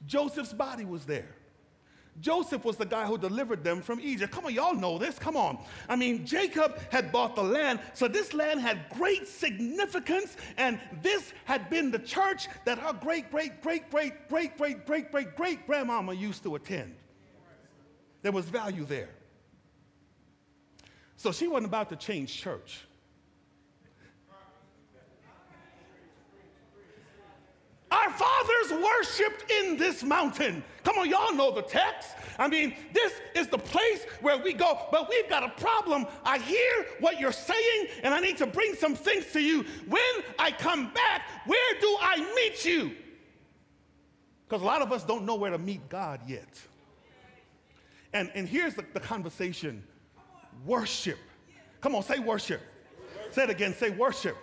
Joseph's 0.05 0.53
body 0.53 0.85
was 0.85 1.05
there. 1.05 1.29
Joseph 2.19 2.65
was 2.65 2.77
the 2.77 2.85
guy 2.85 3.05
who 3.05 3.17
delivered 3.17 3.63
them 3.63 3.81
from 3.81 3.99
Egypt. 3.99 4.33
Come 4.33 4.45
on, 4.45 4.53
y'all 4.53 4.73
know 4.73 4.97
this. 4.97 5.19
Come 5.19 5.37
on. 5.37 5.59
I 5.87 5.95
mean, 5.95 6.25
Jacob 6.25 6.79
had 6.91 7.11
bought 7.11 7.35
the 7.35 7.43
land, 7.43 7.79
so 7.93 8.07
this 8.07 8.33
land 8.33 8.59
had 8.59 8.89
great 8.89 9.27
significance, 9.27 10.35
and 10.57 10.79
this 11.01 11.33
had 11.45 11.69
been 11.69 11.91
the 11.91 11.99
church 11.99 12.47
that 12.65 12.79
her 12.79 12.93
great, 12.93 13.29
great, 13.29 13.61
great, 13.61 13.89
great, 13.91 14.27
great, 14.29 14.57
great, 14.57 14.85
great, 14.85 15.11
great, 15.11 15.35
great 15.35 15.67
grandmama 15.67 16.13
used 16.13 16.43
to 16.43 16.55
attend. 16.55 16.95
There 18.23 18.31
was 18.31 18.45
value 18.45 18.85
there. 18.85 19.09
So 21.17 21.31
she 21.31 21.47
wasn't 21.47 21.67
about 21.67 21.89
to 21.89 21.95
change 21.95 22.35
church. 22.35 22.86
Our 28.03 28.11
fathers 28.11 28.83
worshiped 28.83 29.51
in 29.51 29.77
this 29.77 30.03
mountain. 30.03 30.63
Come 30.83 30.97
on, 30.99 31.09
y'all 31.09 31.33
know 31.33 31.51
the 31.51 31.61
text. 31.61 32.11
I 32.37 32.47
mean, 32.47 32.75
this 32.93 33.13
is 33.35 33.47
the 33.47 33.57
place 33.57 34.03
where 34.21 34.37
we 34.37 34.53
go, 34.53 34.87
but 34.91 35.09
we've 35.09 35.27
got 35.29 35.43
a 35.43 35.49
problem. 35.61 36.05
I 36.23 36.37
hear 36.37 36.85
what 36.99 37.19
you're 37.19 37.31
saying, 37.31 37.87
and 38.03 38.13
I 38.13 38.19
need 38.19 38.37
to 38.37 38.47
bring 38.47 38.75
some 38.75 38.95
things 38.95 39.31
to 39.33 39.39
you. 39.39 39.65
When 39.87 40.23
I 40.37 40.51
come 40.51 40.93
back, 40.93 41.23
where 41.45 41.79
do 41.79 41.97
I 41.99 42.33
meet 42.35 42.65
you? 42.65 42.91
Because 44.47 44.61
a 44.61 44.65
lot 44.65 44.81
of 44.81 44.91
us 44.91 45.03
don't 45.03 45.25
know 45.25 45.35
where 45.35 45.51
to 45.51 45.57
meet 45.57 45.89
God 45.89 46.21
yet. 46.27 46.61
And, 48.13 48.31
and 48.35 48.47
here's 48.47 48.75
the, 48.75 48.85
the 48.93 48.99
conversation 48.99 49.83
worship. 50.65 51.17
Come 51.81 51.95
on, 51.95 52.03
say 52.03 52.19
worship. 52.19 52.61
Say 53.31 53.43
it 53.43 53.49
again, 53.49 53.73
say 53.73 53.89
worship. 53.89 54.37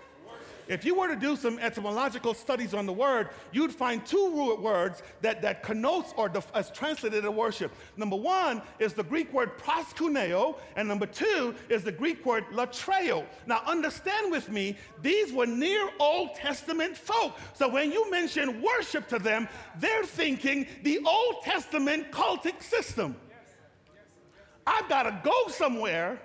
If 0.66 0.84
you 0.84 0.94
were 0.94 1.08
to 1.08 1.16
do 1.16 1.36
some 1.36 1.58
etymological 1.58 2.34
studies 2.34 2.74
on 2.74 2.86
the 2.86 2.92
word, 2.92 3.28
you'd 3.52 3.72
find 3.72 4.04
two 4.04 4.30
root 4.34 4.60
words 4.60 5.02
that, 5.20 5.42
that 5.42 5.62
connotes 5.62 6.14
or 6.16 6.28
def- 6.28 6.50
as 6.54 6.70
translated 6.70 7.24
as 7.24 7.30
worship. 7.30 7.72
Number 7.96 8.16
one 8.16 8.62
is 8.78 8.94
the 8.94 9.02
Greek 9.02 9.32
word 9.32 9.58
proskuneo, 9.58 10.56
and 10.76 10.88
number 10.88 11.06
two 11.06 11.54
is 11.68 11.84
the 11.84 11.92
Greek 11.92 12.24
word 12.24 12.44
latreo. 12.52 13.26
Now, 13.46 13.62
understand 13.66 14.30
with 14.30 14.50
me, 14.50 14.76
these 15.02 15.32
were 15.32 15.46
near 15.46 15.90
Old 15.98 16.34
Testament 16.34 16.96
folk. 16.96 17.36
So 17.54 17.68
when 17.68 17.92
you 17.92 18.10
mention 18.10 18.62
worship 18.62 19.08
to 19.08 19.18
them, 19.18 19.48
they're 19.78 20.04
thinking 20.04 20.66
the 20.82 21.00
Old 21.06 21.42
Testament 21.42 22.10
cultic 22.10 22.62
system. 22.62 23.16
I've 24.66 24.88
got 24.88 25.02
to 25.02 25.20
go 25.22 25.48
somewhere, 25.48 26.20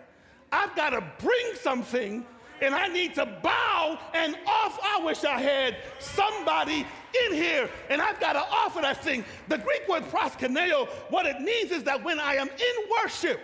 I've 0.51 0.75
got 0.75 0.91
to 0.91 1.03
bring 1.19 1.55
something 1.55 2.25
and 2.61 2.75
I 2.75 2.87
need 2.87 3.15
to 3.15 3.25
bow 3.25 3.97
and 4.13 4.35
off. 4.45 4.79
I 4.83 5.01
wish 5.03 5.23
I 5.23 5.39
had 5.39 5.77
somebody 5.99 6.85
in 7.25 7.33
here 7.33 7.69
and 7.89 8.01
I've 8.01 8.19
got 8.19 8.33
to 8.33 8.39
offer 8.39 8.81
that 8.81 9.03
thing. 9.03 9.23
The 9.47 9.57
Greek 9.57 9.87
word 9.87 10.03
proskuneo, 10.03 10.87
what 11.09 11.25
it 11.25 11.39
means 11.41 11.71
is 11.71 11.83
that 11.83 12.03
when 12.03 12.19
I 12.19 12.35
am 12.35 12.49
in 12.49 12.89
worship, 13.01 13.39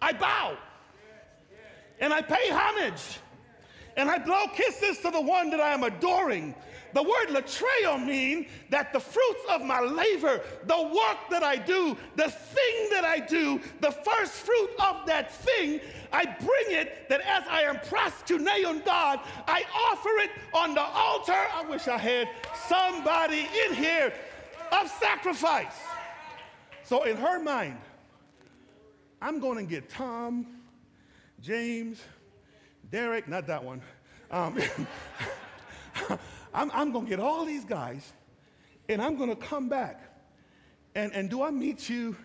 I 0.00 0.12
bow 0.12 0.56
and 2.00 2.12
I 2.12 2.22
pay 2.22 2.50
homage 2.50 3.18
and 3.96 4.10
I 4.10 4.18
blow 4.18 4.46
kisses 4.54 4.98
to 4.98 5.10
the 5.10 5.20
one 5.20 5.50
that 5.50 5.60
I 5.60 5.72
am 5.72 5.82
adoring. 5.82 6.54
The 6.92 7.02
word 7.02 7.28
latreo 7.28 8.04
means 8.04 8.46
that 8.70 8.92
the 8.92 9.00
fruits 9.00 9.42
of 9.50 9.62
my 9.62 9.80
labor, 9.80 10.40
the 10.64 10.82
work 10.82 11.18
that 11.30 11.42
I 11.42 11.56
do, 11.56 11.96
the 12.16 12.30
thing 12.30 12.88
that 12.90 13.04
I 13.04 13.18
do, 13.18 13.60
the 13.80 13.90
first 13.90 14.32
fruit 14.32 14.70
of 14.78 15.06
that 15.06 15.34
thing, 15.34 15.80
I 16.12 16.24
bring 16.24 16.78
it 16.78 17.08
that 17.08 17.20
as 17.20 17.44
I 17.48 17.62
am 17.62 17.76
proskuneon 17.76 18.84
God, 18.84 19.20
I 19.46 19.64
offer 19.90 20.08
it 20.20 20.30
on 20.54 20.74
the 20.74 20.82
altar. 20.82 21.32
I 21.32 21.64
wish 21.68 21.88
I 21.88 21.98
had 21.98 22.28
somebody 22.68 23.48
in 23.66 23.74
here 23.74 24.12
of 24.72 24.88
sacrifice. 25.00 25.76
So 26.84 27.02
in 27.02 27.16
her 27.16 27.42
mind, 27.42 27.78
I'm 29.20 29.40
going 29.40 29.58
to 29.58 29.68
get 29.68 29.88
Tom, 29.88 30.46
James, 31.40 32.00
Derek, 32.90 33.28
not 33.28 33.46
that 33.48 33.62
one. 33.64 33.82
Um, 34.30 34.58
I'm, 36.56 36.70
I'm 36.72 36.90
going 36.90 37.04
to 37.04 37.10
get 37.10 37.20
all 37.20 37.44
these 37.44 37.66
guys 37.66 38.12
and 38.88 39.02
I'm 39.02 39.16
going 39.16 39.28
to 39.28 39.36
come 39.36 39.68
back. 39.68 40.00
And, 40.94 41.12
and 41.12 41.28
do 41.28 41.42
I 41.42 41.50
meet 41.50 41.90
you 41.90 42.16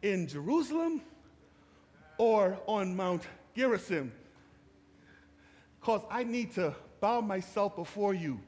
in 0.00 0.28
Jerusalem 0.28 1.02
or 2.18 2.56
on 2.66 2.94
Mount 2.94 3.24
Gerizim? 3.56 4.12
Because 5.80 6.02
I 6.08 6.22
need 6.22 6.54
to 6.54 6.72
bow 7.00 7.20
myself 7.20 7.74
before 7.74 8.14
you 8.14 8.40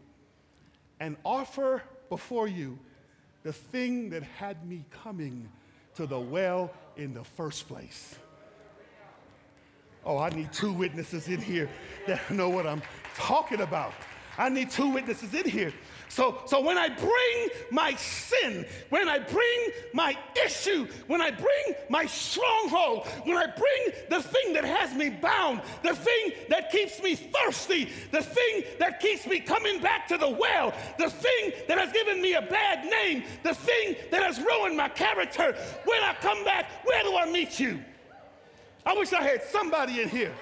and 1.00 1.16
offer 1.24 1.82
before 2.08 2.46
you 2.46 2.78
the 3.42 3.52
thing 3.52 4.10
that 4.10 4.22
had 4.22 4.64
me 4.68 4.84
coming 5.02 5.48
to 5.96 6.06
the 6.06 6.20
well 6.20 6.72
in 6.96 7.14
the 7.14 7.24
first 7.24 7.66
place. 7.66 8.14
Oh, 10.04 10.18
I 10.18 10.30
need 10.30 10.52
two 10.52 10.72
witnesses 10.72 11.26
in 11.26 11.40
here 11.40 11.68
that 12.06 12.30
know 12.30 12.48
what 12.48 12.66
I'm 12.66 12.82
talking 13.16 13.60
about. 13.60 13.92
I 14.40 14.48
need 14.48 14.70
two 14.70 14.88
witnesses 14.88 15.34
in 15.34 15.46
here. 15.46 15.70
So, 16.08 16.40
so 16.46 16.62
when 16.62 16.78
I 16.78 16.88
bring 16.88 17.48
my 17.70 17.94
sin, 17.96 18.64
when 18.88 19.06
I 19.06 19.18
bring 19.18 19.68
my 19.92 20.16
issue, 20.46 20.88
when 21.08 21.20
I 21.20 21.30
bring 21.30 21.74
my 21.90 22.06
stronghold, 22.06 23.06
when 23.24 23.36
I 23.36 23.48
bring 23.48 23.94
the 24.08 24.22
thing 24.22 24.54
that 24.54 24.64
has 24.64 24.94
me 24.94 25.10
bound, 25.10 25.60
the 25.82 25.94
thing 25.94 26.32
that 26.48 26.72
keeps 26.72 27.02
me 27.02 27.16
thirsty, 27.16 27.90
the 28.12 28.22
thing 28.22 28.64
that 28.78 28.98
keeps 28.98 29.26
me 29.26 29.40
coming 29.40 29.78
back 29.78 30.08
to 30.08 30.16
the 30.16 30.30
well, 30.30 30.72
the 30.98 31.10
thing 31.10 31.52
that 31.68 31.76
has 31.76 31.92
given 31.92 32.22
me 32.22 32.32
a 32.32 32.42
bad 32.42 32.90
name, 32.90 33.24
the 33.42 33.54
thing 33.54 33.94
that 34.10 34.22
has 34.22 34.40
ruined 34.40 34.74
my 34.74 34.88
character, 34.88 35.54
when 35.84 36.02
I 36.02 36.14
come 36.22 36.42
back, 36.44 36.86
where 36.86 37.02
do 37.02 37.14
I 37.14 37.30
meet 37.30 37.60
you? 37.60 37.84
I 38.86 38.94
wish 38.94 39.12
I 39.12 39.22
had 39.22 39.42
somebody 39.44 40.00
in 40.00 40.08
here. 40.08 40.32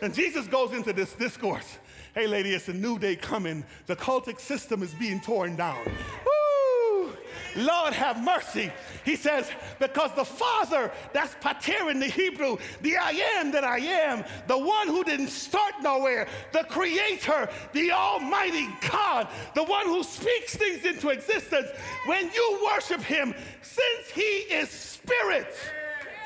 And 0.00 0.12
Jesus 0.12 0.48
goes 0.48 0.72
into 0.72 0.92
this 0.92 1.12
discourse. 1.12 1.78
Hey, 2.14 2.26
lady, 2.26 2.52
it's 2.52 2.68
a 2.68 2.74
new 2.74 2.98
day 2.98 3.16
coming. 3.16 3.64
The 3.86 3.96
cultic 3.96 4.38
system 4.38 4.82
is 4.82 4.92
being 4.92 5.18
torn 5.18 5.56
down. 5.56 5.82
Woo! 5.86 7.10
Lord 7.56 7.94
have 7.94 8.22
mercy. 8.22 8.70
He 9.02 9.16
says, 9.16 9.50
because 9.78 10.10
the 10.14 10.24
Father, 10.24 10.92
that's 11.14 11.34
pater 11.40 11.88
in 11.88 12.00
the 12.00 12.06
Hebrew, 12.06 12.58
the 12.82 12.98
I 12.98 13.12
am 13.38 13.50
that 13.52 13.64
I 13.64 13.78
am, 13.78 14.24
the 14.46 14.58
one 14.58 14.88
who 14.88 15.02
didn't 15.04 15.28
start 15.28 15.72
nowhere, 15.82 16.28
the 16.52 16.64
Creator, 16.64 17.48
the 17.72 17.92
Almighty 17.92 18.68
God, 18.90 19.28
the 19.54 19.64
one 19.64 19.86
who 19.86 20.02
speaks 20.02 20.54
things 20.54 20.84
into 20.84 21.08
existence. 21.08 21.68
When 22.04 22.30
you 22.30 22.68
worship 22.70 23.00
Him, 23.00 23.34
since 23.62 24.10
He 24.14 24.52
is 24.52 24.68
Spirit, 24.68 25.54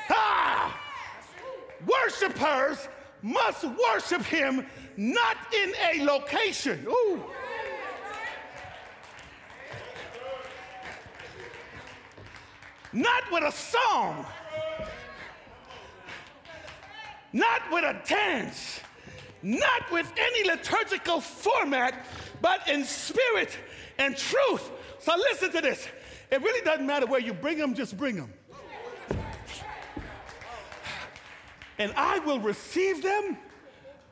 ah, 0.09 0.77
worshipers 1.85 2.89
must 3.21 3.63
worship 3.63 4.23
Him 4.23 4.65
not 4.97 5.37
in 5.53 5.73
a 5.91 6.03
location. 6.03 6.85
Ooh. 6.87 7.23
Not 12.91 13.31
with 13.31 13.43
a 13.43 13.51
song, 13.51 14.25
not 17.31 17.61
with 17.71 17.83
a 17.83 18.01
dance, 18.07 18.79
not 19.43 19.91
with 19.91 20.11
any 20.17 20.49
liturgical 20.49 21.21
format, 21.21 22.05
but 22.41 22.67
in 22.67 22.83
spirit 22.83 23.55
and 23.99 24.17
truth. 24.17 24.71
So 24.99 25.15
listen 25.15 25.51
to 25.51 25.61
this. 25.61 25.87
It 26.31 26.41
really 26.41 26.61
doesn't 26.65 26.87
matter 26.87 27.05
where 27.05 27.19
you 27.19 27.33
bring 27.33 27.59
them, 27.59 27.75
just 27.75 27.95
bring 27.97 28.15
them. 28.15 28.33
And 31.77 31.93
I 31.95 32.17
will 32.19 32.39
receive 32.39 33.03
them 33.03 33.37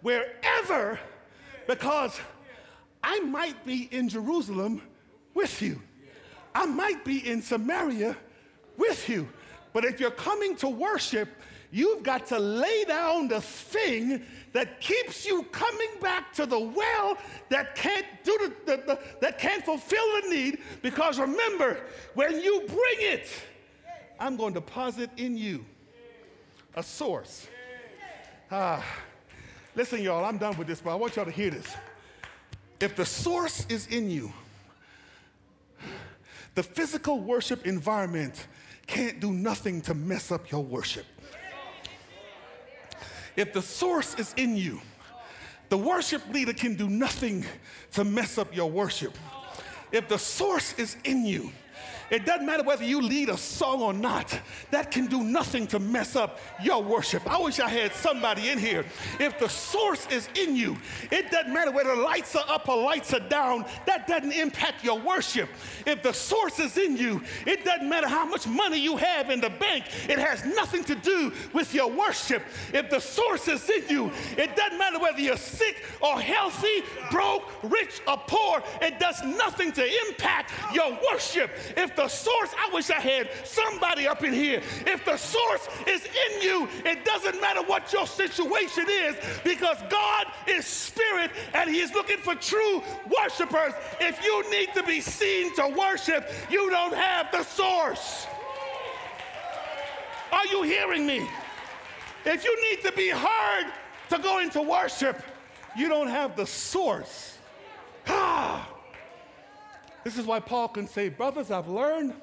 wherever 0.05 0.99
because 1.67 2.19
I 3.03 3.21
might 3.21 3.65
be 3.65 3.89
in 3.91 4.07
Jerusalem 4.07 4.83
with 5.33 5.63
you. 5.63 5.81
I 6.53 6.67
might 6.67 7.03
be 7.03 7.27
in 7.27 7.41
Samaria 7.41 8.15
with 8.77 9.09
you. 9.09 9.27
But 9.73 9.83
if 9.83 9.99
you're 9.99 10.11
coming 10.11 10.55
to 10.57 10.69
worship, 10.69 11.27
you've 11.71 12.03
got 12.03 12.27
to 12.27 12.37
lay 12.37 12.83
down 12.83 13.29
the 13.29 13.41
thing 13.41 14.21
that 14.53 14.79
keeps 14.79 15.25
you 15.25 15.41
coming 15.51 15.89
back 15.99 16.31
to 16.33 16.45
the 16.45 16.59
well 16.59 17.17
that 17.49 17.73
can't 17.73 18.05
do 18.23 18.37
the, 18.43 18.53
the, 18.77 18.83
the, 18.85 18.99
that 19.21 19.39
can't 19.39 19.65
fulfill 19.65 20.05
the 20.21 20.29
need 20.29 20.59
because 20.83 21.19
remember 21.19 21.81
when 22.13 22.39
you 22.41 22.59
bring 22.67 22.99
it 22.99 23.27
i'm 24.19 24.37
going 24.37 24.53
to 24.53 24.61
deposit 24.61 25.09
in 25.17 25.35
you 25.35 25.65
a 26.75 26.83
source 26.83 27.47
ah 28.51 28.85
Listen, 29.75 30.01
y'all, 30.01 30.23
I'm 30.23 30.37
done 30.37 30.57
with 30.57 30.67
this, 30.67 30.79
but 30.79 30.91
I 30.91 30.95
want 30.95 31.15
y'all 31.17 31.25
to 31.25 31.31
hear 31.31 31.49
this. 31.49 31.67
If 32.79 32.95
the 32.95 33.05
source 33.05 33.65
is 33.67 33.87
in 33.87 34.09
you, 34.09 34.31
the 36.55 36.63
physical 36.63 37.19
worship 37.19 37.67
environment 37.67 38.47
can't 38.87 39.19
do 39.19 39.31
nothing 39.31 39.81
to 39.81 39.93
mess 39.93 40.31
up 40.31 40.49
your 40.49 40.63
worship. 40.63 41.05
If 43.35 43.51
the 43.51 43.61
source 43.61 44.15
is 44.15 44.33
in 44.37 44.55
you, 44.55 44.79
the 45.67 45.77
worship 45.77 46.21
leader 46.31 46.53
can 46.53 46.75
do 46.75 46.89
nothing 46.89 47.43
to 47.93 48.05
mess 48.05 48.37
up 48.37 48.55
your 48.55 48.69
worship. 48.71 49.17
If 49.91 50.07
the 50.07 50.17
source 50.17 50.73
is 50.79 50.95
in 51.03 51.25
you, 51.25 51.51
It 52.09 52.25
doesn't 52.25 52.45
matter 52.45 52.63
whether 52.63 52.83
you 52.83 53.01
lead 53.01 53.29
a 53.29 53.37
song 53.37 53.81
or 53.81 53.93
not, 53.93 54.39
that 54.71 54.91
can 54.91 55.07
do 55.07 55.23
nothing 55.23 55.67
to 55.67 55.79
mess 55.79 56.15
up 56.15 56.39
your 56.61 56.83
worship. 56.83 57.29
I 57.31 57.39
wish 57.39 57.59
I 57.59 57.69
had 57.69 57.93
somebody 57.93 58.49
in 58.49 58.59
here. 58.59 58.85
If 59.19 59.39
the 59.39 59.49
source 59.49 60.07
is 60.11 60.29
in 60.35 60.55
you, 60.55 60.77
it 61.11 61.31
doesn't 61.31 61.53
matter 61.53 61.71
whether 61.71 61.95
lights 61.95 62.35
are 62.35 62.45
up 62.47 62.69
or 62.69 62.77
lights 62.77 63.13
are 63.13 63.27
down, 63.27 63.65
that 63.85 64.07
doesn't 64.07 64.31
impact 64.31 64.83
your 64.83 64.99
worship. 64.99 65.49
If 65.85 66.03
the 66.03 66.13
source 66.13 66.59
is 66.59 66.77
in 66.77 66.97
you, 66.97 67.23
it 67.45 67.65
doesn't 67.65 67.89
matter 67.89 68.07
how 68.07 68.25
much 68.25 68.47
money 68.47 68.77
you 68.77 68.97
have 68.97 69.29
in 69.29 69.41
the 69.41 69.49
bank, 69.49 69.85
it 70.07 70.19
has 70.19 70.45
nothing 70.45 70.83
to 70.85 70.95
do 70.95 71.31
with 71.53 71.73
your 71.73 71.91
worship. 71.91 72.43
If 72.73 72.89
the 72.89 72.99
source 72.99 73.47
is 73.47 73.67
in 73.69 73.89
you, 73.89 74.11
it 74.37 74.55
doesn't 74.55 74.77
matter 74.77 74.99
whether 74.99 75.19
you're 75.19 75.37
sick 75.37 75.83
or 76.01 76.19
healthy, 76.19 76.83
broke, 77.09 77.51
rich 77.63 78.01
or 78.07 78.17
poor, 78.27 78.61
it 78.81 78.99
does 78.99 79.23
nothing 79.23 79.71
to 79.73 80.07
impact 80.07 80.51
your 80.73 80.97
worship. 81.11 81.51
If 81.75 81.94
the 81.95 82.07
source, 82.07 82.49
I 82.57 82.73
wish 82.73 82.89
I 82.89 82.99
had 82.99 83.29
somebody 83.43 84.07
up 84.07 84.23
in 84.23 84.33
here, 84.33 84.61
if 84.85 85.05
the 85.05 85.17
source 85.17 85.67
is 85.87 86.05
in 86.05 86.41
you, 86.41 86.67
it 86.85 87.05
doesn't 87.05 87.39
matter 87.41 87.61
what 87.63 87.91
your 87.93 88.07
situation 88.07 88.85
is 88.89 89.15
because 89.43 89.77
God 89.89 90.27
is 90.47 90.65
spirit 90.65 91.31
and 91.53 91.69
He 91.69 91.79
is 91.79 91.93
looking 91.93 92.17
for 92.17 92.35
true 92.35 92.81
worshipers. 93.21 93.73
If 93.99 94.23
you 94.23 94.49
need 94.51 94.73
to 94.73 94.83
be 94.83 95.01
seen 95.01 95.55
to 95.55 95.67
worship, 95.67 96.29
you 96.49 96.69
don't 96.69 96.93
have 96.93 97.31
the 97.31 97.43
source. 97.43 98.27
Are 100.31 100.45
you 100.47 100.63
hearing 100.63 101.05
me? 101.05 101.27
If 102.25 102.43
you 102.43 102.71
need 102.71 102.83
to 102.83 102.91
be 102.91 103.09
heard 103.09 103.71
to 104.09 104.17
go 104.17 104.39
into 104.39 104.61
worship, 104.61 105.21
you 105.77 105.87
don't 105.87 106.09
have 106.09 106.35
the 106.35 106.45
source. 106.45 107.37
Ah. 108.07 108.74
This 110.05 110.19
is 110.19 110.27
why 110.27 110.39
Paul 110.39 110.67
can 110.67 110.87
say, 110.87 111.09
Brothers, 111.09 111.49
I've 111.49 111.67
learned 111.67 112.13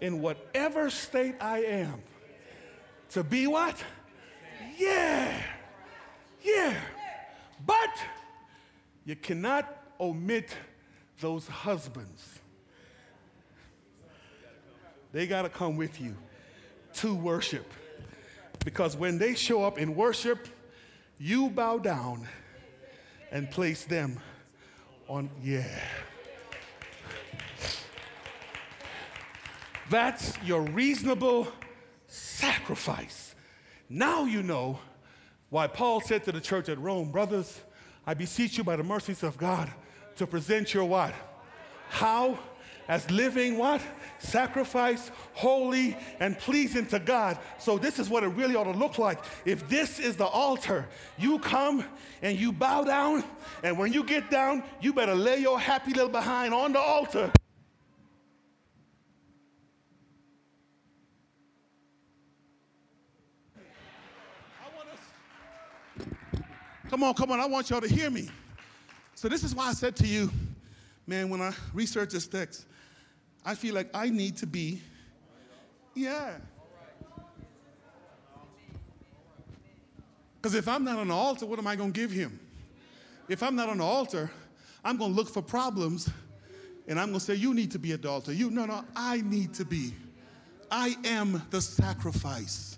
in 0.00 0.20
whatever 0.20 0.90
state 0.90 1.36
I 1.40 1.60
am 1.60 2.02
to 3.10 3.22
be 3.22 3.46
what? 3.46 3.76
Yeah. 4.76 5.32
Yeah. 6.42 6.74
But 7.64 7.90
you 9.04 9.14
cannot 9.14 9.72
omit 10.00 10.56
those 11.20 11.46
husbands. 11.46 12.40
They 15.12 15.28
got 15.28 15.42
to 15.42 15.48
come 15.48 15.76
with 15.76 16.00
you 16.00 16.16
to 16.94 17.14
worship. 17.14 17.72
Because 18.64 18.96
when 18.96 19.18
they 19.18 19.36
show 19.36 19.62
up 19.62 19.78
in 19.78 19.94
worship, 19.94 20.48
you 21.20 21.50
bow 21.50 21.78
down 21.78 22.26
and 23.30 23.48
place 23.48 23.84
them 23.84 24.18
on, 25.06 25.30
yeah. 25.40 25.78
That's 29.92 30.38
your 30.42 30.62
reasonable 30.62 31.48
sacrifice. 32.06 33.34
Now 33.90 34.24
you 34.24 34.42
know 34.42 34.78
why 35.50 35.66
Paul 35.66 36.00
said 36.00 36.24
to 36.24 36.32
the 36.32 36.40
church 36.40 36.70
at 36.70 36.78
Rome, 36.78 37.12
brothers, 37.12 37.60
I 38.06 38.14
beseech 38.14 38.56
you 38.56 38.64
by 38.64 38.76
the 38.76 38.82
mercies 38.82 39.22
of 39.22 39.36
God 39.36 39.70
to 40.16 40.26
present 40.26 40.72
your 40.72 40.86
what? 40.86 41.12
How? 41.90 42.38
As 42.88 43.10
living 43.10 43.58
what? 43.58 43.82
Sacrifice, 44.18 45.10
holy, 45.34 45.94
and 46.20 46.38
pleasing 46.38 46.86
to 46.86 46.98
God. 46.98 47.38
So, 47.58 47.76
this 47.76 47.98
is 47.98 48.08
what 48.08 48.24
it 48.24 48.28
really 48.28 48.56
ought 48.56 48.64
to 48.64 48.70
look 48.70 48.96
like. 48.96 49.22
If 49.44 49.68
this 49.68 49.98
is 49.98 50.16
the 50.16 50.24
altar, 50.24 50.88
you 51.18 51.38
come 51.38 51.84
and 52.22 52.38
you 52.38 52.50
bow 52.50 52.84
down, 52.84 53.24
and 53.62 53.76
when 53.76 53.92
you 53.92 54.04
get 54.04 54.30
down, 54.30 54.64
you 54.80 54.94
better 54.94 55.14
lay 55.14 55.40
your 55.40 55.60
happy 55.60 55.92
little 55.92 56.08
behind 56.08 56.54
on 56.54 56.72
the 56.72 56.80
altar. 56.80 57.30
Come 66.92 67.04
on, 67.04 67.14
come 67.14 67.32
on. 67.32 67.40
I 67.40 67.46
want 67.46 67.70
y'all 67.70 67.80
to 67.80 67.88
hear 67.88 68.10
me. 68.10 68.28
So, 69.14 69.26
this 69.26 69.42
is 69.44 69.54
why 69.54 69.68
I 69.68 69.72
said 69.72 69.96
to 69.96 70.06
you, 70.06 70.30
man, 71.06 71.30
when 71.30 71.40
I 71.40 71.54
research 71.72 72.10
this 72.10 72.26
text, 72.26 72.66
I 73.46 73.54
feel 73.54 73.74
like 73.74 73.88
I 73.94 74.10
need 74.10 74.36
to 74.36 74.46
be, 74.46 74.82
yeah. 75.94 76.34
Because 80.36 80.54
if 80.54 80.68
I'm 80.68 80.84
not 80.84 80.98
on 80.98 81.08
the 81.08 81.14
altar, 81.14 81.46
what 81.46 81.58
am 81.58 81.66
I 81.66 81.76
going 81.76 81.94
to 81.94 81.98
give 81.98 82.10
him? 82.10 82.38
If 83.26 83.42
I'm 83.42 83.56
not 83.56 83.70
on 83.70 83.78
the 83.78 83.84
altar, 83.84 84.30
I'm 84.84 84.98
going 84.98 85.12
to 85.12 85.16
look 85.16 85.30
for 85.30 85.40
problems 85.40 86.10
and 86.86 87.00
I'm 87.00 87.08
going 87.08 87.20
to 87.20 87.24
say, 87.24 87.36
You 87.36 87.54
need 87.54 87.70
to 87.70 87.78
be 87.78 87.92
a 87.92 87.98
altar. 88.06 88.34
You, 88.34 88.50
no, 88.50 88.66
no, 88.66 88.84
I 88.94 89.22
need 89.22 89.54
to 89.54 89.64
be. 89.64 89.94
I 90.70 90.94
am 91.06 91.40
the 91.48 91.62
sacrifice. 91.62 92.76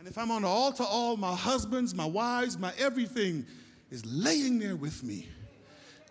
if 0.11 0.17
I'm 0.17 0.29
on 0.29 0.41
the 0.41 0.47
altar, 0.49 0.83
all 0.83 1.15
my 1.15 1.33
husbands, 1.33 1.95
my 1.95 2.05
wives, 2.05 2.57
my 2.57 2.73
everything 2.77 3.45
is 3.91 4.05
laying 4.05 4.59
there 4.59 4.75
with 4.75 5.05
me. 5.05 5.29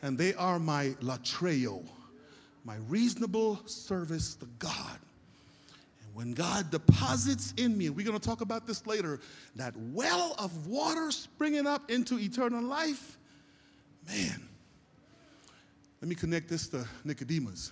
And 0.00 0.16
they 0.16 0.32
are 0.36 0.58
my 0.58 0.94
latreo, 1.02 1.86
my 2.64 2.76
reasonable 2.88 3.60
service 3.66 4.36
to 4.36 4.46
God. 4.58 4.98
And 6.02 6.14
when 6.14 6.32
God 6.32 6.70
deposits 6.70 7.52
in 7.58 7.76
me, 7.76 7.90
we're 7.90 8.06
going 8.06 8.18
to 8.18 8.26
talk 8.26 8.40
about 8.40 8.66
this 8.66 8.86
later, 8.86 9.20
that 9.56 9.74
well 9.76 10.34
of 10.38 10.66
water 10.66 11.10
springing 11.10 11.66
up 11.66 11.90
into 11.90 12.18
eternal 12.18 12.62
life, 12.62 13.18
man, 14.08 14.48
let 16.00 16.08
me 16.08 16.14
connect 16.14 16.48
this 16.48 16.68
to 16.68 16.86
Nicodemus. 17.04 17.70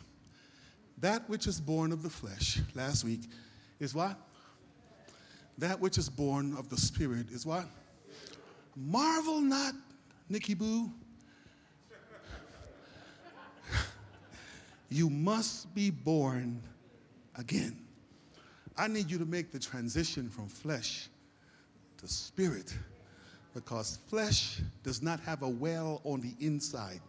That 0.99 1.27
which 1.31 1.47
is 1.47 1.59
born 1.59 1.91
of 1.91 2.03
the 2.03 2.11
flesh, 2.11 2.61
last 2.75 3.03
week, 3.03 3.23
is 3.81 3.95
what? 3.95 4.28
That 5.59 5.79
which 5.81 5.99
is 5.99 6.09
born 6.09 6.55
of 6.57 6.69
the 6.69 6.77
Spirit 6.77 7.31
is 7.31 7.45
what? 7.45 7.67
Marvel 8.77 9.41
not, 9.41 9.75
Nikki 10.29 10.55
Boo. 10.55 10.91
you 14.89 15.11
must 15.11 15.75
be 15.75 15.91
born 15.91 16.63
again. 17.37 17.77
I 18.77 18.87
need 18.87 19.11
you 19.11 19.19
to 19.19 19.27
make 19.27 19.51
the 19.51 19.59
transition 19.59 20.31
from 20.31 20.47
flesh 20.47 21.09
to 21.99 22.07
spirit 22.07 22.73
because 23.53 23.99
flesh 24.09 24.61
does 24.85 25.03
not 25.03 25.19
have 25.21 25.43
a 25.43 25.49
well 25.49 26.01
on 26.05 26.21
the 26.21 26.35
inside. 26.39 27.01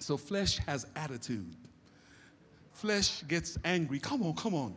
So 0.00 0.16
flesh 0.16 0.58
has 0.58 0.86
attitude. 0.96 1.54
Flesh 2.72 3.22
gets 3.28 3.56
angry. 3.64 4.00
Come 4.00 4.24
on, 4.24 4.34
come 4.34 4.54
on. 4.54 4.74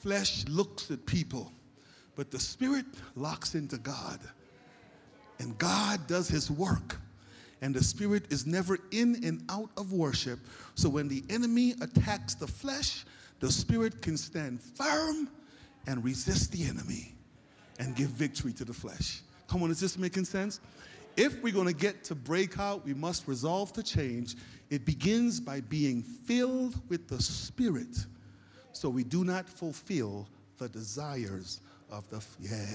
Flesh 0.00 0.46
looks 0.48 0.90
at 0.90 1.04
people 1.04 1.52
but 2.16 2.30
the 2.30 2.38
Spirit 2.38 2.86
locks 3.16 3.54
into 3.54 3.78
God, 3.78 4.20
and 5.38 5.56
God 5.58 6.06
does 6.06 6.28
His 6.28 6.50
work. 6.50 6.96
And 7.62 7.74
the 7.74 7.82
Spirit 7.82 8.30
is 8.30 8.46
never 8.46 8.78
in 8.90 9.24
and 9.24 9.42
out 9.48 9.70
of 9.78 9.92
worship. 9.92 10.38
So 10.74 10.88
when 10.88 11.08
the 11.08 11.24
enemy 11.30 11.74
attacks 11.80 12.34
the 12.34 12.46
flesh, 12.46 13.06
the 13.40 13.50
Spirit 13.50 14.02
can 14.02 14.18
stand 14.18 14.60
firm 14.60 15.30
and 15.86 16.04
resist 16.04 16.52
the 16.52 16.64
enemy 16.64 17.14
and 17.78 17.96
give 17.96 18.08
victory 18.08 18.52
to 18.54 18.66
the 18.66 18.74
flesh. 18.74 19.22
Come 19.48 19.62
on, 19.62 19.70
is 19.70 19.80
this 19.80 19.96
making 19.96 20.26
sense? 20.26 20.60
If 21.16 21.42
we're 21.42 21.54
going 21.54 21.68
to 21.68 21.72
get 21.72 22.04
to 22.04 22.14
breakout, 22.14 22.84
we 22.84 22.92
must 22.92 23.26
resolve 23.26 23.72
to 23.74 23.82
change. 23.82 24.36
It 24.68 24.84
begins 24.84 25.40
by 25.40 25.60
being 25.62 26.02
filled 26.02 26.80
with 26.88 27.08
the 27.08 27.22
Spirit 27.22 28.06
so 28.72 28.88
we 28.88 29.04
do 29.04 29.24
not 29.24 29.48
fulfill 29.48 30.28
the 30.58 30.68
desires 30.68 31.60
of 31.94 32.10
the, 32.10 32.24
yeah. 32.40 32.66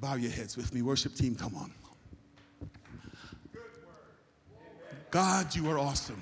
Bow 0.00 0.14
your 0.14 0.30
heads 0.30 0.56
with 0.56 0.72
me. 0.72 0.82
Worship 0.82 1.14
team, 1.14 1.34
come 1.34 1.54
on. 1.56 1.72
God, 5.10 5.54
you 5.54 5.68
are 5.70 5.78
awesome. 5.78 6.20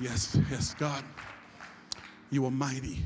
Yes, 0.00 0.38
yes, 0.50 0.74
God, 0.74 1.02
you 2.30 2.44
are 2.44 2.50
mighty. 2.50 2.98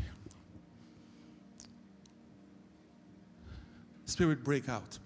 Spirit, 4.05 4.44
break 4.44 4.68
out. 4.68 4.98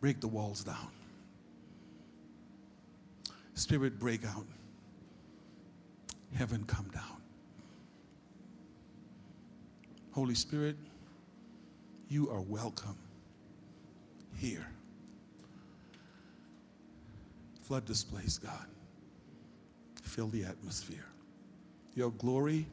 Break 0.00 0.20
the 0.20 0.28
walls 0.28 0.62
down. 0.62 0.88
Spirit, 3.54 3.98
break 3.98 4.24
out. 4.24 4.46
Heaven, 6.34 6.64
come 6.66 6.88
down. 6.92 7.15
Holy 10.16 10.34
Spirit, 10.34 10.76
you 12.08 12.30
are 12.30 12.40
welcome 12.40 12.96
here. 14.38 14.66
Flood 17.60 17.86
this 17.86 18.02
place, 18.02 18.38
God. 18.38 18.64
Fill 20.02 20.28
the 20.28 20.42
atmosphere. 20.42 21.04
Your 21.94 22.12
glory 22.12 22.64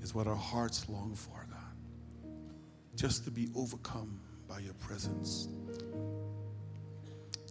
is 0.00 0.14
what 0.14 0.26
our 0.26 0.34
hearts 0.34 0.88
long 0.88 1.14
for, 1.14 1.46
God. 1.50 1.58
just 2.96 3.24
to 3.24 3.30
be 3.30 3.50
overcome 3.54 4.18
by 4.48 4.60
your 4.60 4.72
presence. 4.74 5.48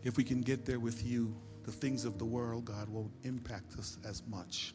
If 0.03 0.17
we 0.17 0.23
can 0.23 0.41
get 0.41 0.65
there 0.65 0.79
with 0.79 1.05
you, 1.05 1.35
the 1.65 1.71
things 1.71 2.03
of 2.03 2.17
the 2.17 2.25
world, 2.25 2.65
God, 2.65 2.89
won't 2.89 3.11
impact 3.25 3.77
us 3.77 3.99
as 4.03 4.23
much. 4.27 4.73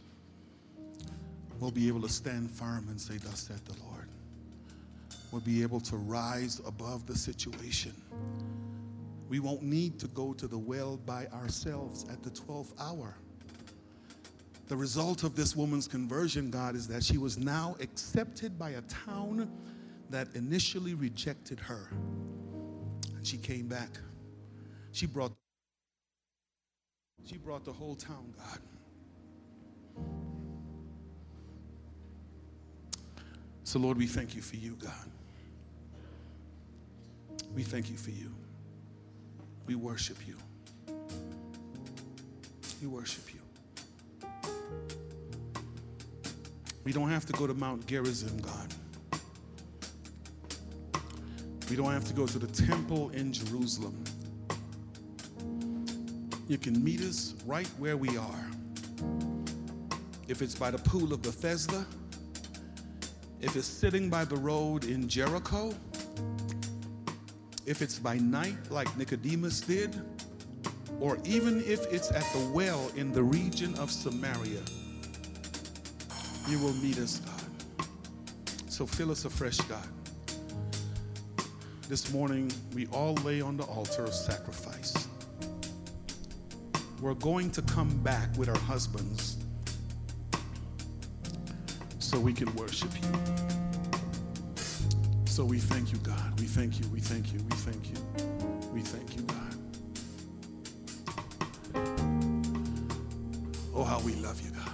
We'll 1.63 1.71
be 1.71 1.87
able 1.87 2.03
to 2.03 2.09
stand 2.09 2.51
firm 2.51 2.89
and 2.89 3.01
say, 3.01 3.19
Thus 3.19 3.39
saith 3.39 3.65
the 3.67 3.81
Lord. 3.85 4.09
We'll 5.31 5.43
be 5.43 5.63
able 5.63 5.79
to 5.83 5.97
rise 5.97 6.61
above 6.67 7.07
the 7.07 7.17
situation. 7.17 7.95
We 9.29 9.39
won't 9.39 9.63
need 9.63 9.97
to 10.01 10.09
go 10.09 10.33
to 10.33 10.49
the 10.49 10.59
well 10.59 10.97
by 11.07 11.29
ourselves 11.29 12.05
at 12.11 12.21
the 12.25 12.31
12th 12.31 12.73
hour. 12.81 13.15
The 14.67 14.75
result 14.75 15.23
of 15.23 15.37
this 15.37 15.55
woman's 15.55 15.87
conversion, 15.87 16.51
God, 16.51 16.75
is 16.75 16.89
that 16.89 17.05
she 17.05 17.17
was 17.17 17.39
now 17.39 17.77
accepted 17.79 18.59
by 18.59 18.71
a 18.71 18.81
town 18.83 19.49
that 20.11 20.35
initially 20.35 20.95
rejected 20.95 21.61
her. 21.61 21.91
And 23.17 23.25
she 23.25 23.37
came 23.37 23.69
back. 23.69 23.91
She 24.91 25.07
brought 25.07 25.31
she 27.25 27.37
brought 27.37 27.65
the 27.65 27.73
whole 27.73 27.95
town, 27.95 28.35
God. 28.37 28.59
So, 33.73 33.79
Lord, 33.79 33.97
we 33.97 34.07
thank 34.07 34.35
you 34.35 34.43
for 34.43 34.57
you, 34.57 34.77
God. 34.79 34.93
We 37.55 37.63
thank 37.63 37.89
you 37.89 37.97
for 37.97 38.11
you. 38.11 38.31
We 39.65 39.77
worship 39.77 40.19
you. 40.29 40.37
We 42.83 42.87
worship 42.87 43.25
you. 43.33 43.41
We 46.85 46.93
don't 46.93 47.09
have 47.09 47.25
to 47.25 47.33
go 47.33 47.47
to 47.47 47.55
Mount 47.55 47.87
Gerizim, 47.87 48.37
God. 48.43 48.75
We 51.71 51.75
don't 51.75 51.93
have 51.93 52.05
to 52.09 52.13
go 52.13 52.27
to 52.27 52.39
the 52.39 52.49
temple 52.49 53.09
in 53.15 53.33
Jerusalem. 53.33 54.05
You 56.47 56.59
can 56.59 56.85
meet 56.85 57.01
us 57.01 57.33
right 57.47 57.69
where 57.79 57.97
we 57.97 58.19
are. 58.19 58.51
If 60.29 60.43
it's 60.43 60.57
by 60.57 60.71
the 60.71 60.79
pool 60.79 61.15
of 61.15 61.23
Bethesda, 61.23 61.87
if 63.43 63.57
it's 63.57 63.67
sitting 63.67 64.09
by 64.09 64.25
the 64.25 64.37
road 64.37 64.85
in 64.85 65.09
Jericho, 65.09 65.75
if 67.67 67.83
it's 67.83 67.99
by 67.99 68.17
night 68.19 68.57
like 68.71 68.97
Nicodemus 68.97 69.61
did, 69.61 70.01
or 71.01 71.19
even 71.25 71.59
if 71.65 71.93
it's 71.93 72.13
at 72.13 72.25
the 72.33 72.51
well 72.55 72.91
in 72.97 73.13
the 73.13 73.23
region 73.23 73.75
of 73.75 73.91
Samaria, 73.91 74.63
you 76.49 76.59
will 76.61 76.75
meet 76.75 76.99
us, 76.99 77.19
God. 77.19 77.87
So 78.69 78.87
fill 78.87 79.11
us 79.11 79.25
afresh, 79.25 79.59
God. 79.63 79.89
This 81.89 82.13
morning, 82.13 82.51
we 82.75 82.87
all 82.87 83.15
lay 83.25 83.41
on 83.41 83.57
the 83.57 83.65
altar 83.65 84.05
of 84.05 84.15
sacrifice. 84.15 85.09
We're 87.01 87.15
going 87.15 87.51
to 87.51 87.63
come 87.63 87.91
back 88.05 88.29
with 88.39 88.49
our 88.49 88.59
husbands 88.59 89.32
so 92.13 92.21
we 92.21 92.33
can 92.35 92.55
worship 92.57 92.91
you. 93.01 93.09
So 95.25 95.47
we 95.47 95.59
thank 95.59 95.93
you, 95.93 95.99
God. 95.99 96.39
We 96.39 96.45
thank 96.45 96.79
you. 96.79 96.87
We 96.89 97.01
thank 97.01 97.33
you. 97.33 97.39
We 97.39 97.57
thank 97.57 97.89
you. 97.89 97.97
We 98.71 98.83
thank 98.83 99.17
you, 99.17 99.23
God. 99.23 99.57
Oh, 103.75 103.85
how 103.85 103.99
we 104.01 104.15
love 104.17 104.43
you, 104.43 104.51
God. 104.51 104.73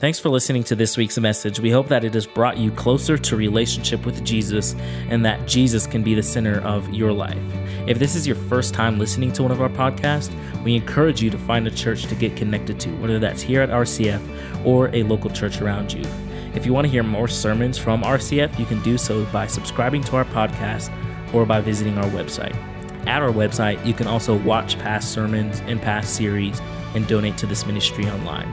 Thanks 0.00 0.18
for 0.18 0.28
listening 0.28 0.64
to 0.64 0.74
this 0.74 0.98
week's 0.98 1.18
message. 1.18 1.60
We 1.60 1.70
hope 1.70 1.88
that 1.88 2.04
it 2.04 2.12
has 2.12 2.26
brought 2.26 2.58
you 2.58 2.70
closer 2.70 3.16
to 3.16 3.36
relationship 3.36 4.04
with 4.04 4.22
Jesus 4.22 4.74
and 5.08 5.24
that 5.24 5.48
Jesus 5.48 5.86
can 5.86 6.02
be 6.02 6.14
the 6.14 6.22
center 6.22 6.60
of 6.60 6.92
your 6.92 7.12
life. 7.12 7.36
If 7.86 7.98
this 7.98 8.14
is 8.14 8.26
your 8.26 8.36
first 8.36 8.74
time 8.74 8.98
listening 8.98 9.32
to 9.32 9.42
one 9.42 9.52
of 9.52 9.62
our 9.62 9.68
podcasts, 9.70 10.34
we 10.64 10.76
encourage 10.76 11.22
you 11.22 11.30
to 11.30 11.38
find 11.38 11.66
a 11.66 11.70
church 11.70 12.06
to 12.06 12.14
get 12.14 12.36
connected 12.36 12.78
to, 12.80 12.90
whether 12.96 13.18
that's 13.18 13.42
here 13.42 13.62
at 13.62 13.70
RCF 13.70 14.66
or 14.66 14.94
a 14.94 15.02
local 15.04 15.30
church 15.30 15.60
around 15.60 15.92
you. 15.92 16.04
If 16.54 16.66
you 16.66 16.72
want 16.72 16.86
to 16.86 16.90
hear 16.90 17.02
more 17.02 17.28
sermons 17.28 17.78
from 17.78 18.02
RCF, 18.02 18.58
you 18.58 18.66
can 18.66 18.82
do 18.82 18.98
so 18.98 19.24
by 19.26 19.46
subscribing 19.46 20.02
to 20.04 20.16
our 20.16 20.24
podcast 20.24 20.92
or 21.32 21.46
by 21.46 21.60
visiting 21.60 21.96
our 21.96 22.10
website. 22.10 22.56
At 23.06 23.22
our 23.22 23.30
website, 23.30 23.84
you 23.86 23.94
can 23.94 24.06
also 24.06 24.36
watch 24.36 24.78
past 24.78 25.12
sermons 25.12 25.60
and 25.60 25.80
past 25.80 26.14
series 26.14 26.60
and 26.94 27.06
donate 27.06 27.38
to 27.38 27.46
this 27.46 27.66
ministry 27.66 28.06
online. 28.06 28.50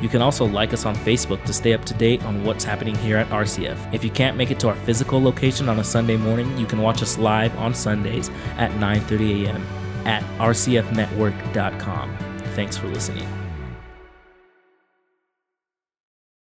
You 0.00 0.08
can 0.08 0.22
also 0.22 0.44
like 0.44 0.72
us 0.72 0.86
on 0.86 0.96
Facebook 0.96 1.44
to 1.44 1.52
stay 1.52 1.74
up 1.74 1.84
to 1.84 1.94
date 1.94 2.24
on 2.24 2.44
what's 2.44 2.64
happening 2.64 2.96
here 2.96 3.18
at 3.18 3.28
RCF. 3.28 3.94
If 3.94 4.02
you 4.02 4.10
can't 4.10 4.36
make 4.36 4.50
it 4.50 4.58
to 4.60 4.68
our 4.68 4.74
physical 4.74 5.22
location 5.22 5.68
on 5.68 5.78
a 5.78 5.84
Sunday 5.84 6.16
morning, 6.16 6.56
you 6.58 6.66
can 6.66 6.80
watch 6.80 7.02
us 7.02 7.18
live 7.18 7.56
on 7.56 7.74
Sundays 7.74 8.28
at 8.56 8.72
9:30 8.72 9.46
a.m. 9.46 9.81
at 10.06 10.22
rcfnetwork.com. 10.38 12.16
Thanks 12.54 12.76
for 12.76 12.88
listening. 12.88 13.41